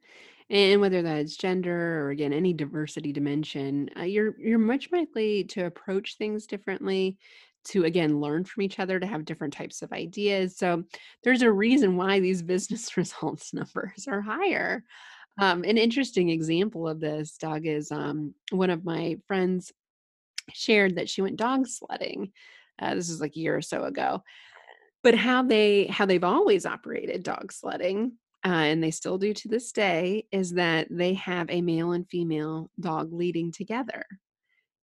And 0.50 0.82
whether 0.82 1.02
that's 1.02 1.38
gender 1.38 2.02
or 2.06 2.10
again 2.10 2.34
any 2.34 2.54
diversity 2.54 3.14
dimension, 3.14 3.90
uh, 3.98 4.04
you're 4.04 4.38
you're 4.40 4.60
much 4.60 4.92
more 4.92 5.02
likely 5.02 5.46
to 5.46 5.66
approach 5.66 6.18
things 6.18 6.46
differently, 6.48 7.18
to 7.66 7.86
again 7.86 8.20
learn 8.20 8.44
from 8.44 8.64
each 8.64 8.80
other, 8.80 9.00
to 9.00 9.06
have 9.08 9.24
different 9.26 9.54
types 9.54 9.82
of 9.82 9.94
ideas. 9.94 10.58
So 10.58 10.84
there's 11.24 11.42
a 11.42 11.52
reason 11.52 11.96
why 11.96 12.20
these 12.20 12.42
business 12.44 12.98
results 12.98 13.54
numbers 13.54 14.08
are 14.08 14.22
higher. 14.22 14.84
Um, 15.40 15.64
an 15.66 15.78
interesting 15.78 16.30
example 16.30 16.88
of 16.88 17.00
this, 17.02 17.38
Doug, 17.38 17.66
is 17.68 17.92
um, 17.92 18.36
one 18.52 18.70
of 18.72 18.86
my 18.86 19.18
friends 19.28 19.74
shared 20.54 20.96
that 20.96 21.10
she 21.10 21.22
went 21.22 21.38
dog 21.38 21.68
sledding. 21.68 22.32
Uh, 22.80 22.96
this 22.96 23.10
is 23.10 23.22
like 23.22 23.36
a 23.36 23.40
year 23.40 23.56
or 23.56 23.62
so 23.62 23.84
ago 23.84 24.24
but 25.04 25.16
how 25.16 25.44
they 25.44 25.88
how 25.88 26.06
they've 26.06 26.24
always 26.24 26.66
operated 26.66 27.24
dog 27.24 27.52
sledding 27.52 28.14
uh, 28.46 28.50
and 28.50 28.84
they 28.84 28.92
still 28.92 29.18
do 29.18 29.34
to 29.34 29.48
this 29.48 29.72
day 29.72 30.26
is 30.32 30.54
that 30.54 30.88
they 30.90 31.14
have 31.14 31.50
a 31.50 31.62
male 31.62 31.92
and 31.92 32.10
female 32.10 32.72
dog 32.80 33.14
leading 33.14 33.52
together. 33.52 34.04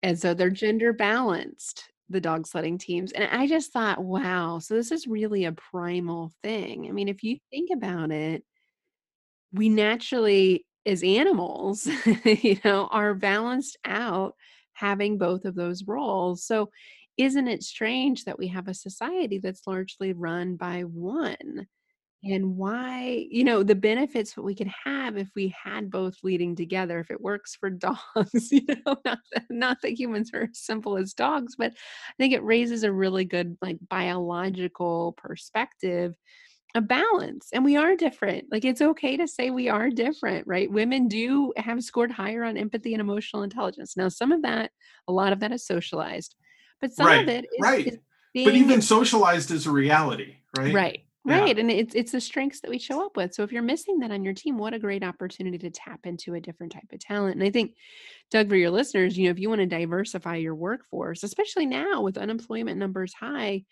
And 0.03 0.19
so 0.19 0.33
they're 0.33 0.51
gender 0.51 0.93
balanced 0.93 1.85
the 2.11 2.21
dog 2.21 2.47
sledding 2.47 2.79
teams 2.79 3.13
and 3.13 3.29
i 3.31 3.47
just 3.47 3.71
thought 3.71 4.03
wow 4.03 4.59
so 4.59 4.73
this 4.73 4.91
is 4.91 5.07
really 5.07 5.45
a 5.45 5.53
primal 5.53 6.33
thing. 6.43 6.87
I 6.89 6.93
mean 6.93 7.09
if 7.09 7.23
you 7.23 7.37
think 7.51 7.69
about 7.71 8.11
it 8.11 8.45
we 9.53 9.69
naturally 9.69 10.65
as 10.87 11.03
animals 11.03 11.87
you 12.25 12.59
know 12.65 12.87
are 12.91 13.13
balanced 13.15 13.77
out 13.85 14.35
having 14.79 15.19
both 15.19 15.45
of 15.45 15.55
those 15.55 15.85
roles. 15.85 16.45
So 16.45 16.71
isn't 17.19 17.49
it 17.49 17.63
strange 17.63 18.25
that 18.25 18.39
we 18.39 18.49
have 18.49 18.69
a 18.69 18.75
society 18.75 19.39
that's 19.39 19.67
largely 19.67 20.13
run 20.13 20.57
by 20.57 20.83
one? 20.83 21.67
And 22.25 22.57
why 22.57 23.27
you 23.31 23.45
know 23.45 23.63
the 23.63 23.77
benefits 23.77 24.37
what 24.37 24.45
we 24.45 24.57
could 24.57 24.71
have 24.85 25.17
if 25.17 25.29
we 25.37 25.55
had 25.65 25.89
both 25.89 26.17
leading 26.25 26.57
together 26.57 26.99
if 26.99 27.13
it 27.13 27.21
works 27.21 27.55
for 27.55 27.71
dogs 27.71 28.51
you 28.51 28.67
know 28.85 28.97
not 29.05 29.19
that, 29.33 29.45
not 29.51 29.77
that 29.83 29.99
humans 29.99 30.33
are 30.35 30.49
as 30.51 30.59
simple 30.59 30.99
as 30.99 31.15
dogs 31.15 31.55
but 31.57 31.71
i 31.73 32.13
think 32.19 32.35
it 32.35 32.43
raises 32.43 32.83
a 32.83 32.91
really 32.91 33.25
good 33.25 33.57
like 33.63 33.79
biological 33.89 35.13
perspective 35.17 36.17
a 36.75 36.81
balance 36.81 37.49
and 37.53 37.65
we 37.65 37.77
are 37.77 37.97
different. 37.97 38.45
Like 38.51 38.65
it's 38.65 38.83
okay 38.83 39.17
to 39.17 39.27
say 39.27 39.51
we 39.51 39.69
are 39.69 39.91
different 39.91 40.47
right? 40.47 40.71
Women 40.71 41.09
do 41.09 41.53
have 41.57 41.83
scored 41.83 42.11
higher 42.11 42.45
on 42.45 42.57
empathy 42.57 42.95
and 42.95 43.01
emotional 43.01 43.43
intelligence. 43.43 43.97
Now 43.97 44.09
some 44.09 44.33
of 44.33 44.43
that 44.43 44.71
a 45.09 45.13
lot 45.13 45.33
of 45.33 45.41
that 45.41 45.53
is 45.53 45.67
socialized 45.67 46.35
but 46.81 46.93
some 46.93 47.07
right 47.07 47.23
of 47.23 47.29
it 47.29 47.45
is, 47.45 47.61
right. 47.61 47.87
is 47.87 47.99
but 48.35 48.55
even 48.55 48.81
socialized 48.83 49.51
is 49.51 49.67
a 49.67 49.71
reality 49.71 50.37
right? 50.57 50.75
Right 50.75 51.05
Yeah. 51.25 51.41
right 51.41 51.59
and 51.59 51.71
it's 51.71 51.95
it's 51.95 52.13
the 52.13 52.21
strengths 52.21 52.61
that 52.61 52.71
we 52.71 52.79
show 52.79 53.05
up 53.05 53.17
with. 53.17 53.35
So 53.35 53.43
if 53.43 53.53
you're 53.53 53.63
missing 53.63 53.99
that 54.01 54.11
on 54.11 54.25
your 54.25 54.35
team 54.35 54.59
what 54.59 54.75
a 54.75 54.79
great 54.79 55.05
opportunity 55.05 55.59
to 55.59 55.71
tap 55.71 56.01
into 56.05 56.35
a 56.35 56.41
different 56.41 56.73
type 56.73 56.89
of 56.93 57.01
talent. 57.01 57.35
And 57.37 57.45
i 57.45 57.51
think 57.51 57.75
doug 58.31 58.49
for 58.49 58.57
your 58.57 58.71
listeners 58.71 59.17
you 59.17 59.25
know 59.25 59.31
if 59.31 59.39
you 59.39 59.49
want 59.49 59.61
to 59.61 59.67
diversify 59.67 60.37
your 60.37 60.55
workforce 60.55 61.23
especially 61.23 61.67
now 61.67 62.03
with 62.03 62.19
unemployment 62.19 62.79
numbers 62.79 63.13
high 63.15 63.65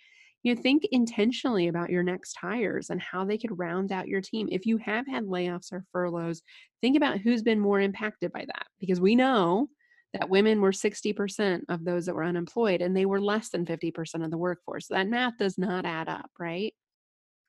you 0.43 0.55
know 0.55 0.61
think 0.61 0.87
intentionally 0.93 1.67
about 1.69 1.91
your 1.91 2.03
next 2.05 2.37
hires 2.37 2.91
and 2.91 3.01
how 3.01 3.25
they 3.25 3.37
could 3.39 3.59
round 3.59 3.91
out 3.91 4.07
your 4.07 4.21
team. 4.21 4.49
If 4.51 4.65
you 4.65 4.77
have 4.79 5.07
had 5.07 5.25
layoffs 5.25 5.73
or 5.73 5.85
furloughs 5.93 6.43
think 6.81 6.97
about 6.97 7.19
who's 7.19 7.43
been 7.43 7.59
more 7.59 7.81
impacted 7.81 8.33
by 8.33 8.45
that 8.47 8.67
because 8.79 9.01
we 9.01 9.17
know 9.17 9.69
that 10.19 10.31
women 10.31 10.61
were 10.61 10.73
60% 10.73 11.63
of 11.69 11.85
those 11.85 12.07
that 12.07 12.15
were 12.15 12.25
unemployed 12.25 12.81
and 12.83 12.97
they 12.97 13.07
were 13.07 13.21
less 13.21 13.51
than 13.51 13.67
50% 13.67 14.25
of 14.25 14.31
the 14.31 14.39
workforce 14.39 14.89
that 14.89 15.09
math 15.09 15.39
does 15.39 15.59
not 15.59 15.85
add 15.85 16.09
up 16.09 16.31
right 16.39 16.75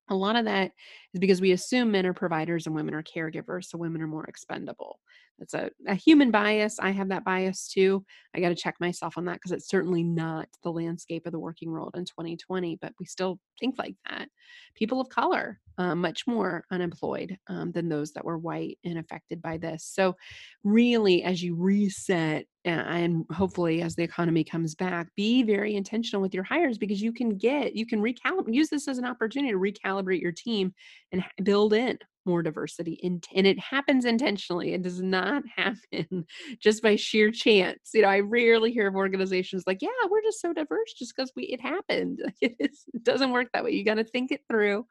a 0.09 0.15
lot 0.15 0.35
of 0.35 0.45
that 0.45 0.71
is 1.13 1.19
because 1.19 1.41
we 1.41 1.51
assume 1.51 1.91
men 1.91 2.05
are 2.05 2.13
providers 2.13 2.65
and 2.65 2.75
women 2.75 2.93
are 2.93 3.03
caregivers, 3.03 3.65
so 3.65 3.77
women 3.77 4.01
are 4.01 4.07
more 4.07 4.25
expendable. 4.25 4.99
That's 5.39 5.53
a, 5.53 5.69
a 5.87 5.95
human 5.95 6.31
bias. 6.31 6.79
I 6.79 6.91
have 6.91 7.09
that 7.09 7.23
bias 7.23 7.67
too. 7.67 8.03
I 8.35 8.39
got 8.39 8.49
to 8.49 8.55
check 8.55 8.75
myself 8.79 9.17
on 9.17 9.25
that 9.25 9.33
because 9.33 9.51
it's 9.51 9.69
certainly 9.69 10.03
not 10.03 10.47
the 10.63 10.71
landscape 10.71 11.25
of 11.25 11.31
the 11.31 11.39
working 11.39 11.71
world 11.71 11.95
in 11.95 12.05
2020, 12.05 12.77
but 12.81 12.93
we 12.99 13.05
still 13.05 13.39
think 13.59 13.75
like 13.77 13.95
that. 14.09 14.29
People 14.75 14.99
of 14.99 15.09
color, 15.09 15.59
uh, 15.77 15.95
much 15.95 16.25
more 16.25 16.63
unemployed 16.71 17.37
um, 17.47 17.71
than 17.71 17.89
those 17.89 18.11
that 18.13 18.25
were 18.25 18.37
white 18.37 18.79
and 18.83 18.97
affected 18.97 19.41
by 19.41 19.57
this. 19.57 19.85
So, 19.85 20.15
really, 20.63 21.23
as 21.23 21.43
you 21.43 21.55
reset 21.55 22.45
and 22.65 23.25
hopefully 23.31 23.81
as 23.81 23.95
the 23.95 24.03
economy 24.03 24.43
comes 24.43 24.75
back, 24.75 25.07
be 25.15 25.43
very 25.43 25.75
intentional 25.75 26.21
with 26.21 26.33
your 26.33 26.43
hires 26.43 26.77
because 26.77 27.01
you 27.01 27.13
can 27.13 27.37
get, 27.37 27.75
you 27.75 27.85
can 27.85 28.01
recalibrate, 28.01 28.53
use 28.53 28.69
this 28.69 28.87
as 28.87 28.97
an 28.97 29.05
opportunity 29.05 29.53
to 29.53 29.59
recalibrate 29.59 30.21
your 30.21 30.33
team 30.33 30.73
and 31.11 31.23
build 31.43 31.73
in 31.73 31.97
more 32.27 32.43
diversity. 32.43 32.93
In, 33.01 33.21
and 33.33 33.47
it 33.47 33.57
happens 33.57 34.05
intentionally. 34.05 34.73
It 34.73 34.83
does 34.83 35.01
not 35.01 35.43
happen 35.55 36.25
just 36.59 36.83
by 36.83 36.95
sheer 36.97 37.31
chance. 37.31 37.91
You 37.93 38.03
know, 38.03 38.09
I 38.09 38.19
rarely 38.19 38.71
hear 38.71 38.87
of 38.87 38.95
organizations 38.95 39.63
like, 39.65 39.81
yeah, 39.81 39.89
we're 40.09 40.21
just 40.21 40.41
so 40.41 40.53
diverse 40.53 40.93
just 40.93 41.15
because 41.15 41.31
we 41.35 41.43
it 41.45 41.61
happened. 41.61 42.19
It, 42.41 42.55
is, 42.59 42.83
it 42.93 43.03
doesn't 43.03 43.31
work 43.31 43.47
that 43.53 43.63
way. 43.63 43.71
You 43.71 43.83
got 43.83 43.95
to 43.95 44.03
think 44.03 44.31
it 44.31 44.41
through. 44.49 44.85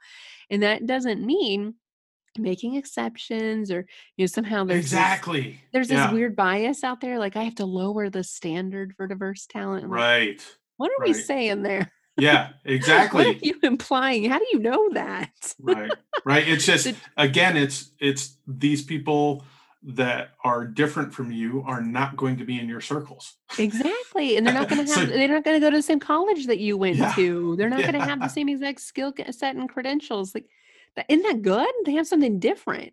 And 0.51 0.62
that 0.64 0.87
doesn't 0.87 1.25
mean 1.25 1.75
making 2.38 2.75
exceptions 2.75 3.70
or 3.70 3.87
you 4.16 4.22
know 4.22 4.27
somehow 4.27 4.64
there's 4.64 4.85
this- 4.85 4.92
exactly 4.92 5.59
there's 5.72 5.90
Yeah. 5.90 6.07
this 6.09 6.12
weird 6.12 6.37
bias 6.37 6.85
out 6.85 7.01
there 7.01 7.18
like 7.18 7.35
i 7.35 7.42
have 7.44 7.55
to 7.55 7.64
lower 7.64 8.11
the 8.11 8.22
standard 8.22 8.92
for 8.94 9.07
diverse 9.07 9.46
talent 9.46 9.85
I'm 9.85 9.90
like, 9.90 9.99
right 10.01 10.57
what 10.77 10.90
are 10.90 11.05
we 11.07 11.14
saying 11.14 11.62
there 11.62 11.90
yeah 12.18 12.50
exactly. 12.64 13.24
what 13.26 13.37
are 13.37 13.38
you 13.42 13.55
implying? 13.62 14.29
How 14.31 14.38
do 14.38 14.46
you 14.52 14.59
know 14.59 14.88
that? 14.94 15.55
Right 15.61 15.90
right 16.24 16.46
it's 16.48 16.64
just 16.72 16.92
again 17.16 17.57
it's 17.57 17.90
it's 18.00 18.37
these 18.46 18.83
people 18.83 19.44
that 19.88 20.31
are 20.42 20.64
different 20.66 21.14
from 21.14 21.31
you 21.31 21.62
are 21.66 21.81
not 21.81 22.16
going 22.16 22.37
to 22.38 22.44
be 22.44 22.59
in 22.59 22.68
your 22.68 22.81
circles. 22.81 23.35
Exactly 23.59 24.37
and 24.37 24.46
they're 24.46 24.55
not 24.55 24.68
going 24.68 24.81
to 24.87 24.90
So- 24.90 25.00
have 25.00 25.09
they're 25.11 25.29
not 25.29 25.44
going 25.44 25.57
to 25.61 25.64
go 25.64 25.70
to 25.70 25.76
the 25.76 25.83
same 25.83 26.00
college 26.00 26.46
that 26.46 26.59
you 26.59 26.76
went 26.76 26.96
Yeah. 26.96 27.12
to. 27.14 27.55
They're 27.57 27.68
not 27.70 27.81
going 27.83 27.92
to 27.94 28.05
have 28.05 28.20
the 28.20 28.29
same 28.29 28.48
exact 28.48 28.81
skill 28.81 29.12
set 29.31 29.55
and 29.57 29.68
credentials. 29.68 30.35
Like 30.35 30.46
isn't 31.09 31.22
that 31.24 31.42
good? 31.42 31.68
They 31.85 31.92
have 31.92 32.07
something 32.07 32.38
different 32.40 32.92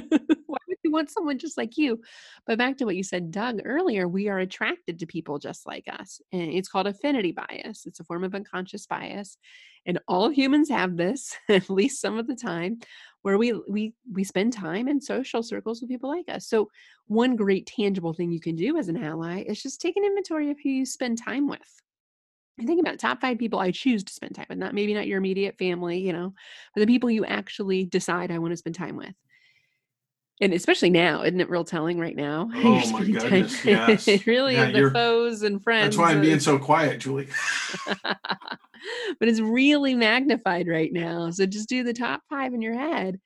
why 0.46 0.58
would 0.68 0.78
you 0.82 0.90
want 0.90 1.10
someone 1.10 1.38
just 1.38 1.56
like 1.56 1.76
you? 1.76 2.00
But 2.46 2.58
back 2.58 2.76
to 2.78 2.84
what 2.84 2.96
you 2.96 3.02
said 3.02 3.30
doug 3.30 3.60
earlier 3.64 4.08
we 4.08 4.28
are 4.28 4.38
attracted 4.38 4.98
to 4.98 5.06
people 5.06 5.38
just 5.38 5.66
like 5.66 5.84
us 5.88 6.20
and 6.32 6.42
it's 6.42 6.68
called 6.68 6.86
affinity 6.86 7.32
bias. 7.32 7.86
It's 7.86 8.00
a 8.00 8.04
form 8.04 8.24
of 8.24 8.34
unconscious 8.34 8.86
bias 8.86 9.38
and 9.86 10.00
all 10.08 10.28
humans 10.28 10.68
have 10.68 10.96
this 10.96 11.36
at 11.48 11.70
least 11.70 12.00
some 12.00 12.18
of 12.18 12.26
the 12.26 12.34
time 12.34 12.78
where 13.22 13.38
we 13.38 13.52
we 13.68 13.94
we 14.12 14.22
spend 14.22 14.52
time 14.52 14.88
in 14.88 15.00
social 15.00 15.42
circles 15.42 15.80
with 15.80 15.90
people 15.90 16.10
like 16.10 16.28
us. 16.28 16.48
So 16.48 16.68
one 17.06 17.36
great 17.36 17.66
tangible 17.66 18.12
thing 18.12 18.30
you 18.30 18.40
can 18.40 18.56
do 18.56 18.76
as 18.76 18.88
an 18.88 19.02
ally 19.02 19.42
is 19.42 19.62
just 19.62 19.80
take 19.80 19.96
an 19.96 20.04
inventory 20.04 20.50
of 20.50 20.58
who 20.62 20.68
you 20.68 20.86
spend 20.86 21.18
time 21.18 21.48
with. 21.48 21.82
And 22.58 22.66
think 22.66 22.80
about 22.80 22.98
top 22.98 23.20
five 23.20 23.38
people 23.38 23.58
I 23.58 23.70
choose 23.70 24.02
to 24.04 24.12
spend 24.12 24.34
time 24.34 24.46
with, 24.48 24.58
not 24.58 24.74
maybe 24.74 24.94
not 24.94 25.06
your 25.06 25.18
immediate 25.18 25.58
family, 25.58 25.98
you 25.98 26.12
know, 26.12 26.32
but 26.74 26.80
the 26.80 26.86
people 26.86 27.10
you 27.10 27.24
actually 27.24 27.84
decide 27.84 28.30
I 28.30 28.38
want 28.38 28.52
to 28.52 28.56
spend 28.56 28.76
time 28.76 28.96
with. 28.96 29.14
And 30.40 30.52
especially 30.52 30.90
now, 30.90 31.22
isn't 31.22 31.40
it 31.40 31.48
real 31.48 31.64
telling 31.64 31.98
right 31.98 32.14
now? 32.16 32.50
Oh 32.54 32.70
my 32.70 32.82
spending 32.82 33.14
time- 33.14 33.30
goodness, 33.30 33.64
yes. 33.64 34.08
it 34.08 34.26
really 34.26 34.54
Yeah, 34.54 34.68
is 34.68 34.72
the 34.74 34.90
foes 34.90 35.42
and 35.42 35.62
friends. 35.62 35.96
that's 35.96 35.98
why 35.98 36.12
i'm 36.12 36.20
being 36.20 36.40
so 36.40 36.58
quiet 36.58 37.00
julie 37.00 37.28
but 39.18 39.28
it's 39.28 39.40
really 39.40 39.94
magnified 39.94 40.68
right 40.68 40.92
now. 40.92 41.30
So 41.30 41.46
just 41.46 41.68
do 41.68 41.82
the 41.82 41.92
top 41.92 42.22
five 42.28 42.54
in 42.54 42.62
your 42.62 42.74
head 42.74 43.18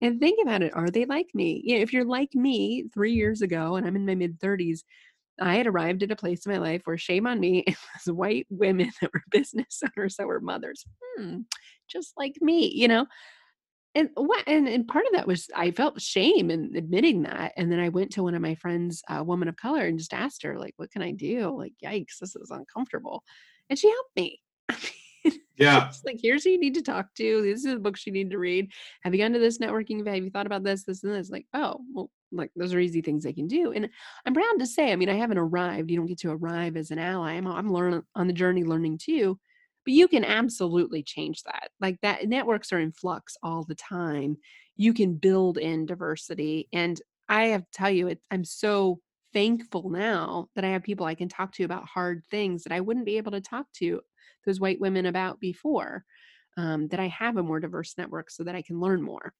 and 0.00 0.18
think 0.20 0.38
about 0.42 0.62
it. 0.62 0.74
Are 0.74 0.90
they 0.90 1.04
like 1.04 1.28
me? 1.34 1.60
You 1.64 1.76
know, 1.76 1.82
if 1.82 1.92
you're 1.92 2.04
like 2.04 2.34
me 2.34 2.84
three 2.94 3.12
years 3.12 3.42
ago 3.42 3.76
and 3.76 3.86
I'm 3.86 3.96
in 3.96 4.06
my 4.06 4.14
mid 4.14 4.38
30s, 4.40 4.84
I 5.40 5.56
had 5.56 5.66
arrived 5.66 6.02
at 6.02 6.10
a 6.10 6.16
place 6.16 6.46
in 6.46 6.52
my 6.52 6.58
life 6.58 6.82
where 6.84 6.96
shame 6.98 7.26
on 7.26 7.40
me, 7.40 7.58
it 7.66 7.76
was 8.06 8.12
white 8.14 8.46
women 8.50 8.90
that 9.00 9.12
were 9.12 9.22
business 9.30 9.82
owners 9.96 10.16
that 10.16 10.26
were 10.26 10.40
mothers. 10.40 10.84
Hmm, 11.18 11.40
just 11.88 12.12
like 12.16 12.36
me, 12.40 12.70
you 12.74 12.88
know? 12.88 13.06
And 13.94 14.08
what 14.14 14.44
and, 14.46 14.66
and 14.68 14.88
part 14.88 15.04
of 15.06 15.12
that 15.12 15.26
was 15.26 15.48
I 15.54 15.70
felt 15.70 16.00
shame 16.00 16.50
in 16.50 16.72
admitting 16.74 17.22
that. 17.24 17.52
And 17.56 17.70
then 17.70 17.78
I 17.78 17.90
went 17.90 18.12
to 18.12 18.22
one 18.22 18.34
of 18.34 18.40
my 18.40 18.54
friends, 18.54 19.02
a 19.08 19.22
woman 19.22 19.48
of 19.48 19.56
color, 19.56 19.86
and 19.86 19.98
just 19.98 20.14
asked 20.14 20.42
her, 20.44 20.58
like, 20.58 20.74
what 20.76 20.90
can 20.90 21.02
I 21.02 21.12
do? 21.12 21.56
Like, 21.56 21.74
yikes, 21.84 22.18
this 22.20 22.34
is 22.34 22.50
uncomfortable. 22.50 23.22
And 23.68 23.78
she 23.78 23.90
helped 23.90 24.16
me. 24.16 24.40
yeah 25.56 25.90
like, 26.04 26.18
here's 26.20 26.44
who 26.44 26.50
you 26.50 26.58
need 26.58 26.74
to 26.74 26.82
talk 26.82 27.14
to. 27.14 27.42
This 27.42 27.64
is 27.64 27.74
the 27.74 27.78
books 27.78 28.06
you 28.06 28.12
need 28.12 28.30
to 28.30 28.38
read. 28.38 28.72
Have 29.02 29.14
you 29.14 29.20
gone 29.20 29.32
to 29.32 29.38
this 29.38 29.58
networking 29.58 30.00
event? 30.00 30.16
Have 30.16 30.24
you 30.24 30.30
thought 30.30 30.46
about 30.46 30.64
this, 30.64 30.84
this, 30.84 31.04
and 31.04 31.12
this? 31.12 31.30
Like, 31.30 31.46
oh, 31.54 31.80
well, 31.92 32.10
like 32.32 32.50
those 32.56 32.72
are 32.74 32.80
easy 32.80 33.02
things 33.02 33.24
they 33.24 33.32
can 33.32 33.46
do. 33.46 33.72
And 33.72 33.88
I'm 34.24 34.34
proud 34.34 34.58
to 34.58 34.66
say, 34.66 34.90
I 34.90 34.96
mean, 34.96 35.10
I 35.10 35.14
haven't 35.14 35.38
arrived. 35.38 35.90
You 35.90 35.98
don't 35.98 36.06
get 36.06 36.18
to 36.20 36.30
arrive 36.30 36.76
as 36.76 36.90
an 36.90 36.98
ally. 36.98 37.32
I'm, 37.32 37.46
I'm 37.46 37.72
learning 37.72 38.02
on 38.14 38.26
the 38.26 38.32
journey, 38.32 38.64
learning 38.64 38.98
too. 38.98 39.38
But 39.84 39.94
you 39.94 40.08
can 40.08 40.24
absolutely 40.24 41.02
change 41.02 41.42
that. 41.44 41.70
Like 41.80 42.00
that, 42.02 42.28
networks 42.28 42.72
are 42.72 42.78
in 42.78 42.92
flux 42.92 43.36
all 43.42 43.64
the 43.64 43.74
time. 43.74 44.36
You 44.76 44.94
can 44.94 45.14
build 45.14 45.58
in 45.58 45.86
diversity. 45.86 46.68
And 46.72 47.00
I 47.28 47.46
have 47.46 47.62
to 47.62 47.70
tell 47.72 47.90
you, 47.90 48.08
it, 48.08 48.20
I'm 48.30 48.44
so 48.44 49.00
thankful 49.32 49.90
now 49.90 50.48
that 50.54 50.64
I 50.64 50.68
have 50.68 50.82
people 50.82 51.06
I 51.06 51.14
can 51.14 51.28
talk 51.28 51.52
to 51.52 51.64
about 51.64 51.86
hard 51.88 52.24
things 52.30 52.64
that 52.64 52.72
I 52.72 52.80
wouldn't 52.80 53.06
be 53.06 53.16
able 53.16 53.32
to 53.32 53.40
talk 53.40 53.66
to 53.74 54.00
those 54.44 54.60
white 54.60 54.80
women 54.80 55.06
about 55.06 55.40
before 55.40 56.04
um, 56.56 56.88
that 56.88 57.00
i 57.00 57.08
have 57.08 57.36
a 57.36 57.42
more 57.42 57.60
diverse 57.60 57.96
network 57.96 58.30
so 58.30 58.44
that 58.44 58.54
i 58.54 58.62
can 58.62 58.80
learn 58.80 59.02
more 59.02 59.34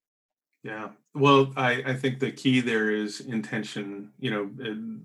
Yeah. 0.62 0.90
Well, 1.14 1.52
I, 1.57 1.83
I 1.85 1.94
think 1.94 2.20
the 2.20 2.31
key 2.31 2.61
there 2.61 2.90
is 2.90 3.20
intention, 3.20 4.12
you 4.20 4.31
know, 4.31 4.48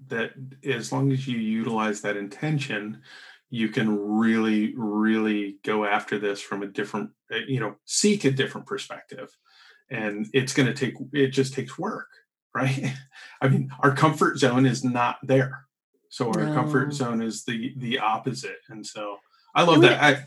that 0.08 0.34
as 0.64 0.92
long 0.92 1.12
as 1.12 1.28
you 1.28 1.40
utilize 1.40 2.02
that 2.02 2.16
intention, 2.16 3.02
you 3.50 3.70
can 3.70 3.98
really, 3.98 4.74
really 4.76 5.58
go 5.64 5.86
after 5.86 6.20
this 6.20 6.42
from 6.42 6.64
a 6.64 6.68
different, 6.68 7.12
uh, 7.32 7.38
you 7.48 7.60
know, 7.60 7.76
seek 7.86 8.26
a 8.26 8.32
different 8.32 8.68
perspective. 8.68 9.30
And 9.90 10.28
it's 10.34 10.54
going 10.54 10.68
to 10.68 10.74
take, 10.74 10.96
it 11.14 11.30
just 11.30 11.54
takes 11.54 11.78
work, 11.80 12.08
right? 12.56 12.94
I 13.42 13.48
mean, 13.48 13.70
our 13.82 13.94
comfort 13.96 14.38
zone 14.38 14.66
is 14.66 14.84
not 14.84 15.18
there. 15.24 15.66
So 16.10 16.30
our 16.30 16.46
No. 16.46 16.54
comfort 16.54 16.94
zone 16.94 17.22
is 17.22 17.44
the 17.44 17.74
the 17.78 18.00
opposite. 18.00 18.60
And 18.70 18.86
so 18.86 19.18
I 19.54 19.64
love 19.64 19.82
that. 19.82 20.02
I, 20.02 20.26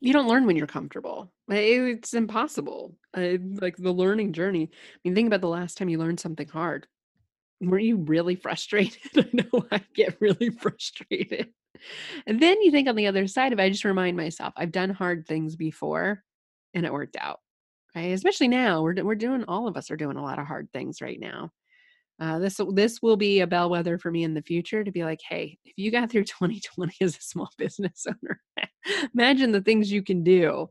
you 0.00 0.12
don't 0.12 0.28
learn 0.28 0.46
when 0.46 0.56
you're 0.56 0.66
comfortable 0.66 1.32
it's 1.48 2.12
impossible 2.12 2.94
uh, 3.16 3.36
like 3.60 3.76
the 3.76 3.92
learning 3.92 4.32
journey 4.32 4.68
i 4.72 4.98
mean 5.04 5.14
think 5.14 5.28
about 5.28 5.40
the 5.40 5.48
last 5.48 5.78
time 5.78 5.88
you 5.88 5.98
learned 5.98 6.20
something 6.20 6.48
hard 6.48 6.86
were 7.60 7.78
you 7.78 7.96
really 7.96 8.34
frustrated 8.34 8.98
i 9.16 9.28
know 9.32 9.64
i 9.70 9.80
get 9.94 10.16
really 10.20 10.50
frustrated 10.60 11.48
and 12.26 12.40
then 12.40 12.60
you 12.62 12.70
think 12.70 12.88
on 12.88 12.96
the 12.96 13.06
other 13.06 13.26
side 13.26 13.52
of 13.52 13.58
it 13.58 13.62
i 13.62 13.68
just 13.70 13.84
remind 13.84 14.16
myself 14.16 14.52
i've 14.56 14.72
done 14.72 14.90
hard 14.90 15.26
things 15.26 15.56
before 15.56 16.22
and 16.74 16.86
it 16.86 16.92
worked 16.92 17.16
out 17.20 17.40
right 17.94 18.12
especially 18.12 18.48
now 18.48 18.82
we're, 18.82 19.02
we're 19.04 19.14
doing 19.14 19.44
all 19.48 19.68
of 19.68 19.76
us 19.76 19.90
are 19.90 19.96
doing 19.96 20.16
a 20.16 20.22
lot 20.22 20.38
of 20.38 20.46
hard 20.46 20.68
things 20.72 21.00
right 21.00 21.20
now 21.20 21.50
uh, 22.22 22.38
this 22.38 22.60
this 22.74 23.02
will 23.02 23.16
be 23.16 23.40
a 23.40 23.46
bellwether 23.48 23.98
for 23.98 24.12
me 24.12 24.22
in 24.22 24.32
the 24.32 24.42
future 24.42 24.84
to 24.84 24.92
be 24.92 25.02
like, 25.02 25.20
hey, 25.28 25.58
if 25.64 25.74
you 25.76 25.90
got 25.90 26.08
through 26.08 26.24
2020 26.24 26.94
as 27.00 27.16
a 27.16 27.20
small 27.20 27.50
business 27.58 28.06
owner, 28.06 28.40
imagine 29.14 29.50
the 29.50 29.60
things 29.60 29.90
you 29.90 30.02
can 30.02 30.22
do. 30.22 30.68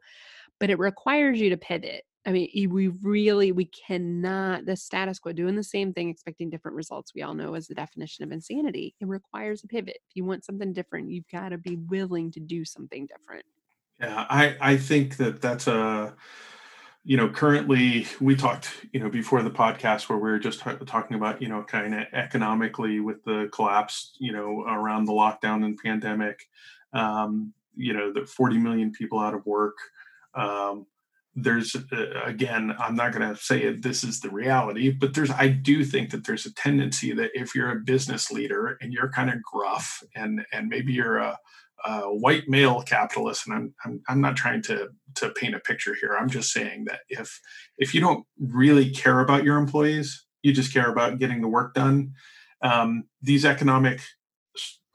But 0.61 0.69
it 0.69 0.79
requires 0.79 1.41
you 1.41 1.49
to 1.49 1.57
pivot. 1.57 2.03
I 2.25 2.31
mean, 2.31 2.69
we 2.69 2.89
really 2.89 3.51
we 3.51 3.65
cannot 3.65 4.65
the 4.65 4.75
status 4.75 5.17
quo 5.17 5.31
doing 5.31 5.55
the 5.55 5.63
same 5.63 5.91
thing 5.91 6.09
expecting 6.09 6.51
different 6.51 6.77
results. 6.77 7.13
We 7.15 7.23
all 7.23 7.33
know 7.33 7.55
is 7.55 7.67
the 7.67 7.73
definition 7.73 8.23
of 8.23 8.31
insanity. 8.31 8.95
It 8.99 9.07
requires 9.07 9.63
a 9.63 9.67
pivot. 9.67 9.97
If 10.07 10.15
you 10.15 10.23
want 10.23 10.45
something 10.45 10.71
different, 10.71 11.09
you've 11.09 11.27
got 11.31 11.49
to 11.49 11.57
be 11.57 11.77
willing 11.77 12.31
to 12.33 12.39
do 12.39 12.63
something 12.63 13.07
different. 13.07 13.45
Yeah, 13.99 14.25
I 14.29 14.55
I 14.61 14.77
think 14.77 15.17
that 15.17 15.41
that's 15.41 15.65
a 15.65 16.13
you 17.03 17.17
know 17.17 17.27
currently 17.27 18.05
we 18.19 18.35
talked 18.35 18.69
you 18.93 18.99
know 18.99 19.09
before 19.09 19.41
the 19.41 19.49
podcast 19.49 20.07
where 20.07 20.19
we 20.19 20.29
were 20.29 20.39
just 20.39 20.59
talking 20.59 21.17
about 21.17 21.41
you 21.41 21.47
know 21.47 21.63
kind 21.63 21.95
of 21.95 22.05
economically 22.13 22.99
with 22.99 23.23
the 23.23 23.49
collapse 23.51 24.15
you 24.19 24.31
know 24.31 24.61
around 24.61 25.05
the 25.05 25.11
lockdown 25.11 25.65
and 25.65 25.79
pandemic 25.83 26.47
um, 26.93 27.53
you 27.75 27.93
know 27.93 28.13
the 28.13 28.25
40 28.25 28.59
million 28.59 28.91
people 28.91 29.19
out 29.19 29.33
of 29.33 29.43
work 29.47 29.77
um, 30.35 30.85
there's 31.35 31.75
uh, 31.75 32.21
again 32.25 32.75
i'm 32.79 32.95
not 32.95 33.13
going 33.13 33.27
to 33.27 33.41
say 33.41 33.73
this 33.73 34.03
is 34.03 34.19
the 34.19 34.29
reality 34.29 34.91
but 34.91 35.13
there's 35.13 35.31
i 35.31 35.47
do 35.47 35.85
think 35.85 36.09
that 36.11 36.25
there's 36.25 36.45
a 36.45 36.53
tendency 36.53 37.13
that 37.13 37.31
if 37.33 37.55
you're 37.55 37.71
a 37.71 37.79
business 37.79 38.31
leader 38.31 38.77
and 38.81 38.91
you're 38.91 39.09
kind 39.09 39.29
of 39.29 39.41
gruff 39.41 40.03
and 40.15 40.41
and 40.51 40.67
maybe 40.67 40.91
you're 40.91 41.17
a, 41.17 41.37
a 41.85 42.01
white 42.01 42.49
male 42.49 42.81
capitalist 42.81 43.47
and 43.47 43.55
I'm, 43.55 43.75
I'm 43.85 44.01
i'm 44.09 44.21
not 44.21 44.35
trying 44.35 44.61
to 44.63 44.89
to 45.15 45.29
paint 45.31 45.55
a 45.55 45.59
picture 45.59 45.93
here. 45.99 46.15
I'm 46.17 46.29
just 46.29 46.51
saying 46.51 46.85
that 46.85 47.01
if 47.09 47.39
if 47.77 47.93
you 47.93 48.01
don't 48.01 48.25
really 48.39 48.89
care 48.89 49.19
about 49.19 49.43
your 49.43 49.57
employees 49.57 50.25
you 50.41 50.53
just 50.53 50.73
care 50.73 50.89
about 50.89 51.19
getting 51.19 51.41
the 51.41 51.47
work 51.47 51.73
done 51.73 52.13
um, 52.61 53.05
these 53.21 53.45
economic 53.45 54.01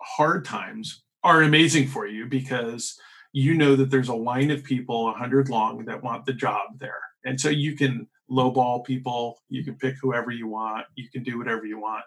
hard 0.01 0.45
times 0.45 1.03
are 1.25 1.43
amazing 1.43 1.89
for 1.89 2.07
you 2.07 2.27
because 2.27 2.99
you 3.37 3.53
know 3.53 3.77
that 3.77 3.91
there's 3.91 4.09
a 4.09 4.15
line 4.15 4.51
of 4.51 4.65
people 4.65 5.05
100 5.05 5.51
long 5.51 5.85
that 5.85 6.03
want 6.03 6.25
the 6.25 6.33
job 6.33 6.79
there. 6.79 7.03
And 7.27 7.39
so 7.39 7.51
you 7.51 7.77
can 7.77 8.09
lowball 8.31 8.83
people 8.83 9.39
you 9.51 9.63
can 9.63 9.77
pick 9.77 9.95
whoever 10.01 10.33
you 10.33 10.49
want 10.49 10.85
you 10.97 11.09
can 11.11 11.23
do 11.23 11.37
whatever 11.37 11.67
you 11.67 11.79
want. 11.79 12.03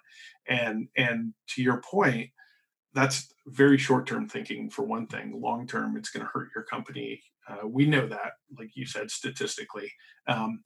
And 0.48 0.88
and 0.98 1.36
to 1.50 1.62
your 1.62 1.82
point 1.82 2.32
that's 2.96 3.32
very 3.46 3.78
short 3.78 4.08
term 4.08 4.28
thinking 4.28 4.72
for 4.72 4.82
one 4.82 5.06
thing. 5.06 5.40
Long 5.40 5.68
term 5.68 5.98
it's 5.98 6.10
going 6.10 6.26
to 6.26 6.32
hurt 6.34 6.50
your 6.56 6.64
company. 6.64 7.22
Uh, 7.48 7.68
we 7.68 7.86
know 7.86 8.08
that 8.08 8.32
like 8.58 8.72
you 8.74 8.88
said 8.88 9.12
statistically. 9.12 9.92
Um, 10.26 10.64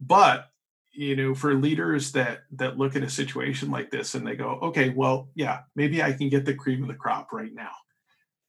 but 0.00 0.46
you 0.92 1.14
know 1.14 1.34
for 1.34 1.52
leaders 1.52 2.12
that 2.12 2.38
that 2.52 2.78
look 2.78 2.96
at 2.96 3.02
a 3.02 3.10
situation 3.10 3.70
like 3.70 3.90
this 3.90 4.14
and 4.14 4.26
they 4.26 4.34
go 4.34 4.58
okay 4.62 4.88
well 4.88 5.28
yeah 5.34 5.58
maybe 5.74 6.02
i 6.02 6.10
can 6.10 6.30
get 6.30 6.46
the 6.46 6.54
cream 6.54 6.80
of 6.80 6.88
the 6.88 6.94
crop 6.94 7.34
right 7.34 7.52
now 7.52 7.72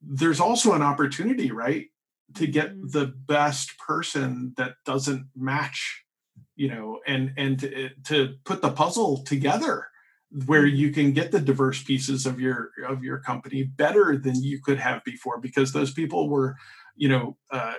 there's 0.09 0.39
also 0.39 0.73
an 0.73 0.81
opportunity, 0.81 1.51
right, 1.51 1.87
to 2.35 2.47
get 2.47 2.71
mm-hmm. 2.71 2.87
the 2.89 3.07
best 3.07 3.77
person 3.79 4.53
that 4.57 4.75
doesn't 4.85 5.27
match, 5.35 6.03
you 6.55 6.69
know, 6.69 6.99
and 7.05 7.33
and 7.37 7.59
to, 7.59 7.85
eh, 7.85 7.89
to 8.05 8.35
put 8.45 8.61
the 8.61 8.71
puzzle 8.71 9.23
together 9.23 9.87
where 10.45 10.63
mm-hmm. 10.63 10.75
you 10.75 10.91
can 10.91 11.11
get 11.13 11.31
the 11.31 11.39
diverse 11.39 11.83
pieces 11.83 12.25
of 12.25 12.39
your 12.39 12.71
of 12.87 13.03
your 13.03 13.19
company 13.19 13.63
better 13.63 14.17
than 14.17 14.41
you 14.43 14.61
could 14.61 14.79
have 14.79 15.03
before 15.03 15.39
because 15.39 15.71
those 15.71 15.93
people 15.93 16.29
were 16.29 16.55
you 16.95 17.09
know 17.09 17.37
uh, 17.51 17.75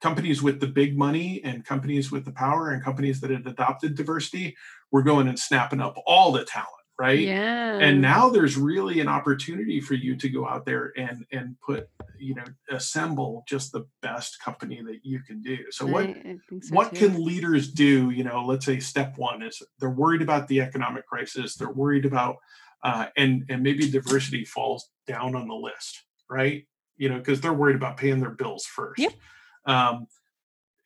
companies 0.00 0.42
with 0.42 0.60
the 0.60 0.66
big 0.66 0.96
money 0.96 1.40
and 1.44 1.64
companies 1.64 2.10
with 2.10 2.24
the 2.24 2.32
power 2.32 2.70
and 2.70 2.82
companies 2.82 3.20
that 3.20 3.30
had 3.30 3.46
adopted 3.46 3.94
diversity 3.94 4.56
were 4.90 5.02
going 5.02 5.28
and 5.28 5.38
snapping 5.38 5.80
up 5.80 5.96
all 6.06 6.32
the 6.32 6.44
talent 6.44 6.70
right? 7.02 7.18
Yeah. 7.18 7.78
and 7.78 8.00
now 8.00 8.28
there's 8.28 8.56
really 8.56 9.00
an 9.00 9.08
opportunity 9.08 9.80
for 9.80 9.94
you 9.94 10.14
to 10.14 10.28
go 10.28 10.46
out 10.46 10.64
there 10.64 10.92
and 10.96 11.26
and 11.32 11.56
put 11.60 11.88
you 12.16 12.36
know 12.36 12.44
assemble 12.70 13.42
just 13.48 13.72
the 13.72 13.84
best 14.02 14.40
company 14.40 14.80
that 14.82 15.00
you 15.02 15.18
can 15.18 15.42
do. 15.42 15.58
So 15.70 15.84
what 15.84 16.06
so 16.06 16.74
what 16.74 16.94
too. 16.94 17.08
can 17.08 17.24
leaders 17.24 17.72
do 17.72 18.10
you 18.10 18.22
know 18.22 18.44
let's 18.44 18.64
say 18.64 18.78
step 18.78 19.14
one 19.16 19.42
is 19.42 19.60
they're 19.80 19.90
worried 19.90 20.22
about 20.22 20.46
the 20.46 20.60
economic 20.60 21.04
crisis 21.06 21.56
they're 21.56 21.72
worried 21.72 22.04
about 22.04 22.36
uh, 22.84 23.06
and 23.16 23.44
and 23.48 23.62
maybe 23.64 23.90
diversity 23.90 24.44
falls 24.44 24.88
down 25.08 25.34
on 25.34 25.48
the 25.48 25.54
list 25.54 26.04
right? 26.30 26.66
You 26.96 27.08
know 27.08 27.18
because 27.18 27.40
they're 27.40 27.52
worried 27.52 27.76
about 27.76 27.96
paying 27.96 28.20
their 28.20 28.30
bills 28.30 28.64
first. 28.64 29.00
Yep. 29.00 29.12
um 29.66 30.06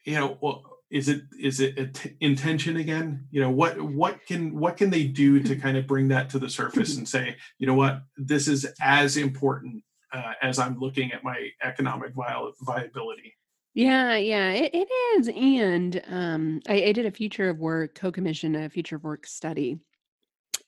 you 0.07 0.15
know 0.15 0.39
well 0.41 0.76
is 0.91 1.09
it 1.09 1.23
is 1.41 1.61
it 1.61 2.15
intention 2.21 2.77
again? 2.77 3.27
You 3.31 3.41
know 3.41 3.51
what 3.51 3.81
what 3.81 4.25
can 4.27 4.59
what 4.59 4.77
can 4.77 4.91
they 4.91 5.05
do 5.05 5.43
to 5.43 5.57
kind 5.57 5.77
of 5.77 5.87
bring 5.87 6.09
that 6.09 6.31
to 6.31 6.39
the 6.39 6.49
surface 6.49 6.97
and 6.97 7.09
say 7.09 7.37
you 7.59 7.67
know 7.67 7.75
what? 7.75 8.03
This 8.17 8.49
is 8.49 8.67
as 8.81 9.17
important 9.17 9.83
uh, 10.13 10.33
as 10.43 10.59
i'm 10.59 10.79
looking 10.79 11.13
at 11.13 11.25
my 11.25 11.49
economic 11.63 12.13
vi- 12.15 12.51
viability. 12.63 13.37
Yeah 13.75 14.17
yeah 14.17 14.51
it, 14.51 14.71
it 14.75 14.89
is 15.17 15.29
and 15.29 16.03
um, 16.09 16.61
I, 16.69 16.85
I 16.85 16.93
did 16.93 17.07
a 17.07 17.11
future 17.11 17.51
of 17.51 17.59
work 17.59 17.95
co-commission 17.95 18.55
a 18.55 18.71
future 18.71 18.97
of 18.97 19.05
work 19.05 19.27
study 19.27 19.79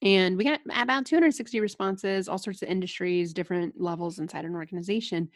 and 0.03 0.37
we 0.37 0.45
got 0.45 0.61
about 0.77 1.07
260 1.07 1.61
responses 1.61 2.29
all 2.29 2.39
sorts 2.39 2.63
of 2.63 2.69
industries 2.69 3.33
different 3.33 3.81
levels 3.81 4.19
inside 4.19 4.45
an 4.45 4.55
organization 4.55 5.31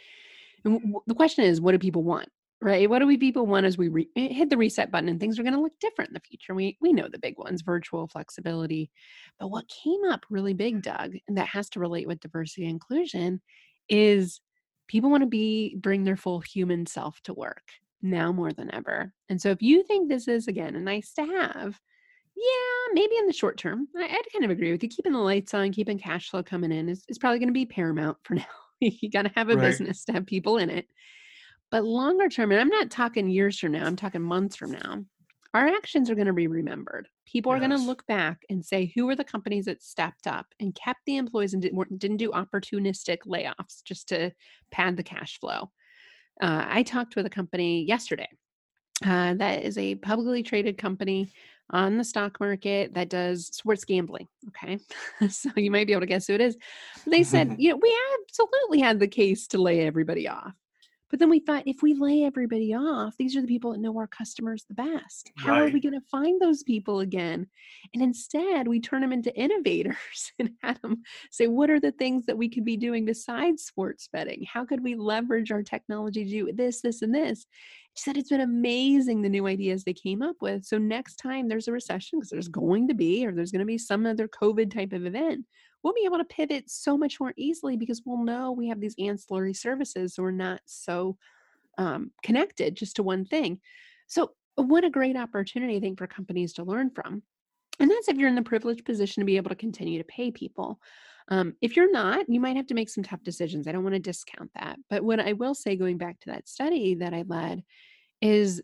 and 0.65 0.75
w- 0.75 1.01
the 1.07 1.15
question 1.15 1.45
is 1.45 1.61
what 1.61 1.73
do 1.73 1.79
people 1.79 2.03
want 2.03 2.29
right? 2.63 2.89
What 2.89 3.01
do 3.01 3.07
we 3.07 3.19
people 3.19 3.45
want 3.45 3.67
as 3.67 3.77
we 3.77 3.89
re- 3.89 4.09
eh, 4.17 4.29
hit 4.33 4.49
the 4.49 4.57
reset 4.57 4.91
button 4.91 5.09
and 5.09 5.19
things 5.19 5.39
are 5.39 5.43
going 5.43 5.55
to 5.55 5.61
look 5.61 5.79
different 5.81 6.11
in 6.11 6.15
the 6.15 6.21
future? 6.21 6.55
We 6.55 6.79
we 6.81 6.93
know 6.93 7.09
the 7.09 7.19
big 7.19 7.37
ones, 7.37 7.61
virtual 7.63 8.07
flexibility. 8.07 8.91
But 9.39 9.49
what 9.49 9.69
came 9.69 10.05
up 10.09 10.25
really 10.31 10.55
big, 10.55 10.83
Doug, 10.83 11.17
and 11.27 11.37
that 11.37 11.49
has 11.49 11.69
to 11.71 11.81
relate 11.81 12.07
with 12.07 12.21
diversity 12.21 12.63
and 12.63 12.73
inclusion 12.73 13.41
is 13.89 14.41
people 14.87 15.11
want 15.11 15.23
to 15.23 15.29
be 15.29 15.77
bring 15.81 16.05
their 16.05 16.17
full 16.17 16.41
human 16.41 16.87
self 16.87 17.21
to 17.23 17.35
work 17.35 17.63
now 18.01 18.33
more 18.33 18.53
than 18.53 18.73
ever. 18.75 19.13
And 19.29 19.41
so 19.41 19.51
if 19.51 19.61
you 19.61 19.83
think 19.83 20.09
this 20.09 20.29
is 20.29 20.47
again 20.47 20.77
a 20.77 20.81
nice 20.81 21.13
to 21.15 21.23
have, 21.23 21.81
yeah, 22.37 22.93
maybe 22.95 23.17
in 23.17 23.27
the 23.27 23.33
short 23.33 23.59
term, 23.59 23.89
I, 23.97 24.03
would 24.03 24.33
kind 24.33 24.45
of 24.45 24.51
agree 24.51 24.71
with 24.71 24.83
you. 24.83 24.89
Keeping 24.89 25.13
the 25.13 25.19
lights 25.19 25.53
on, 25.53 25.73
keeping 25.73 25.99
cash 25.99 26.31
flow 26.31 26.45
coming 26.45 26.71
in 26.71 26.89
is, 26.89 27.05
is 27.09 27.19
probably 27.19 27.41
going 27.41 27.49
to 27.49 27.53
be 27.53 27.67
paramount 27.67 28.19
for 28.23 28.35
now. 28.37 28.45
you 28.81 29.11
got 29.11 29.23
to 29.23 29.33
have 29.35 29.49
a 29.49 29.57
right. 29.57 29.63
business 29.63 30.05
to 30.05 30.13
have 30.13 30.27
people 30.27 30.59
in 30.59 30.71
it. 30.71 30.87
But 31.73 31.85
longer 31.85 32.29
term, 32.29 32.53
and 32.53 32.61
I'm 32.61 32.69
not 32.69 32.91
talking 32.91 33.31
years 33.31 33.59
from 33.59 33.73
now, 33.73 33.87
I'm 33.87 33.97
talking 33.97 34.21
months 34.21 34.57
from 34.57 34.73
now, 34.73 35.05
our 35.55 35.67
actions 35.67 36.11
are 36.11 36.15
going 36.15 36.27
to 36.27 36.35
be 36.35 36.47
remembered. 36.47 37.09
People 37.27 37.51
yes. 37.51 37.57
are 37.57 37.67
going 37.67 37.81
to 37.81 37.87
look 37.87 38.07
back 38.07 38.43
and 38.51 38.63
say, 38.63 38.93
who 38.95 39.09
are 39.09 39.17
the 39.17 39.25
companies 39.25 39.65
that 39.65 39.83
stepped 39.83 40.27
up 40.27 40.47
and 40.61 40.75
kept 40.75 41.01
the 41.07 41.17
employees 41.17 41.55
and 41.55 41.63
didn't, 41.63 41.99
didn't 41.99 42.19
do 42.19 42.31
opportunistic 42.31 43.21
layoffs 43.27 43.83
just 43.85 44.11
to 44.11 44.33
pad 44.71 44.99
the 44.99 45.03
cash 45.03 45.41
flow? 45.41 45.71
Uh, 46.43 46.67
I 46.69 46.83
talked 46.83 47.17
with 47.17 47.25
a 47.25 47.31
company 47.31 47.85
yesterday 47.85 48.29
uh, 49.05 49.35
that 49.35 49.63
is 49.63 49.79
a 49.79 49.95
publicly 49.95 50.43
traded 50.43 50.77
company 50.77 51.33
on 51.71 51.97
the 51.97 52.05
stock 52.05 52.39
market 52.39 52.93
that 52.93 53.09
does 53.09 53.47
sports 53.47 53.87
gambling. 53.87 54.29
Okay. 54.49 54.79
so 55.31 55.51
you 55.57 55.71
might 55.71 55.87
be 55.87 55.95
able 55.95 56.01
to 56.01 56.07
guess 56.07 56.27
who 56.27 56.35
it 56.35 56.43
is. 56.43 56.57
They 57.07 57.23
said, 57.23 57.55
you 57.59 57.71
know, 57.71 57.79
we 57.81 57.99
absolutely 58.21 58.81
had 58.81 59.01
the 59.01 59.09
case 59.09 59.47
to 59.49 59.59
lay 59.59 59.81
everybody 59.87 60.29
off. 60.29 60.53
But 61.13 61.19
then 61.19 61.29
we 61.29 61.41
thought 61.41 61.65
if 61.67 61.83
we 61.83 61.93
lay 61.93 62.25
everybody 62.25 62.75
off, 62.75 63.15
these 63.19 63.37
are 63.37 63.43
the 63.43 63.47
people 63.47 63.73
that 63.73 63.81
know 63.81 63.95
our 63.99 64.07
customers 64.07 64.65
the 64.67 64.75
best. 64.75 65.31
How 65.37 65.53
right. 65.53 65.69
are 65.69 65.73
we 65.73 65.79
going 65.79 65.93
to 65.93 66.07
find 66.11 66.41
those 66.41 66.63
people 66.63 67.01
again? 67.01 67.47
And 67.93 68.03
instead, 68.03 68.67
we 68.67 68.81
turn 68.81 69.03
them 69.03 69.13
into 69.13 69.39
innovators 69.39 70.33
and 70.39 70.53
had 70.63 70.81
them 70.81 71.03
say, 71.31 71.49
what 71.49 71.69
are 71.69 71.79
the 71.81 71.93
things 71.93 72.25
that 72.25 72.39
we 72.39 72.49
could 72.49 72.65
be 72.65 72.79
doing 72.79 73.05
besides 73.05 73.65
sports 73.65 74.09
betting? 74.11 74.47
How 74.51 74.65
could 74.65 74.83
we 74.83 74.95
leverage 74.95 75.53
our 75.53 75.63
technology 75.63 76.25
to 76.25 76.31
do 76.31 76.53
this, 76.55 76.81
this, 76.81 77.03
and 77.03 77.15
this? 77.15 77.45
She 77.95 78.05
said 78.05 78.17
it's 78.17 78.31
been 78.31 78.41
amazing 78.41 79.21
the 79.21 79.29
new 79.29 79.47
ideas 79.47 79.85
they 79.85 79.93
came 79.93 80.23
up 80.23 80.37
with. 80.41 80.65
So 80.65 80.79
next 80.79 81.17
time 81.17 81.47
there's 81.47 81.69
a 81.69 81.73
recession, 81.73 82.21
because 82.21 82.31
there's 82.31 82.49
going 82.49 82.89
to 82.89 82.95
be, 82.95 83.27
or 83.27 83.33
there's 83.33 83.53
going 83.53 83.61
to 83.61 83.67
be 83.67 83.77
some 83.77 84.07
other 84.07 84.29
COVID 84.29 84.73
type 84.73 84.95
of 84.95 85.05
event, 85.05 85.45
we'll 85.83 85.95
be 85.95 86.05
able 86.05 86.19
to 86.19 86.25
pivot 86.25 86.71
so 86.71 86.97
much 86.97 87.19
more 87.21 87.33
easily 87.37 87.77
because 87.77 88.03
we'll 88.05 88.25
know 88.25 88.53
we 88.53 88.69
have 88.69 88.81
these 88.81 88.95
ancillary 88.99 89.55
services 89.55 90.15
so 90.15 90.23
we're 90.23 90.31
not 90.31 90.61
so 90.65 91.17
um, 91.79 92.11
connected 92.23 92.75
just 92.75 92.97
to 92.97 93.03
one 93.03 93.25
thing. 93.25 93.61
So 94.07 94.33
what 94.57 94.85
a 94.85 94.91
great 94.91 95.17
opportunity 95.17 95.77
i 95.77 95.81
think 95.81 95.99
for 95.99 96.07
companies 96.07 96.53
to 96.55 96.65
learn 96.65 96.91
from 96.91 97.23
and 97.81 97.91
that's 97.91 98.09
if 98.09 98.17
you're 98.17 98.29
in 98.29 98.35
the 98.35 98.43
privileged 98.43 98.85
position 98.85 99.21
to 99.23 99.25
be 99.25 99.37
able 99.37 99.49
to 99.49 99.57
continue 99.57 99.99
to 99.99 100.05
pay 100.05 100.31
people. 100.31 100.79
Um, 101.29 101.55
if 101.63 101.77
you're 101.77 101.91
not 101.91 102.29
you 102.29 102.41
might 102.41 102.57
have 102.57 102.67
to 102.67 102.75
make 102.75 102.91
some 102.91 103.05
tough 103.05 103.23
decisions 103.23 103.67
i 103.67 103.73
don't 103.73 103.85
want 103.85 103.95
to 103.95 104.01
discount 104.01 104.51
that 104.57 104.77
but 104.91 105.05
what 105.05 105.21
i 105.21 105.33
will 105.33 105.55
say 105.55 105.77
going 105.77 105.97
back 105.97 106.19
to 106.21 106.31
that 106.31 106.49
study 106.49 106.97
that 106.97 107.15
i 107.15 107.23
led 107.27 107.63
is 108.21 108.61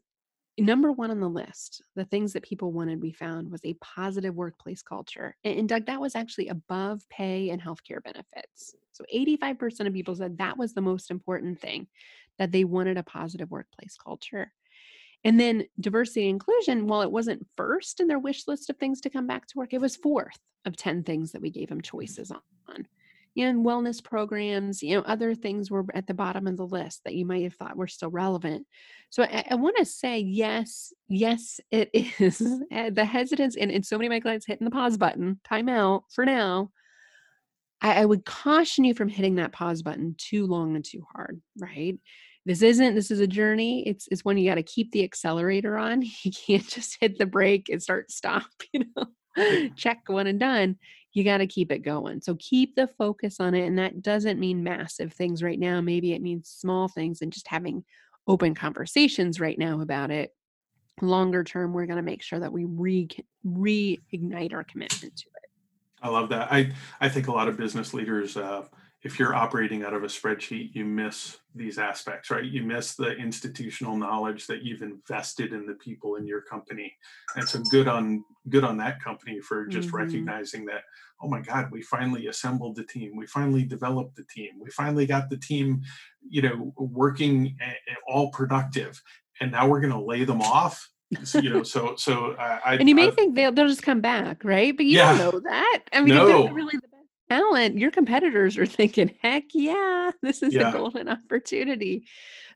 number 0.59 0.93
one 0.93 1.11
on 1.11 1.21
the 1.21 1.29
list, 1.29 1.83
the 1.95 2.05
things 2.05 2.33
that 2.33 2.43
people 2.43 2.73
wanted, 2.73 3.01
we 3.01 3.13
found 3.13 3.51
was 3.51 3.65
a 3.65 3.75
positive 3.75 4.35
workplace 4.35 4.83
culture. 4.83 5.37
And, 5.45 5.61
and 5.61 5.69
Doug, 5.69 5.87
that 5.87 6.01
was 6.01 6.15
actually 6.15 6.49
above 6.49 7.03
pay 7.11 7.51
and 7.51 7.63
healthcare 7.63 8.03
benefits. 8.03 8.75
So 8.93 9.05
85% 9.15 9.87
of 9.87 9.93
people 9.93 10.17
said 10.17 10.39
that 10.39 10.59
was 10.59 10.75
the 10.75 10.81
most 10.81 11.11
important 11.11 11.61
thing, 11.61 11.87
that 12.39 12.53
they 12.53 12.65
wanted 12.65 12.99
a 12.99 13.03
positive 13.03 13.51
workplace 13.51 13.97
culture. 14.03 14.53
And 15.25 15.39
then 15.39 15.65
diversity 15.81 16.23
and 16.29 16.35
inclusion, 16.35 16.87
while 16.87 17.03
it 17.03 17.11
wasn't 17.11 17.47
first 17.57 18.01
in 18.01 18.07
their 18.07 18.19
wish 18.19 18.47
list 18.47 18.71
of 18.71 18.77
things 18.77 19.01
to 19.03 19.11
come 19.11 19.27
back 19.27 19.47
to 19.49 19.59
work, 19.59 19.73
it 19.73 19.81
was 19.81 19.97
fourth 19.97 20.39
of 20.65 20.77
10 20.77 21.03
things 21.03 21.33
that 21.33 21.43
we 21.43 21.51
gave 21.51 21.69
them 21.69 21.81
mm. 21.81 21.85
choices 21.85 22.31
on 22.31 22.87
know, 23.45 23.61
wellness 23.61 24.03
programs, 24.03 24.83
you 24.83 24.97
know, 24.97 25.03
other 25.03 25.35
things 25.35 25.71
were 25.71 25.85
at 25.95 26.07
the 26.07 26.15
bottom 26.15 26.47
of 26.47 26.57
the 26.57 26.67
list 26.67 27.03
that 27.05 27.15
you 27.15 27.25
might 27.25 27.45
have 27.45 27.55
thought 27.55 27.77
were 27.77 27.87
still 27.87 28.11
relevant. 28.11 28.67
So 29.11 29.23
I, 29.23 29.45
I 29.51 29.55
want 29.55 29.77
to 29.79 29.85
say, 29.85 30.19
yes, 30.19 30.93
yes, 31.09 31.61
it 31.71 31.91
is. 31.93 32.43
Eh, 32.71 32.91
the 32.91 33.05
hesitance, 33.05 33.57
and, 33.57 33.71
and 33.71 33.85
so 33.85 33.97
many 33.97 34.07
of 34.07 34.11
my 34.11 34.21
clients 34.21 34.47
hitting 34.47 34.65
the 34.65 34.71
pause 34.71 34.97
button, 34.97 35.41
time 35.45 35.69
out 35.69 36.05
for 36.11 36.25
now. 36.25 36.71
I, 37.81 38.03
I 38.03 38.05
would 38.05 38.25
caution 38.25 38.85
you 38.85 38.95
from 38.95 39.09
hitting 39.09 39.37
that 39.37 39.53
pause 39.53 39.83
button 39.83 40.15
too 40.19 40.47
long 40.47 40.75
and 40.75 40.85
too 40.85 41.05
hard, 41.15 41.41
right? 41.59 41.97
This 42.45 42.63
isn't, 42.63 42.95
this 42.95 43.11
is 43.11 43.21
a 43.21 43.27
journey. 43.27 43.87
It's, 43.87 44.09
it's 44.11 44.25
when 44.25 44.39
you 44.39 44.49
got 44.49 44.57
to 44.57 44.63
keep 44.63 44.91
the 44.91 45.05
accelerator 45.05 45.77
on. 45.77 46.03
You 46.23 46.33
can't 46.33 46.67
just 46.67 46.97
hit 47.01 47.19
the 47.19 47.27
brake 47.27 47.69
and 47.69 47.83
start 47.83 48.11
stop, 48.11 48.47
you 48.73 48.85
know, 48.97 49.69
check 49.77 50.03
one 50.07 50.27
and 50.27 50.41
done 50.41 50.77
you 51.19 51.25
got 51.25 51.39
to 51.39 51.49
keep 51.49 51.73
it 51.73 51.81
going. 51.81 52.21
So 52.21 52.37
keep 52.37 52.77
the 52.77 52.87
focus 52.87 53.41
on 53.41 53.53
it. 53.53 53.67
And 53.67 53.77
that 53.77 54.03
doesn't 54.03 54.39
mean 54.39 54.63
massive 54.63 55.13
things 55.13 55.43
right 55.43 55.59
now. 55.59 55.81
Maybe 55.81 56.13
it 56.13 56.23
means 56.23 56.49
small 56.49 56.87
things 56.87 57.23
and 57.23 57.33
just 57.33 57.49
having 57.49 57.85
open 58.29 58.55
conversations 58.55 59.41
right 59.41 59.59
now 59.59 59.81
about 59.81 60.13
it. 60.13 60.33
Longer 61.01 61.43
term, 61.43 61.73
we're 61.73 61.87
going 61.87 61.97
to 61.97 62.03
make 62.03 62.23
sure 62.23 62.39
that 62.39 62.53
we 62.53 62.67
re 62.67 63.09
reignite 63.45 64.55
our 64.55 64.63
commitment 64.63 65.17
to 65.17 65.25
it. 65.27 65.51
I 66.01 66.09
love 66.09 66.29
that. 66.29 66.53
I 66.53 66.73
I 67.01 67.09
think 67.09 67.27
a 67.27 67.33
lot 67.33 67.49
of 67.49 67.57
business 67.57 67.93
leaders 67.93 68.37
uh, 68.37 68.63
if 69.03 69.19
you're 69.19 69.35
operating 69.35 69.85
out 69.85 69.95
of 69.95 70.03
a 70.03 70.09
spreadsheet, 70.09 70.75
you 70.75 70.85
miss 70.85 71.39
these 71.55 71.79
aspects, 71.79 72.31
right? 72.31 72.45
You 72.45 72.63
miss 72.63 72.97
the 72.97 73.13
institutional 73.13 73.97
knowledge 73.97 74.49
that 74.49 74.65
you've 74.65 74.83
invested 74.83 75.53
in 75.53 75.67
the 75.67 75.75
people 75.75 76.17
in 76.17 76.27
your 76.27 76.41
company. 76.41 76.93
And 77.37 77.49
so 77.49 77.63
good 77.71 77.87
on 77.87 78.25
good 78.49 78.65
on 78.65 78.77
that 78.79 79.03
company 79.03 79.41
for 79.41 79.67
just 79.67 79.89
mm-hmm. 79.89 79.99
recognizing 79.99 80.65
that, 80.67 80.83
oh 81.21 81.29
my 81.29 81.41
God, 81.41 81.71
we 81.71 81.83
finally 81.83 82.29
assembled 82.29 82.77
the 82.77 82.85
team. 82.85 83.17
We 83.17 83.27
finally 83.27 83.65
developed 83.65 84.17
the 84.17 84.25
team. 84.25 84.53
We 84.61 84.71
finally 84.71 85.07
got 85.07 85.31
the 85.31 85.37
team, 85.37 85.83
you 86.29 86.43
know, 86.43 86.73
working 86.77 87.57
eh, 87.61 87.71
eh, 87.71 87.95
all 88.07 88.31
productive. 88.31 89.03
And 89.41 89.53
now 89.53 89.69
we're 89.69 89.81
going 89.81 89.93
to 89.93 90.01
lay 90.01 90.25
them 90.25 90.41
off 90.41 90.89
so, 91.25 91.39
you 91.39 91.49
know 91.49 91.63
so 91.63 91.95
so 91.97 92.33
uh, 92.33 92.59
I, 92.63 92.75
and 92.75 92.87
you 92.87 92.95
may 92.95 93.09
I, 93.09 93.11
think 93.11 93.35
they'll, 93.35 93.51
they'll 93.51 93.69
just 93.69 93.83
come 93.83 94.03
back 94.03 94.45
right 94.45 94.77
but 94.77 94.85
you 94.85 94.99
yeah, 94.99 95.17
don't 95.17 95.33
know 95.33 95.41
that 95.41 95.81
i 95.95 96.03
mean 96.03 96.15
no. 96.15 96.27
they're 96.27 96.53
really 96.53 96.75
the 96.75 96.87
best 96.89 96.99
talent, 97.29 97.79
your 97.79 97.91
competitors 97.91 98.57
are 98.57 98.67
thinking, 98.67 99.15
heck 99.23 99.45
yeah, 99.53 100.11
this 100.23 100.43
is 100.43 100.55
yeah. 100.55 100.71
a 100.71 100.73
golden 100.73 101.09
opportunity. 101.09 102.07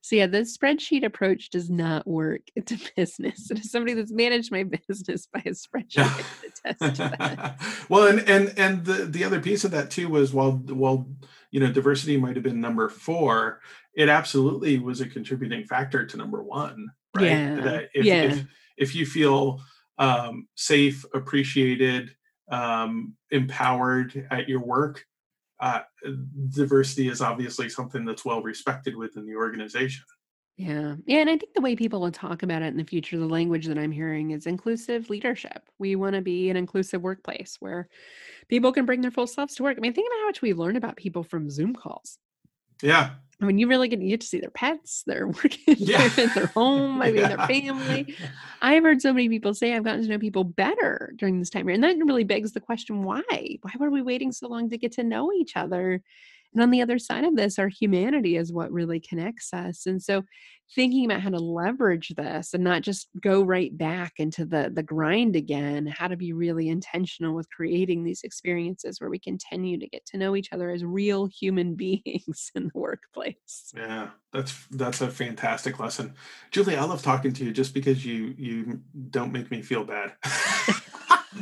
So 0.02 0.16
yeah, 0.16 0.26
the 0.26 0.38
spreadsheet 0.38 1.04
approach 1.04 1.50
does 1.50 1.70
not 1.70 2.06
work. 2.06 2.42
It's 2.56 2.72
a 2.72 2.78
business. 2.96 3.50
And 3.50 3.58
as 3.60 3.70
somebody 3.70 3.94
that's 3.94 4.12
managed 4.12 4.52
my 4.52 4.64
business 4.88 5.26
by 5.26 5.40
a 5.46 5.50
spreadsheet, 5.50 6.24
yeah. 6.64 7.54
well, 7.88 8.08
and 8.08 8.28
and 8.28 8.52
and 8.58 8.84
the 8.84 9.06
the 9.06 9.24
other 9.24 9.40
piece 9.40 9.64
of 9.64 9.70
that 9.70 9.90
too 9.90 10.08
was 10.08 10.34
while 10.34 10.52
while 10.52 11.06
you 11.50 11.60
know 11.60 11.72
diversity 11.72 12.16
might 12.16 12.36
have 12.36 12.42
been 12.42 12.60
number 12.60 12.88
four, 12.88 13.60
it 13.94 14.08
absolutely 14.08 14.78
was 14.78 15.00
a 15.00 15.08
contributing 15.08 15.64
factor 15.64 16.04
to 16.04 16.16
number 16.16 16.42
one. 16.42 16.88
Right. 17.14 17.26
Yeah. 17.26 17.80
if, 17.94 18.04
yeah. 18.04 18.22
if 18.22 18.44
if 18.76 18.94
you 18.94 19.06
feel 19.06 19.60
um, 19.98 20.48
safe, 20.56 21.04
appreciated, 21.14 22.10
um, 22.50 23.14
empowered 23.30 24.26
at 24.30 24.48
your 24.48 24.60
work, 24.60 25.04
uh, 25.62 25.82
diversity 26.50 27.08
is 27.08 27.22
obviously 27.22 27.68
something 27.68 28.04
that's 28.04 28.24
well 28.24 28.42
respected 28.42 28.96
within 28.96 29.24
the 29.24 29.36
organization. 29.36 30.02
Yeah. 30.56 30.96
Yeah. 31.06 31.20
And 31.20 31.30
I 31.30 31.36
think 31.38 31.54
the 31.54 31.62
way 31.62 31.76
people 31.76 32.00
will 32.00 32.10
talk 32.10 32.42
about 32.42 32.62
it 32.62 32.66
in 32.66 32.76
the 32.76 32.84
future, 32.84 33.16
the 33.16 33.26
language 33.26 33.66
that 33.66 33.78
I'm 33.78 33.92
hearing 33.92 34.32
is 34.32 34.46
inclusive 34.46 35.08
leadership. 35.08 35.62
We 35.78 35.96
want 35.96 36.14
to 36.14 36.20
be 36.20 36.50
an 36.50 36.56
inclusive 36.56 37.00
workplace 37.00 37.56
where 37.60 37.88
people 38.48 38.72
can 38.72 38.84
bring 38.84 39.00
their 39.00 39.10
full 39.10 39.26
selves 39.26 39.54
to 39.54 39.62
work. 39.62 39.78
I 39.78 39.80
mean, 39.80 39.94
think 39.94 40.08
about 40.08 40.20
how 40.20 40.26
much 40.26 40.42
we 40.42 40.52
learn 40.52 40.76
about 40.76 40.96
people 40.96 41.22
from 41.22 41.48
Zoom 41.48 41.74
calls. 41.74 42.18
Yeah. 42.82 43.10
I 43.40 43.44
mean, 43.44 43.58
you 43.58 43.66
really 43.66 43.88
get, 43.88 44.00
you 44.00 44.10
get 44.10 44.20
to 44.20 44.26
see 44.26 44.38
their 44.38 44.50
pets, 44.50 45.02
their 45.06 45.26
working, 45.26 45.58
yeah. 45.66 46.08
their 46.34 46.46
home, 46.46 47.02
I 47.02 47.06
mean, 47.06 47.16
yeah. 47.22 47.36
their 47.36 47.46
family. 47.46 48.14
I've 48.60 48.84
heard 48.84 49.02
so 49.02 49.12
many 49.12 49.28
people 49.28 49.52
say 49.52 49.74
I've 49.74 49.84
gotten 49.84 50.02
to 50.02 50.08
know 50.08 50.18
people 50.18 50.44
better 50.44 51.12
during 51.16 51.38
this 51.38 51.50
time. 51.50 51.68
And 51.68 51.82
that 51.82 51.96
really 51.98 52.24
begs 52.24 52.52
the 52.52 52.60
question 52.60 53.02
why? 53.02 53.22
Why 53.28 53.72
were 53.78 53.90
we 53.90 54.02
waiting 54.02 54.30
so 54.30 54.48
long 54.48 54.70
to 54.70 54.78
get 54.78 54.92
to 54.92 55.04
know 55.04 55.32
each 55.32 55.56
other? 55.56 56.02
And 56.52 56.62
on 56.62 56.70
the 56.70 56.82
other 56.82 56.98
side 56.98 57.24
of 57.24 57.36
this, 57.36 57.58
our 57.58 57.68
humanity 57.68 58.36
is 58.36 58.52
what 58.52 58.72
really 58.72 59.00
connects 59.00 59.52
us. 59.52 59.86
And 59.86 60.02
so 60.02 60.22
thinking 60.74 61.04
about 61.04 61.20
how 61.20 61.30
to 61.30 61.38
leverage 61.38 62.12
this 62.16 62.54
and 62.54 62.64
not 62.64 62.82
just 62.82 63.08
go 63.20 63.42
right 63.42 63.76
back 63.76 64.12
into 64.16 64.44
the 64.44 64.70
the 64.72 64.82
grind 64.82 65.36
again, 65.36 65.86
how 65.86 66.08
to 66.08 66.16
be 66.16 66.32
really 66.32 66.68
intentional 66.68 67.34
with 67.34 67.48
creating 67.50 68.04
these 68.04 68.22
experiences 68.22 69.00
where 69.00 69.10
we 69.10 69.18
continue 69.18 69.78
to 69.78 69.88
get 69.88 70.04
to 70.06 70.16
know 70.16 70.34
each 70.36 70.52
other 70.52 70.70
as 70.70 70.84
real 70.84 71.26
human 71.26 71.74
beings 71.82 72.50
in 72.54 72.64
the 72.64 72.78
workplace. 72.78 73.72
Yeah, 73.76 74.10
that's 74.32 74.66
that's 74.70 75.00
a 75.00 75.10
fantastic 75.10 75.78
lesson. 75.78 76.14
Julie, 76.50 76.76
I 76.76 76.84
love 76.84 77.02
talking 77.02 77.32
to 77.34 77.44
you 77.44 77.52
just 77.52 77.74
because 77.74 78.04
you 78.04 78.34
you 78.36 78.80
don't 79.10 79.32
make 79.32 79.50
me 79.50 79.62
feel 79.62 79.84
bad. 79.84 80.12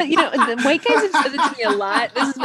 you 0.00 0.16
know, 0.16 0.30
the 0.30 0.60
white 0.62 0.84
guys 0.84 1.02
have 1.02 1.24
said 1.24 1.34
it 1.34 1.52
to 1.52 1.56
me 1.58 1.64
a 1.64 1.70
lot. 1.70 2.14
This 2.14 2.28
is, 2.28 2.42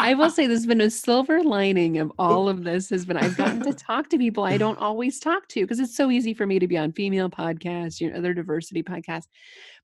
I 0.00 0.14
will 0.14 0.30
say, 0.30 0.46
there's 0.46 0.64
been 0.64 0.80
a 0.80 0.90
silver 0.90 1.42
lining 1.42 1.98
of 1.98 2.12
all 2.20 2.48
of 2.48 2.62
this. 2.62 2.88
Has 2.90 3.04
been 3.04 3.16
I've 3.16 3.36
gotten 3.36 3.60
to 3.64 3.72
talk 3.74 4.08
to 4.10 4.18
people 4.18 4.44
I 4.44 4.56
don't 4.56 4.78
always 4.78 5.18
talk 5.18 5.48
to 5.48 5.60
because 5.62 5.80
it's 5.80 5.96
so 5.96 6.08
easy 6.08 6.32
for 6.32 6.46
me 6.46 6.60
to 6.60 6.68
be 6.68 6.78
on 6.78 6.92
female 6.92 7.28
podcasts, 7.28 8.00
you 8.00 8.08
know, 8.08 8.16
other 8.16 8.32
diversity 8.32 8.84
podcasts. 8.84 9.26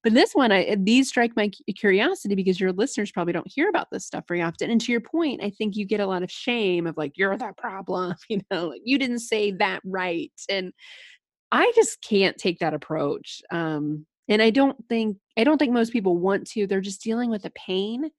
But 0.05 0.15
this 0.15 0.33
one, 0.33 0.53
I 0.53 0.77
these 0.79 1.09
strike 1.09 1.35
my 1.35 1.51
curiosity 1.77 2.37
because 2.37 2.61
your 2.61 2.71
listeners 2.71 3.11
probably 3.11 3.33
don't 3.33 3.51
hear 3.51 3.69
about 3.69 3.89
this 3.91 4.07
stuff 4.07 4.25
very 4.29 4.41
often. 4.41 4.71
And 4.71 4.81
to 4.83 4.93
your 4.93 5.01
point, 5.01 5.43
I 5.43 5.51
think 5.51 5.75
you 5.75 5.85
get 5.85 5.99
a 5.99 6.07
lot 6.07 6.23
of 6.23 6.31
shame 6.31 6.87
of 6.87 6.97
like 6.97 7.19
you're 7.19 7.37
the 7.37 7.53
problem, 7.57 8.15
you 8.29 8.41
know, 8.53 8.69
like 8.69 8.83
you 8.85 8.99
didn't 8.99 9.19
say 9.19 9.51
that 9.51 9.81
right, 9.85 10.33
and 10.49 10.73
I 11.51 11.73
just 11.75 12.01
can't 12.03 12.39
take 12.39 12.61
that 12.61 12.75
approach. 12.75 13.43
Um, 13.51 14.07
and 14.27 14.41
i 14.41 14.49
don't 14.49 14.83
think 14.89 15.19
i 15.37 15.45
don't 15.45 15.59
think 15.59 15.71
most 15.71 15.93
people 15.93 16.17
want 16.17 16.47
to 16.47 16.67
they're 16.67 16.81
just 16.81 17.03
dealing 17.03 17.29
with 17.29 17.43
the 17.43 17.51
pain 17.51 18.11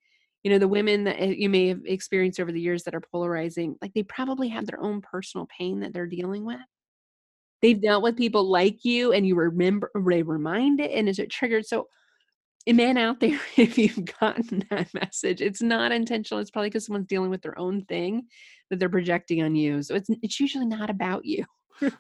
you 0.46 0.52
know 0.52 0.60
the 0.60 0.68
women 0.68 1.06
that 1.06 1.20
eh, 1.20 1.34
you 1.36 1.50
may 1.50 1.70
have 1.70 1.82
experienced 1.86 2.40
over 2.40 2.52
the 2.52 2.62
years 2.62 2.84
that 2.84 2.94
are 2.94 3.02
polarizing 3.02 3.76
like 3.82 3.92
they 3.96 4.04
probably 4.04 4.48
have 4.48 4.68
their 4.68 4.80
own 4.80 5.02
personal 5.02 5.48
pain 5.48 5.80
that 5.80 5.92
they're 5.92 6.06
dealing 6.06 6.46
with. 6.46 6.60
They've 7.64 7.82
dealt 7.82 8.04
with 8.04 8.16
people 8.16 8.48
like 8.48 8.86
you 8.86 9.12
and 9.12 9.26
you 9.26 9.34
remember 9.34 9.90
they 10.08 10.22
remind 10.22 10.80
it 10.80 10.92
and 10.92 11.10
is 11.10 11.18
it 11.18 11.32
triggered 11.32 11.66
so 11.66 11.88
a 12.68 12.74
man 12.74 12.96
out 12.96 13.20
there 13.20 13.40
if 13.58 13.76
you've 13.76 14.06
gotten 14.20 14.64
that 14.70 14.94
message 14.94 15.42
it's 15.42 15.64
not 15.64 15.92
intentional 15.92 16.40
it's 16.40 16.52
probably 16.52 16.70
because 16.70 16.86
someone's 16.86 17.08
dealing 17.08 17.32
with 17.32 17.42
their 17.42 17.58
own 17.58 17.84
thing 17.86 18.28
that 18.70 18.78
they're 18.78 18.88
projecting 18.88 19.42
on 19.42 19.56
you 19.56 19.82
so 19.82 19.96
it's 19.96 20.10
it's 20.22 20.40
usually 20.40 20.68
not 20.68 20.92
about 20.92 21.26
you 21.26 21.44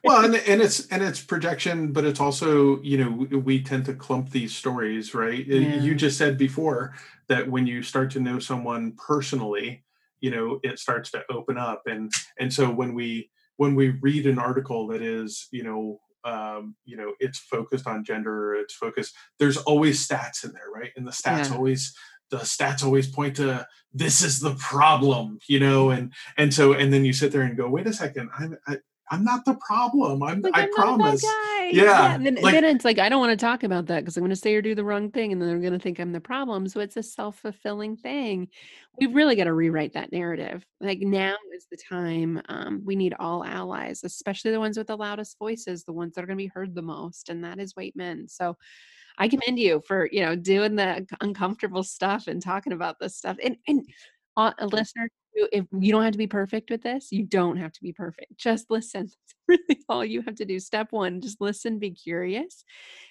well 0.04 0.24
and, 0.24 0.36
and 0.36 0.62
it's 0.62 0.88
and 0.88 1.04
it's 1.04 1.22
projection 1.22 1.92
but 1.92 2.06
it's 2.06 2.20
also 2.20 2.82
you 2.82 2.98
know 2.98 3.38
we 3.38 3.62
tend 3.62 3.86
to 3.86 3.94
clump 3.94 4.30
these 4.30 4.56
stories 4.56 5.14
right 5.14 5.46
yeah. 5.48 5.76
you 5.76 5.96
just 5.96 6.18
said 6.18 6.38
before 6.38 6.94
that 7.28 7.50
when 7.50 7.68
you 7.68 7.82
start 7.82 8.10
to 8.12 8.20
know 8.20 8.40
someone 8.40 8.94
personally 8.94 9.84
you 10.22 10.32
know 10.32 10.60
it 10.64 10.80
starts 10.80 11.12
to 11.12 11.24
open 11.30 11.58
up 11.58 11.84
and 11.86 12.12
and 12.40 12.54
so 12.54 12.70
when 12.70 12.94
we 12.94 13.30
when 13.58 13.76
we 13.76 13.90
read 14.02 14.26
an 14.26 14.40
article 14.40 14.88
that 14.88 15.02
is 15.02 15.48
you 15.52 15.64
know 15.64 16.00
um, 16.24 16.76
you 16.86 16.98
know 16.98 17.14
it's 17.20 17.38
focused 17.38 17.86
on 17.86 18.04
gender 18.04 18.56
it's 18.56 18.74
focused 18.74 19.14
there's 19.38 19.58
always 19.58 20.06
stats 20.06 20.44
in 20.44 20.52
there 20.54 20.72
right 20.74 20.92
and 20.96 21.06
the 21.06 21.12
stats 21.12 21.50
yeah. 21.50 21.56
always 21.56 21.96
the 22.32 22.38
stats 22.38 22.84
always 22.84 23.08
point 23.08 23.36
to 23.36 23.66
this 23.94 24.24
is 24.24 24.40
the 24.40 24.56
problem 24.56 25.38
you 25.48 25.60
know 25.60 25.92
and 25.92 26.12
and 26.38 26.54
so 26.54 26.74
and 26.74 26.92
then 26.92 27.06
you 27.06 27.14
sit 27.14 27.32
there 27.32 27.44
and 27.44 27.56
go 27.56 27.70
wait 27.70 27.86
a 27.86 27.94
second 27.94 28.30
i'm 28.38 28.58
I, 28.68 28.78
I'm 29.12 29.24
not 29.24 29.46
the 29.46 29.56
problem. 29.56 30.24
I'm, 30.24 30.42
like, 30.42 30.56
I 30.56 30.64
I'm 30.64 30.74
promise. 30.74 31.24
Yeah. 31.24 31.70
yeah. 31.72 32.16
And 32.16 32.26
then, 32.26 32.36
like, 32.36 32.54
then 32.54 32.64
it's 32.64 32.86
like, 32.86 32.98
I 32.98 33.08
don't 33.08 33.20
want 33.20 33.38
to 33.38 33.46
talk 33.46 33.64
about 33.64 33.86
that 33.88 34.00
because 34.00 34.18
I'm 34.18 34.22
going 34.22 34.32
to 34.32 34.36
say 34.36 34.56
or 34.56 34.62
do 34.62 34.74
the 34.74 34.84
wrong 34.84 35.12
thing. 35.12 35.32
And 35.32 35.40
then 35.40 35.48
they're 35.48 35.60
going 35.60 35.74
to 35.74 35.80
think 35.80 36.00
I'm 36.00 36.12
the 36.12 36.20
problem. 36.20 36.68
So 36.68 36.80
it's 36.80 36.98
a 36.98 37.04
self 37.04 37.40
fulfilling 37.40 37.98
thing. 37.98 38.48
We've 39.00 39.14
really 39.14 39.36
got 39.36 39.44
to 39.44 39.54
rewrite 39.54 39.94
that 39.94 40.12
narrative. 40.12 40.66
Like 40.82 41.00
now 41.00 41.36
is 41.56 41.68
the 41.70 41.78
time. 41.78 42.42
Um, 42.50 42.82
we 42.84 42.96
need 42.96 43.14
all 43.20 43.44
allies, 43.44 44.04
especially 44.04 44.52
the 44.52 44.60
ones 44.60 44.78
with 44.78 44.88
the 44.88 44.98
loudest 44.98 45.38
voices, 45.38 45.84
the 45.84 45.94
ones 45.94 46.16
that 46.16 46.24
are 46.24 46.28
going 46.28 46.38
to 46.38 46.44
be 46.44 46.52
heard 46.54 46.74
the 46.74 46.82
most. 46.82 47.30
And 47.30 47.44
that 47.44 47.60
is 47.60 47.76
white 47.76 47.96
men. 47.96 48.28
So 48.28 48.58
I 49.18 49.28
commend 49.28 49.60
you 49.60 49.84
for, 49.88 50.10
you 50.12 50.22
know, 50.22 50.36
doing 50.36 50.76
the 50.76 51.06
uncomfortable 51.22 51.84
stuff 51.84 52.28
and 52.28 52.42
talking 52.42 52.74
about 52.74 53.00
this 53.00 53.16
stuff. 53.16 53.38
And, 53.44 53.58
and, 53.68 53.86
uh, 54.38 54.52
a 54.60 54.68
listener 54.68 55.10
if 55.36 55.66
you 55.78 55.92
don't 55.92 56.04
have 56.04 56.14
to 56.14 56.18
be 56.18 56.28
perfect 56.28 56.70
with 56.70 56.82
this, 56.82 57.12
you 57.12 57.24
don't 57.24 57.58
have 57.58 57.74
to 57.74 57.82
be 57.82 57.92
perfect. 57.92 58.38
Just 58.38 58.70
listen. 58.70 59.10
That's 59.48 59.60
really 59.70 59.82
all 59.90 60.06
you 60.06 60.22
have 60.24 60.36
to 60.36 60.46
do. 60.46 60.60
Step 60.60 60.92
one, 60.92 61.22
just 61.22 61.42
listen, 61.42 61.80
be 61.80 61.92
curious, 61.92 62.64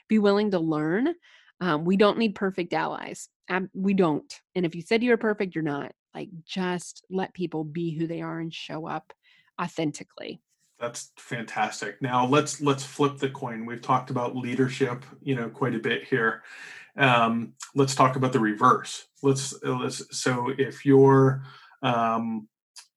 be 0.09 0.19
willing 0.19 0.51
to 0.53 0.59
learn. 0.59 1.15
Um, 1.61 1.85
we 1.85 1.97
don't 1.97 2.19
need 2.19 2.35
perfect 2.35 2.73
allies. 2.73 3.29
We 3.73 3.95
don't. 3.95 4.33
And 4.55 4.67
if 4.67 4.75
you 4.75 4.83
said 4.83 5.03
you're 5.03 5.17
perfect, 5.17 5.55
you're 5.55 5.63
not. 5.63 5.93
Like 6.15 6.31
just 6.45 7.05
let 7.11 7.35
people 7.35 7.65
be 7.65 7.97
who 7.97 8.07
they 8.07 8.23
are 8.23 8.41
and 8.41 8.53
show 8.53 8.87
up 8.89 9.13
authentically. 9.61 10.41
That's 10.81 11.13
fantastic. 11.17 12.03
Now 12.03 12.27
let's 12.27 12.61
let's 12.61 12.85
flip 12.85 13.19
the 13.19 13.31
coin. 13.31 13.67
We've 13.67 13.81
talked 13.83 14.11
about 14.11 14.37
leadership, 14.37 15.05
you 15.23 15.35
know, 15.35 15.49
quite 15.49 15.75
a 15.75 15.79
bit 15.79 16.05
here. 16.05 16.43
Um, 16.97 17.55
let's 17.75 17.95
talk 17.95 18.17
about 18.17 18.33
the 18.33 18.41
reverse. 18.41 19.07
Let's 19.23 19.55
let's 19.63 20.05
so 20.17 20.53
if 20.59 20.85
you're 20.85 21.45
um, 21.85 22.49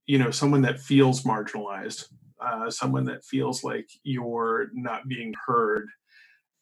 you 0.08 0.18
know 0.18 0.32
someone 0.32 0.64
that 0.64 0.80
feels 0.80 1.22
marginalized 1.24 2.06
uh, 2.40 2.70
someone 2.70 3.06
that 3.06 3.26
feels 3.26 3.64
like 3.64 3.90
you're 4.04 4.70
not 4.74 5.08
being 5.08 5.34
heard 5.46 5.90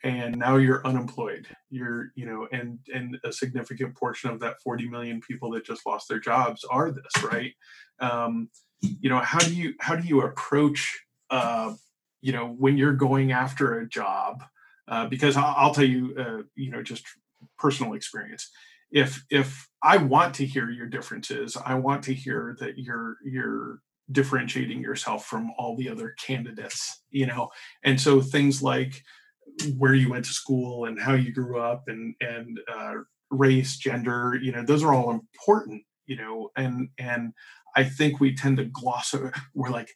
and 0.03 0.37
now 0.37 0.57
you're 0.57 0.85
unemployed. 0.85 1.47
You're 1.69 2.11
you 2.15 2.25
know 2.25 2.47
and 2.51 2.79
and 2.93 3.17
a 3.23 3.31
significant 3.31 3.95
portion 3.95 4.29
of 4.29 4.39
that 4.39 4.61
40 4.63 4.87
million 4.87 5.19
people 5.19 5.51
that 5.51 5.65
just 5.65 5.85
lost 5.85 6.07
their 6.07 6.19
jobs 6.19 6.63
are 6.63 6.91
this 6.91 7.23
right? 7.23 7.53
Um, 7.99 8.49
you 8.81 9.09
know 9.09 9.19
how 9.19 9.39
do 9.39 9.53
you 9.53 9.73
how 9.79 9.95
do 9.95 10.07
you 10.07 10.21
approach 10.21 10.99
uh, 11.29 11.73
you 12.21 12.31
know 12.31 12.47
when 12.47 12.77
you're 12.77 12.93
going 12.93 13.31
after 13.31 13.79
a 13.79 13.89
job? 13.89 14.43
Uh, 14.87 15.07
because 15.07 15.35
I'll, 15.35 15.73
tell 15.73 15.83
you 15.83 16.13
uh, 16.17 16.43
you 16.55 16.69
know 16.69 16.83
just 16.83 17.03
personal 17.57 17.93
experience 17.93 18.51
if 18.91 19.23
if 19.29 19.67
i 19.83 19.97
want 19.97 20.33
to 20.33 20.45
hear 20.45 20.69
your 20.69 20.87
differences 20.87 21.57
i 21.65 21.73
want 21.75 22.03
to 22.03 22.13
hear 22.13 22.55
that 22.59 22.77
you're 22.77 23.17
you're 23.23 23.79
differentiating 24.11 24.81
yourself 24.81 25.25
from 25.25 25.51
all 25.57 25.75
the 25.75 25.89
other 25.89 26.13
candidates 26.19 27.01
you 27.15 27.25
know? 27.25 27.49
And 27.83 27.99
so 27.99 28.21
things 28.21 28.61
like 28.61 29.01
where 29.77 29.93
you 29.93 30.09
went 30.09 30.25
to 30.25 30.33
school 30.33 30.85
and 30.85 30.99
how 30.99 31.13
you 31.13 31.31
grew 31.31 31.59
up 31.59 31.83
and 31.87 32.13
and 32.19 32.59
uh, 32.71 32.95
race 33.31 33.77
gender 33.77 34.37
you 34.41 34.51
know 34.51 34.63
those 34.63 34.83
are 34.83 34.93
all 34.93 35.11
important 35.11 35.83
you 36.05 36.17
know? 36.17 36.49
And 36.55 36.89
and 36.99 37.33
i 37.75 37.83
think 37.83 38.19
we 38.19 38.35
tend 38.35 38.57
to 38.57 38.65
gloss 38.65 39.13
over 39.13 39.33
we're 39.53 39.71
like 39.71 39.91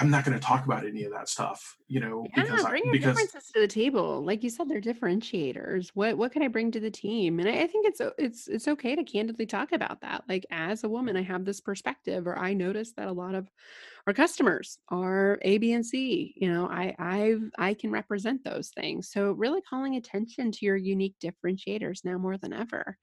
I'm 0.00 0.10
not 0.10 0.24
going 0.24 0.38
to 0.38 0.44
talk 0.44 0.64
about 0.64 0.84
any 0.84 1.04
of 1.04 1.12
that 1.12 1.28
stuff, 1.28 1.76
you 1.88 2.00
know, 2.00 2.26
yeah, 2.36 2.42
because 2.42 2.64
bring 2.64 2.82
I, 2.82 2.86
your 2.86 2.92
because 2.92 3.16
differences 3.16 3.50
to 3.52 3.60
the 3.60 3.68
table. 3.68 4.22
Like 4.24 4.42
you 4.42 4.50
said, 4.50 4.68
they're 4.68 4.80
differentiators. 4.80 5.90
What 5.94 6.18
what 6.18 6.32
can 6.32 6.42
I 6.42 6.48
bring 6.48 6.70
to 6.72 6.80
the 6.80 6.90
team? 6.90 7.38
And 7.38 7.48
I, 7.48 7.62
I 7.62 7.66
think 7.66 7.86
it's 7.86 8.00
it's 8.18 8.48
it's 8.48 8.68
okay 8.68 8.96
to 8.96 9.04
candidly 9.04 9.46
talk 9.46 9.72
about 9.72 10.00
that. 10.00 10.24
Like 10.28 10.46
as 10.50 10.84
a 10.84 10.88
woman, 10.88 11.16
I 11.16 11.22
have 11.22 11.44
this 11.44 11.60
perspective, 11.60 12.26
or 12.26 12.38
I 12.38 12.54
notice 12.54 12.92
that 12.92 13.08
a 13.08 13.12
lot 13.12 13.34
of 13.34 13.48
our 14.06 14.12
customers 14.14 14.78
are 14.88 15.38
A, 15.42 15.58
B, 15.58 15.72
and 15.72 15.84
C. 15.84 16.34
You 16.36 16.52
know, 16.52 16.66
I 16.68 16.94
I've 16.98 17.50
I 17.58 17.74
can 17.74 17.90
represent 17.90 18.44
those 18.44 18.70
things. 18.70 19.10
So 19.10 19.32
really 19.32 19.62
calling 19.62 19.96
attention 19.96 20.52
to 20.52 20.66
your 20.66 20.76
unique 20.76 21.16
differentiators 21.22 22.04
now 22.04 22.18
more 22.18 22.36
than 22.36 22.52
ever. 22.52 22.98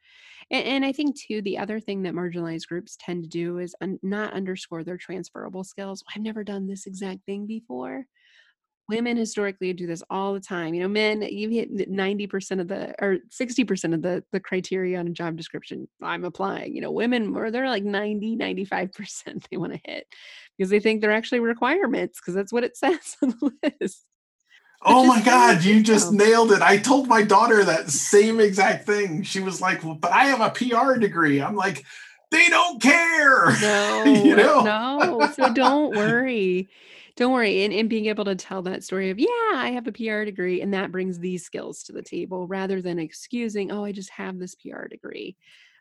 And, 0.51 0.65
and 0.65 0.85
I 0.85 0.91
think 0.91 1.17
too, 1.19 1.41
the 1.41 1.57
other 1.57 1.79
thing 1.79 2.03
that 2.03 2.13
marginalized 2.13 2.67
groups 2.67 2.97
tend 2.99 3.23
to 3.23 3.29
do 3.29 3.59
is 3.59 3.75
un- 3.81 3.99
not 4.03 4.33
underscore 4.33 4.83
their 4.83 4.97
transferable 4.97 5.63
skills. 5.63 6.03
I've 6.15 6.21
never 6.23 6.43
done 6.43 6.67
this 6.67 6.85
exact 6.87 7.25
thing 7.25 7.47
before. 7.47 8.05
Women 8.89 9.15
historically 9.15 9.71
do 9.73 9.87
this 9.87 10.03
all 10.09 10.33
the 10.33 10.39
time. 10.39 10.73
You 10.73 10.81
know, 10.81 10.87
men, 10.89 11.21
you 11.21 11.49
hit 11.49 11.89
90% 11.89 12.59
of 12.59 12.67
the 12.67 12.93
or 13.01 13.17
60% 13.29 13.93
of 13.93 14.01
the 14.01 14.23
the 14.31 14.39
criteria 14.39 14.99
on 14.99 15.07
a 15.07 15.11
job 15.11 15.37
description 15.37 15.87
I'm 16.01 16.25
applying. 16.25 16.75
You 16.75 16.81
know, 16.81 16.91
women 16.91 17.35
or 17.35 17.51
they're 17.51 17.69
like 17.69 17.83
90, 17.83 18.37
95% 18.37 19.47
they 19.51 19.57
want 19.57 19.73
to 19.73 19.79
hit 19.85 20.07
because 20.57 20.69
they 20.69 20.79
think 20.79 21.01
they're 21.01 21.11
actually 21.11 21.39
requirements 21.39 22.19
because 22.19 22.33
that's 22.33 22.51
what 22.51 22.63
it 22.63 22.75
says 22.77 23.17
on 23.21 23.29
the 23.29 23.51
list. 23.79 24.05
Oh 24.83 25.05
my 25.05 25.21
God, 25.21 25.63
you 25.63 25.83
just 25.83 26.09
um 26.09 26.17
nailed 26.17 26.51
it. 26.51 26.61
I 26.61 26.77
told 26.77 27.07
my 27.07 27.21
daughter 27.21 27.63
that 27.63 27.91
same 27.91 28.39
exact 28.39 28.87
thing. 28.87 29.21
She 29.21 29.39
was 29.39 29.61
like, 29.61 29.83
well, 29.83 29.93
but 29.93 30.11
I 30.11 30.25
have 30.25 30.41
a 30.41 30.49
PR 30.49 30.97
degree. 30.97 31.39
I'm 31.39 31.55
like, 31.55 31.85
they 32.31 32.47
don't 32.49 32.81
care. 32.81 33.51
No, 33.61 34.03
you 34.05 34.35
know? 34.35 34.61
no. 34.63 35.31
So 35.35 35.53
don't 35.53 35.95
worry. 35.95 36.69
Don't 37.15 37.33
worry. 37.33 37.63
And, 37.63 37.73
and 37.73 37.89
being 37.89 38.05
able 38.05 38.25
to 38.25 38.35
tell 38.35 38.61
that 38.63 38.83
story 38.83 39.09
of, 39.09 39.19
yeah, 39.19 39.51
I 39.53 39.71
have 39.73 39.87
a 39.87 39.91
PR 39.91 40.23
degree, 40.23 40.61
and 40.61 40.73
that 40.73 40.91
brings 40.91 41.19
these 41.19 41.45
skills 41.45 41.83
to 41.83 41.91
the 41.91 42.01
table 42.01 42.47
rather 42.47 42.81
than 42.81 42.99
excusing, 42.99 43.71
oh, 43.71 43.83
I 43.83 43.91
just 43.91 44.09
have 44.11 44.39
this 44.39 44.55
PR 44.55 44.87
degree. 44.87 45.35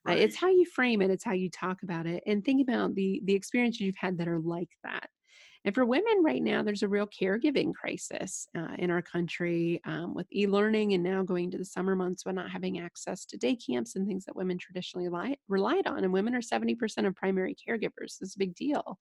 Right. 0.05 0.19
Uh, 0.19 0.23
it's 0.23 0.37
how 0.37 0.49
you 0.49 0.65
frame 0.65 1.03
it, 1.03 1.11
it's 1.11 1.25
how 1.25 1.33
you 1.33 1.51
talk 1.51 1.83
about 1.83 2.07
it, 2.07 2.23
and 2.27 2.45
think 2.45 2.67
about 2.67 2.95
the 2.95 3.21
the 3.25 3.35
experiences 3.35 3.83
you've 3.83 3.97
had 3.97 4.19
that 4.19 4.29
are 4.29 4.39
like 4.39 4.71
that. 4.83 5.11
And 5.65 5.75
for 5.75 5.85
women 5.85 6.23
right 6.25 6.43
now, 6.43 6.63
there's 6.63 6.83
a 6.83 6.89
real 6.89 7.07
caregiving 7.07 7.75
crisis 7.75 8.49
uh, 8.57 8.77
in 8.79 8.91
our 8.91 9.03
country 9.03 9.81
um, 9.85 10.15
with 10.15 10.27
e 10.33 10.47
learning 10.47 10.95
and 10.95 11.03
now 11.03 11.23
going 11.23 11.51
to 11.51 11.59
the 11.59 11.67
summer 11.67 11.95
months 11.95 12.23
but 12.25 12.35
not 12.35 12.51
having 12.51 12.81
access 12.81 13.27
to 13.27 13.37
day 13.37 13.57
camps 13.57 13.95
and 13.95 14.07
things 14.07 14.25
that 14.25 14.37
women 14.37 14.57
traditionally 14.57 15.11
li- 15.11 15.39
relied 15.49 15.87
on. 15.87 16.03
And 16.03 16.15
women 16.15 16.35
are 16.35 16.41
70% 16.41 17.07
of 17.07 17.15
primary 17.15 17.55
caregivers. 17.55 18.19
This 18.19 18.31
is 18.31 18.37
a 18.37 18.39
big 18.39 18.55
deal. 18.55 18.99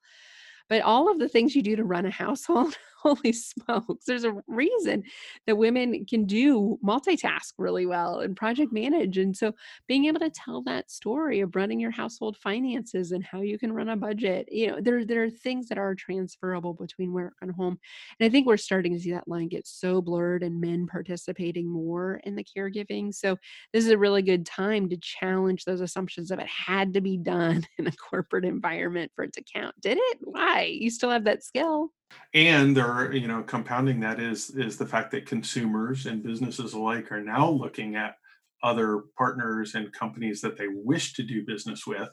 But 0.70 0.82
all 0.84 1.12
of 1.12 1.20
the 1.20 1.28
things 1.30 1.56
you 1.56 1.62
do 1.62 1.76
to 1.76 1.84
run 1.84 2.06
a 2.06 2.12
household, 2.12 2.78
holy 3.02 3.34
smokes, 3.34 4.06
there's 4.06 4.24
a 4.24 4.36
reason 4.47 5.04
that 5.47 5.58
women 5.58 6.06
can 6.06 6.26
do 6.26 6.78
multitask 6.84 7.54
really 7.58 7.86
well 7.86 8.20
and 8.20 8.36
project 8.36 8.72
manage. 8.72 9.18
And 9.18 9.36
so 9.36 9.54
being 9.88 10.06
able 10.06 10.20
to 10.22 10.30
tell 10.30 10.62
that 10.64 10.91
story 10.91 11.41
of 11.41 11.56
running 11.56 11.80
your 11.80 11.91
household 11.91 12.38
finances 12.38 13.12
and 13.12 13.24
how 13.24 13.41
you 13.41 13.58
can 13.60 13.74
run 13.74 13.89
a 13.89 13.95
budget, 13.95 14.47
you 14.52 14.68
know, 14.68 14.80
there, 14.82 15.06
there 15.06 15.24
are 15.24 15.30
things 15.30 15.68
that 15.70 15.78
are 15.78 15.95
transferable 15.95 16.74
between 16.74 17.14
work 17.14 17.34
and 17.41 17.52
home. 17.52 17.78
And 18.20 18.28
I 18.28 18.30
think 18.30 18.47
we're 18.47 18.58
starting 18.58 18.93
to 18.93 19.00
see 19.00 19.12
that 19.12 19.28
line 19.28 19.47
get 19.47 19.68
so 19.68 20.02
blurred 20.02 20.43
and 20.43 20.60
men 20.60 20.88
participating 20.88 21.68
more 21.68 22.22
in 22.24 22.36
the 22.36 22.45
caregiving. 22.45 23.14
So 23.14 23.38
this 23.74 23.86
is 23.86 23.91
a 23.91 23.97
really 23.97 24.22
good 24.22 24.45
time 24.45 24.89
to 24.89 24.97
challenge 24.97 25.66
those 25.66 25.82
assumptions 25.82 26.32
of 26.32 26.39
it 26.39 26.47
had 26.47 26.93
to 26.93 27.02
be 27.02 27.18
done 27.18 27.66
in 27.78 27.88
a 27.88 27.91
corporate 27.91 28.45
environment 28.45 29.12
for 29.16 29.24
it 29.24 29.34
to 29.34 29.43
count. 29.43 29.76
Did 29.82 29.97
it? 30.00 30.18
Why? 30.22 30.60
you 30.80 30.89
still 30.89 31.10
have 31.10 31.26
that 31.26 31.43
skill 31.43 31.91
and 32.34 32.76
there 32.76 33.14
you 33.14 33.28
know 33.28 33.43
compounding 33.43 33.99
that 33.99 34.20
is 34.20 34.49
is 34.51 34.78
the 34.78 34.86
fact 34.86 35.12
that 35.12 35.26
consumers 35.26 36.05
and 36.05 36.24
businesses 36.24 36.74
alike 36.74 37.12
are 37.12 37.22
now 37.22 37.49
looking 37.49 37.95
at 37.95 38.16
other 38.62 39.03
partners 39.18 39.76
and 39.76 39.91
companies 39.93 40.41
that 40.41 40.57
they 40.57 40.68
wish 40.68 41.14
to 41.14 41.24
do 41.24 41.45
business 41.45 41.88
with. 41.88 42.10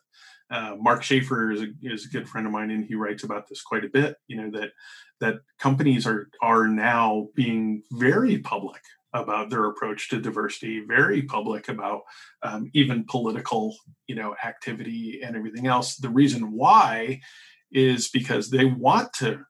Uh, 0.49 0.77
mark 0.79 1.03
schaefer 1.03 1.51
is 1.51 1.63
a, 1.63 1.67
is 1.83 2.07
a 2.07 2.09
good 2.11 2.29
friend 2.29 2.47
of 2.47 2.53
mine 2.53 2.71
and 2.71 2.85
he 2.85 2.95
writes 2.95 3.25
about 3.25 3.49
this 3.49 3.63
quite 3.63 3.85
a 3.85 3.89
bit 3.89 4.15
you 4.29 4.37
know 4.37 4.49
that 4.49 4.71
that 5.21 5.35
companies 5.59 6.07
are 6.07 6.29
are 6.41 6.69
now 6.69 7.27
being 7.35 7.83
very 7.91 8.39
public 8.39 8.81
about 9.13 9.51
their 9.51 9.65
approach 9.65 10.09
to 10.09 10.21
diversity 10.21 10.85
very 10.87 11.23
public 11.23 11.69
about 11.69 12.03
um, 12.43 12.71
even 12.75 13.05
political 13.05 13.75
you 14.07 14.15
know 14.15 14.37
activity 14.45 15.21
and 15.23 15.37
everything 15.37 15.67
else. 15.67 15.97
The 15.97 16.11
reason 16.11 16.53
why 16.53 17.21
is 17.73 18.09
because 18.09 18.51
they 18.51 18.65
want 18.65 19.13
to 19.15 19.41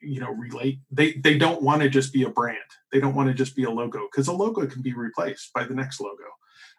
you 0.00 0.20
know 0.20 0.30
relate 0.30 0.78
they 0.90 1.12
they 1.14 1.36
don't 1.36 1.62
want 1.62 1.82
to 1.82 1.88
just 1.88 2.12
be 2.12 2.22
a 2.22 2.30
brand 2.30 2.58
they 2.92 3.00
don't 3.00 3.14
want 3.14 3.28
to 3.28 3.34
just 3.34 3.56
be 3.56 3.64
a 3.64 3.70
logo 3.70 4.08
because 4.10 4.28
a 4.28 4.32
logo 4.32 4.66
can 4.66 4.82
be 4.82 4.94
replaced 4.94 5.52
by 5.52 5.64
the 5.64 5.74
next 5.74 6.00
logo 6.00 6.24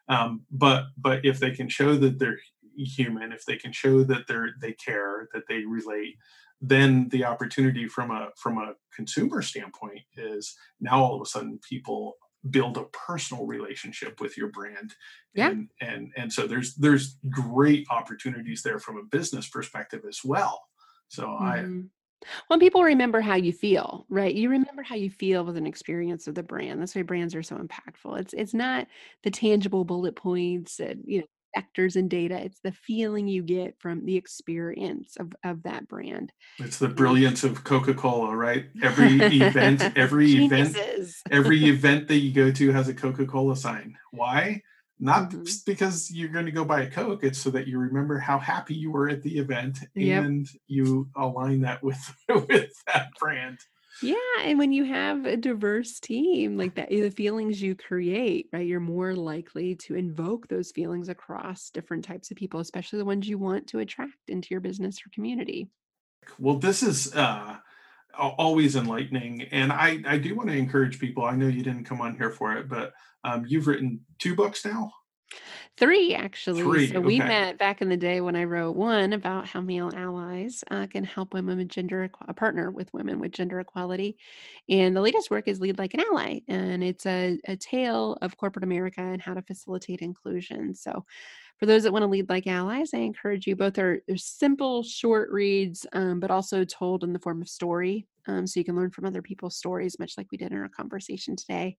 um, 0.07 0.45
but 0.51 0.85
but 0.97 1.25
if 1.25 1.39
they 1.39 1.51
can 1.51 1.67
show 1.67 1.95
that 1.95 2.19
they're 2.19 2.39
human 2.77 3.31
if 3.31 3.45
they 3.45 3.57
can 3.57 3.71
show 3.71 4.03
that 4.03 4.27
they're 4.27 4.49
they 4.61 4.73
care 4.73 5.27
that 5.33 5.43
they 5.47 5.63
relate 5.65 6.15
then 6.61 7.07
the 7.09 7.23
opportunity 7.25 7.87
from 7.87 8.11
a 8.11 8.29
from 8.37 8.57
a 8.57 8.73
consumer 8.93 9.41
standpoint 9.41 10.01
is 10.17 10.55
now 10.79 11.03
all 11.03 11.15
of 11.15 11.21
a 11.21 11.25
sudden 11.25 11.59
people 11.67 12.15
build 12.49 12.77
a 12.77 12.83
personal 12.85 13.45
relationship 13.45 14.21
with 14.21 14.37
your 14.37 14.49
brand 14.49 14.93
yeah. 15.33 15.49
and 15.49 15.69
and 15.81 16.11
and 16.15 16.31
so 16.31 16.45
there's 16.47 16.75
there's 16.75 17.17
great 17.29 17.85
opportunities 17.89 18.61
there 18.61 18.79
from 18.79 18.97
a 18.97 19.03
business 19.03 19.49
perspective 19.49 20.01
as 20.07 20.19
well 20.23 20.61
so 21.07 21.23
mm-hmm. 21.25 21.81
When 22.47 22.59
people 22.59 22.83
remember 22.83 23.21
how 23.21 23.35
you 23.35 23.51
feel 23.51 24.05
right? 24.09 24.33
You 24.33 24.49
mm-hmm. 24.49 24.59
remember 24.59 24.83
how 24.83 24.95
you 24.95 25.09
feel 25.09 25.43
with 25.45 25.57
an 25.57 25.67
experience 25.67 26.27
of 26.27 26.35
the 26.35 26.43
brand 26.43 26.81
that's 26.81 26.95
why 26.95 27.01
brands 27.01 27.35
are 27.35 27.43
so 27.43 27.57
impactful. 27.57 28.19
It's 28.19 28.33
it's 28.33 28.53
not 28.53 28.87
the 29.23 29.31
tangible 29.31 29.85
bullet 29.85 30.15
points 30.15 30.79
and 30.79 31.03
you 31.05 31.19
know 31.19 31.25
vectors 31.55 31.95
and 31.95 32.09
data 32.09 32.35
it's 32.35 32.59
the 32.65 32.71
feeling 32.73 33.29
you 33.29 33.41
get 33.41 33.79
from 33.79 34.03
the 34.05 34.17
experience 34.17 35.15
of, 35.17 35.31
of 35.43 35.63
that 35.63 35.87
brand. 35.87 36.31
It's 36.59 36.77
the 36.77 36.89
brilliance 36.89 37.43
of 37.43 37.63
coca-cola 37.63 38.35
right? 38.35 38.65
Every 38.83 39.19
event 39.21 39.81
every 39.95 40.31
event 40.45 40.77
every 41.31 41.65
event 41.69 42.07
that 42.09 42.17
you 42.17 42.33
go 42.33 42.51
to 42.51 42.71
has 42.71 42.89
a 42.89 42.93
coca-cola 42.93 43.55
sign. 43.55 43.97
Why 44.11 44.61
not 44.99 45.29
mm-hmm. 45.29 45.43
because 45.65 46.09
you're 46.11 46.29
going 46.29 46.45
to 46.45 46.51
go 46.51 46.63
buy 46.63 46.81
a 46.81 46.89
coke 46.89 47.23
it's 47.23 47.39
so 47.39 47.49
that 47.49 47.67
you 47.67 47.77
remember 47.77 48.17
how 48.17 48.39
happy 48.39 48.73
you 48.73 48.91
were 48.91 49.09
at 49.09 49.21
the 49.23 49.37
event 49.37 49.79
and 49.95 50.47
yep. 50.47 50.61
you 50.67 51.09
align 51.15 51.61
that 51.61 51.83
with 51.83 52.15
with 52.47 52.71
that 52.87 53.09
brand 53.19 53.59
yeah, 54.01 54.15
and 54.41 54.59
when 54.59 54.73
you 54.73 54.83
have 54.83 55.25
a 55.25 55.37
diverse 55.37 55.99
team 55.99 56.57
like 56.57 56.75
that, 56.75 56.89
the 56.89 57.09
feelings 57.09 57.61
you 57.61 57.75
create, 57.75 58.49
right? 58.51 58.65
You're 58.65 58.81
more 58.81 59.15
likely 59.15 59.75
to 59.75 59.95
invoke 59.95 60.47
those 60.47 60.71
feelings 60.71 61.07
across 61.07 61.69
different 61.69 62.03
types 62.03 62.29
of 62.29 62.37
people, 62.37 62.59
especially 62.59 62.99
the 62.99 63.05
ones 63.05 63.27
you 63.27 63.37
want 63.37 63.67
to 63.67 63.79
attract 63.79 64.11
into 64.27 64.49
your 64.51 64.59
business 64.59 64.97
or 64.99 65.09
community. 65.13 65.69
Well, 66.39 66.57
this 66.57 66.83
is 66.83 67.13
uh 67.15 67.57
always 68.17 68.75
enlightening 68.75 69.43
and 69.43 69.71
I 69.71 69.99
I 70.05 70.17
do 70.17 70.35
want 70.35 70.49
to 70.49 70.55
encourage 70.55 70.99
people. 70.99 71.25
I 71.25 71.35
know 71.35 71.47
you 71.47 71.63
didn't 71.63 71.85
come 71.85 72.01
on 72.01 72.15
here 72.15 72.31
for 72.31 72.53
it, 72.53 72.67
but 72.69 72.93
um 73.23 73.45
you've 73.47 73.67
written 73.67 74.05
two 74.19 74.35
books 74.35 74.65
now. 74.65 74.91
Three, 75.77 76.15
actually. 76.15 76.63
Three, 76.63 76.93
so 76.93 77.01
we 77.01 77.17
met 77.17 77.57
back 77.57 77.81
in 77.81 77.89
the 77.89 77.97
day 77.97 78.21
when 78.21 78.37
I 78.37 78.45
wrote 78.45 78.77
one 78.77 79.11
about 79.11 79.45
how 79.45 79.59
male 79.59 79.91
allies 79.93 80.63
uh, 80.71 80.87
can 80.87 81.03
help 81.03 81.33
women 81.33 81.57
with 81.57 81.67
gender 81.67 82.07
equ- 82.07 82.35
partner 82.37 82.71
with 82.71 82.93
women 82.93 83.19
with 83.19 83.33
gender 83.33 83.59
equality, 83.59 84.17
and 84.69 84.95
the 84.95 85.01
latest 85.01 85.29
work 85.29 85.49
is 85.49 85.59
Lead 85.59 85.77
Like 85.77 85.93
an 85.93 85.99
Ally, 85.99 86.39
and 86.47 86.81
it's 86.81 87.05
a, 87.05 87.37
a 87.45 87.57
tale 87.57 88.17
of 88.21 88.37
corporate 88.37 88.63
America 88.63 89.01
and 89.01 89.21
how 89.21 89.33
to 89.33 89.41
facilitate 89.41 89.99
inclusion. 89.99 90.75
So 90.75 91.05
For 91.59 91.65
those 91.65 91.83
that 91.83 91.93
want 91.93 92.03
to 92.03 92.07
lead 92.07 92.29
like 92.29 92.47
allies, 92.47 92.93
I 92.93 92.97
encourage 92.97 93.47
you. 93.47 93.55
Both 93.55 93.77
are 93.77 94.01
simple, 94.17 94.83
short 94.83 95.29
reads, 95.31 95.85
um, 95.93 96.19
but 96.19 96.31
also 96.31 96.65
told 96.65 97.03
in 97.03 97.13
the 97.13 97.19
form 97.19 97.41
of 97.41 97.47
story. 97.47 98.07
Um, 98.27 98.45
so 98.45 98.59
you 98.59 98.65
can 98.65 98.75
learn 98.75 98.91
from 98.91 99.05
other 99.05 99.21
people's 99.21 99.55
stories, 99.55 99.99
much 99.99 100.17
like 100.17 100.27
we 100.31 100.37
did 100.37 100.51
in 100.51 100.57
our 100.57 100.69
conversation 100.69 101.35
today. 101.35 101.77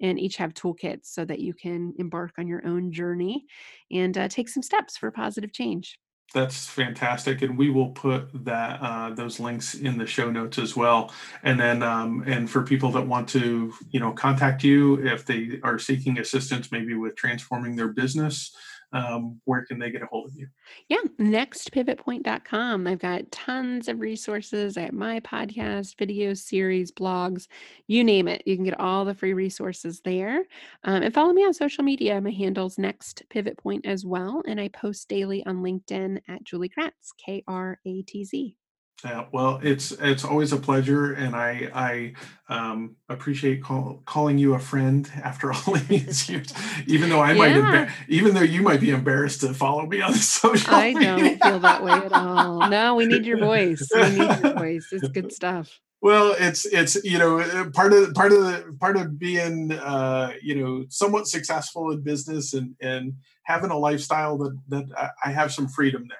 And 0.00 0.18
each 0.18 0.36
have 0.36 0.54
toolkits 0.54 1.06
so 1.06 1.24
that 1.24 1.38
you 1.38 1.54
can 1.54 1.94
embark 1.98 2.32
on 2.38 2.48
your 2.48 2.66
own 2.66 2.90
journey 2.90 3.46
and 3.92 4.16
uh, 4.18 4.26
take 4.26 4.48
some 4.48 4.62
steps 4.62 4.96
for 4.96 5.10
positive 5.12 5.52
change 5.52 5.98
that's 6.32 6.66
fantastic 6.66 7.42
and 7.42 7.58
we 7.58 7.70
will 7.70 7.90
put 7.90 8.28
that 8.44 8.80
uh, 8.80 9.10
those 9.10 9.38
links 9.38 9.74
in 9.74 9.98
the 9.98 10.06
show 10.06 10.30
notes 10.30 10.58
as 10.58 10.76
well 10.76 11.12
and 11.42 11.58
then 11.60 11.82
um, 11.82 12.24
and 12.26 12.50
for 12.50 12.62
people 12.62 12.90
that 12.90 13.06
want 13.06 13.28
to 13.28 13.72
you 13.90 14.00
know 14.00 14.12
contact 14.12 14.64
you 14.64 14.94
if 15.06 15.24
they 15.26 15.60
are 15.62 15.78
seeking 15.78 16.18
assistance 16.18 16.72
maybe 16.72 16.94
with 16.94 17.14
transforming 17.16 17.76
their 17.76 17.88
business 17.88 18.54
um, 18.92 19.40
where 19.44 19.64
can 19.64 19.78
they 19.78 19.90
get 19.90 20.02
a 20.02 20.06
hold 20.06 20.28
of 20.28 20.34
you? 20.34 20.46
Yeah, 20.88 20.98
nextpivotpoint.com. 21.18 22.86
I've 22.86 22.98
got 22.98 23.30
tons 23.30 23.88
of 23.88 24.00
resources. 24.00 24.76
I 24.76 24.82
have 24.82 24.92
my 24.92 25.20
podcast, 25.20 25.96
video 25.98 26.34
series, 26.34 26.92
blogs, 26.92 27.48
you 27.86 28.04
name 28.04 28.28
it. 28.28 28.42
You 28.46 28.56
can 28.56 28.64
get 28.64 28.78
all 28.78 29.04
the 29.04 29.14
free 29.14 29.32
resources 29.32 30.00
there. 30.04 30.44
Um, 30.84 31.02
and 31.02 31.14
follow 31.14 31.32
me 31.32 31.44
on 31.44 31.54
social 31.54 31.84
media. 31.84 32.20
My 32.20 32.30
handle's 32.30 32.78
Next 32.78 33.22
Pivot 33.30 33.56
Point 33.56 33.86
as 33.86 34.04
well. 34.04 34.42
And 34.46 34.60
I 34.60 34.68
post 34.68 35.08
daily 35.08 35.44
on 35.46 35.62
LinkedIn 35.62 36.20
at 36.28 36.44
Julie 36.44 36.70
Kratz, 36.70 37.12
K 37.16 37.42
R 37.46 37.78
A 37.86 38.02
T 38.02 38.24
Z. 38.24 38.56
Yeah, 39.04 39.24
well, 39.32 39.58
it's 39.62 39.90
it's 39.90 40.24
always 40.24 40.52
a 40.52 40.56
pleasure, 40.56 41.12
and 41.12 41.34
I 41.34 41.68
I 41.74 42.12
um, 42.48 42.96
appreciate 43.08 43.62
call, 43.62 44.00
calling 44.06 44.38
you 44.38 44.54
a 44.54 44.60
friend 44.60 45.10
after 45.24 45.52
all 45.52 45.74
these 45.88 46.28
years. 46.28 46.52
Even 46.86 47.08
though 47.08 47.20
I 47.20 47.32
might, 47.32 47.56
yeah. 47.56 47.90
even 48.08 48.34
though 48.34 48.42
you 48.42 48.62
might 48.62 48.80
be 48.80 48.90
embarrassed 48.90 49.40
to 49.40 49.54
follow 49.54 49.86
me 49.86 50.00
on 50.02 50.12
the 50.12 50.18
social. 50.18 50.72
I 50.72 50.94
media. 50.94 51.16
don't 51.16 51.42
feel 51.42 51.58
that 51.60 51.82
way 51.82 51.92
at 51.92 52.12
all. 52.12 52.68
No, 52.68 52.94
we 52.94 53.06
need 53.06 53.26
your 53.26 53.38
voice. 53.40 53.88
We 53.92 54.02
need 54.10 54.40
your 54.40 54.54
voice. 54.54 54.88
It's 54.92 55.08
good 55.08 55.32
stuff. 55.32 55.80
Well, 56.00 56.36
it's 56.38 56.64
it's 56.66 57.02
you 57.02 57.18
know 57.18 57.40
uh, 57.40 57.70
part 57.70 57.92
of 57.92 58.14
part 58.14 58.32
of 58.32 58.40
the 58.40 58.76
part 58.78 58.96
of 58.96 59.18
being 59.18 59.72
uh, 59.72 60.32
you 60.40 60.54
know 60.54 60.84
somewhat 60.90 61.26
successful 61.26 61.90
in 61.90 62.02
business 62.02 62.54
and 62.54 62.76
and 62.80 63.14
having 63.44 63.70
a 63.70 63.78
lifestyle 63.78 64.38
that 64.38 64.56
that 64.68 65.12
I 65.24 65.32
have 65.32 65.52
some 65.52 65.66
freedom 65.66 66.06
there, 66.08 66.18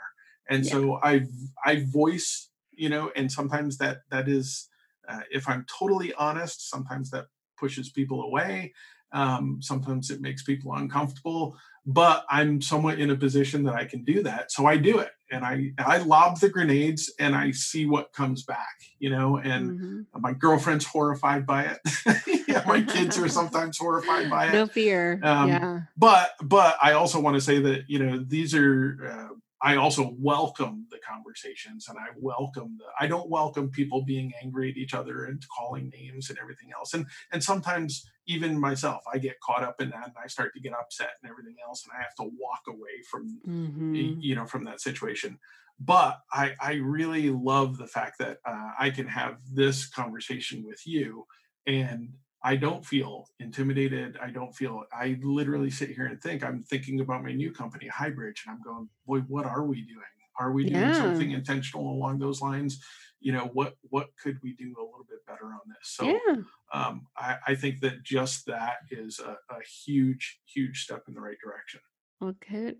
and 0.56 0.64
yeah. 0.64 0.70
so 0.72 0.98
I 1.00 1.26
I 1.64 1.84
voice 1.84 2.48
you 2.82 2.88
know 2.88 3.12
and 3.14 3.30
sometimes 3.30 3.78
that 3.78 3.98
that 4.10 4.28
is 4.28 4.68
uh, 5.08 5.20
if 5.30 5.48
i'm 5.48 5.64
totally 5.78 6.12
honest 6.14 6.68
sometimes 6.68 7.10
that 7.10 7.26
pushes 7.56 7.88
people 7.90 8.22
away 8.22 8.72
um, 9.12 9.58
sometimes 9.60 10.10
it 10.10 10.20
makes 10.20 10.42
people 10.42 10.74
uncomfortable 10.74 11.56
but 11.86 12.24
i'm 12.28 12.60
somewhat 12.60 12.98
in 12.98 13.10
a 13.10 13.16
position 13.16 13.62
that 13.62 13.74
i 13.74 13.84
can 13.84 14.02
do 14.02 14.20
that 14.22 14.50
so 14.50 14.66
i 14.66 14.76
do 14.76 14.98
it 14.98 15.12
and 15.30 15.44
i 15.44 15.70
i 15.78 15.98
lob 15.98 16.40
the 16.40 16.48
grenades 16.48 17.12
and 17.20 17.36
i 17.36 17.52
see 17.52 17.86
what 17.86 18.12
comes 18.12 18.42
back 18.42 18.76
you 18.98 19.10
know 19.10 19.36
and 19.36 19.70
mm-hmm. 19.70 20.20
my 20.20 20.32
girlfriend's 20.32 20.84
horrified 20.84 21.46
by 21.46 21.62
it 21.64 21.78
yeah, 22.48 22.64
my 22.66 22.82
kids 22.82 23.16
are 23.16 23.28
sometimes 23.40 23.78
horrified 23.78 24.28
by 24.28 24.46
it 24.48 24.52
no 24.52 24.66
fear 24.66 25.20
um, 25.22 25.48
yeah 25.48 25.80
but 25.96 26.32
but 26.42 26.76
i 26.82 26.92
also 26.92 27.20
want 27.20 27.36
to 27.36 27.40
say 27.40 27.60
that 27.60 27.84
you 27.86 28.00
know 28.00 28.18
these 28.18 28.54
are 28.56 28.98
uh, 29.08 29.34
I 29.62 29.76
also 29.76 30.14
welcome 30.18 30.86
the 30.90 30.98
conversations 30.98 31.86
and 31.88 31.96
I 31.96 32.06
welcome 32.16 32.78
the 32.78 32.86
I 32.98 33.06
don't 33.06 33.30
welcome 33.30 33.70
people 33.70 34.04
being 34.04 34.32
angry 34.42 34.70
at 34.70 34.76
each 34.76 34.92
other 34.92 35.24
and 35.24 35.42
calling 35.56 35.90
names 35.90 36.30
and 36.30 36.38
everything 36.38 36.70
else. 36.76 36.94
And 36.94 37.06
and 37.30 37.42
sometimes 37.42 38.04
even 38.26 38.58
myself, 38.58 39.02
I 39.12 39.18
get 39.18 39.40
caught 39.40 39.62
up 39.62 39.80
in 39.80 39.90
that 39.90 40.06
and 40.06 40.14
I 40.22 40.26
start 40.26 40.52
to 40.54 40.60
get 40.60 40.72
upset 40.72 41.12
and 41.22 41.30
everything 41.30 41.56
else 41.66 41.84
and 41.84 41.92
I 41.96 42.02
have 42.02 42.14
to 42.16 42.34
walk 42.38 42.62
away 42.68 43.02
from 43.08 43.40
mm-hmm. 43.46 43.94
you 44.20 44.34
know 44.34 44.46
from 44.46 44.64
that 44.64 44.80
situation. 44.80 45.38
But 45.78 46.18
I 46.32 46.54
I 46.60 46.74
really 46.74 47.30
love 47.30 47.78
the 47.78 47.86
fact 47.86 48.18
that 48.18 48.38
uh, 48.44 48.70
I 48.78 48.90
can 48.90 49.06
have 49.06 49.38
this 49.50 49.88
conversation 49.88 50.64
with 50.64 50.86
you 50.86 51.26
and 51.66 52.14
I 52.44 52.56
don't 52.56 52.84
feel 52.84 53.28
intimidated. 53.38 54.18
I 54.20 54.30
don't 54.30 54.54
feel, 54.54 54.84
I 54.92 55.18
literally 55.22 55.70
sit 55.70 55.90
here 55.90 56.06
and 56.06 56.20
think, 56.20 56.42
I'm 56.42 56.62
thinking 56.62 57.00
about 57.00 57.22
my 57.22 57.32
new 57.32 57.52
company, 57.52 57.88
Highbridge, 57.88 58.44
and 58.44 58.50
I'm 58.50 58.62
going, 58.62 58.88
boy, 59.06 59.20
what 59.20 59.46
are 59.46 59.64
we 59.64 59.82
doing? 59.82 60.02
Are 60.38 60.50
we 60.50 60.64
doing 60.64 60.80
yeah. 60.80 60.94
something 60.94 61.30
intentional 61.30 61.90
along 61.92 62.18
those 62.18 62.40
lines? 62.40 62.82
You 63.20 63.32
know, 63.32 63.50
what 63.52 63.76
what 63.90 64.08
could 64.20 64.38
we 64.42 64.54
do 64.54 64.74
a 64.78 64.82
little 64.82 65.06
bit 65.08 65.24
better 65.26 65.44
on 65.44 65.60
this? 65.68 65.76
So 65.82 66.06
yeah. 66.06 66.36
um, 66.72 67.06
I, 67.16 67.36
I 67.46 67.54
think 67.54 67.80
that 67.82 68.02
just 68.02 68.46
that 68.46 68.78
is 68.90 69.20
a, 69.20 69.36
a 69.54 69.58
huge, 69.84 70.40
huge 70.46 70.82
step 70.82 71.04
in 71.06 71.14
the 71.14 71.20
right 71.20 71.36
direction. 71.44 71.80
Well, 72.20 72.34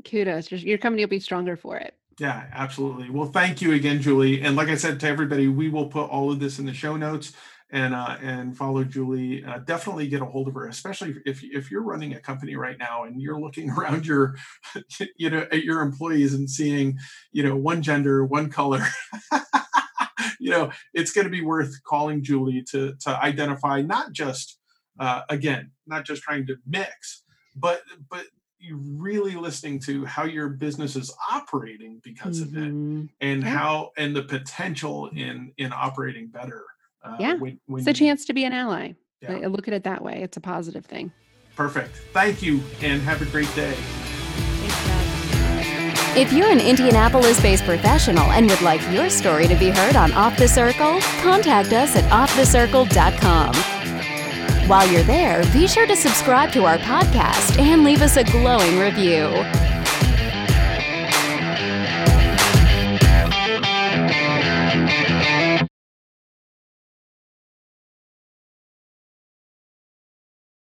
kudos. 0.04 0.50
Your 0.50 0.78
company 0.78 1.04
will 1.04 1.10
be 1.10 1.20
stronger 1.20 1.56
for 1.56 1.76
it. 1.76 1.94
Yeah, 2.18 2.46
absolutely. 2.52 3.10
Well, 3.10 3.28
thank 3.28 3.62
you 3.62 3.72
again, 3.72 4.00
Julie. 4.00 4.42
And 4.42 4.56
like 4.56 4.68
I 4.68 4.76
said 4.76 4.98
to 5.00 5.08
everybody, 5.08 5.48
we 5.48 5.68
will 5.68 5.86
put 5.86 6.10
all 6.10 6.32
of 6.32 6.40
this 6.40 6.58
in 6.58 6.66
the 6.66 6.74
show 6.74 6.96
notes 6.96 7.32
and 7.72 7.94
uh, 7.94 8.16
and 8.22 8.56
follow 8.56 8.84
Julie. 8.84 9.44
Uh, 9.44 9.58
definitely 9.58 10.06
get 10.06 10.20
a 10.20 10.26
hold 10.26 10.46
of 10.46 10.54
her, 10.54 10.68
especially 10.68 11.16
if 11.24 11.42
if 11.42 11.70
you're 11.70 11.82
running 11.82 12.14
a 12.14 12.20
company 12.20 12.54
right 12.54 12.78
now 12.78 13.04
and 13.04 13.20
you're 13.20 13.40
looking 13.40 13.70
around 13.78 14.06
your 14.06 14.36
you 15.16 15.30
know 15.30 15.46
at 15.50 15.64
your 15.64 15.80
employees 15.80 16.34
and 16.34 16.48
seeing 16.48 16.98
you 17.32 17.42
know 17.42 17.56
one 17.56 17.82
gender, 17.82 18.24
one 18.24 18.50
color. 18.50 18.84
you 20.38 20.50
know, 20.50 20.70
it's 20.92 21.12
going 21.12 21.24
to 21.24 21.30
be 21.30 21.42
worth 21.42 21.82
calling 21.84 22.22
Julie 22.22 22.62
to 22.70 22.94
to 23.00 23.22
identify 23.22 23.80
not 23.80 24.12
just 24.12 24.58
uh, 25.00 25.22
again, 25.30 25.70
not 25.86 26.04
just 26.04 26.22
trying 26.22 26.46
to 26.46 26.56
mix, 26.66 27.24
but 27.56 27.82
but 28.10 28.26
you 28.58 28.78
really 28.80 29.34
listening 29.34 29.80
to 29.80 30.04
how 30.04 30.24
your 30.24 30.48
business 30.48 30.94
is 30.94 31.12
operating 31.30 32.00
because 32.04 32.40
mm-hmm. 32.40 32.56
of 32.56 32.62
it 32.62 32.68
mm-hmm. 32.68 33.04
and 33.20 33.42
yeah. 33.42 33.48
how 33.48 33.90
and 33.96 34.14
the 34.14 34.22
potential 34.22 35.08
in 35.08 35.52
in 35.56 35.72
operating 35.72 36.28
better 36.28 36.64
uh, 37.04 37.16
yeah, 37.18 37.34
when, 37.34 37.58
when 37.66 37.80
it's 37.80 37.88
a 37.88 37.92
chance 37.92 38.24
to 38.26 38.32
be 38.32 38.44
an 38.44 38.52
ally. 38.52 38.92
Yeah. 39.20 39.32
I 39.32 39.46
look 39.46 39.68
at 39.68 39.74
it 39.74 39.84
that 39.84 40.02
way. 40.02 40.22
It's 40.22 40.36
a 40.36 40.40
positive 40.40 40.84
thing. 40.84 41.12
Perfect. 41.54 41.96
Thank 42.12 42.42
you, 42.42 42.60
and 42.80 43.00
have 43.02 43.22
a 43.22 43.26
great 43.26 43.54
day. 43.54 43.74
If 46.14 46.30
you're 46.30 46.50
an 46.50 46.60
Indianapolis 46.60 47.40
based 47.40 47.64
professional 47.64 48.24
and 48.32 48.48
would 48.50 48.60
like 48.60 48.82
your 48.92 49.08
story 49.08 49.46
to 49.48 49.54
be 49.54 49.70
heard 49.70 49.96
on 49.96 50.12
Off 50.12 50.36
the 50.36 50.46
Circle, 50.46 51.00
contact 51.22 51.72
us 51.72 51.96
at 51.96 52.04
offthecircle.com. 52.10 53.54
While 54.68 54.86
you're 54.92 55.02
there, 55.04 55.42
be 55.52 55.66
sure 55.66 55.86
to 55.86 55.96
subscribe 55.96 56.52
to 56.52 56.64
our 56.64 56.76
podcast 56.78 57.58
and 57.58 57.82
leave 57.82 58.02
us 58.02 58.16
a 58.18 58.24
glowing 58.24 58.78
review. 58.78 59.28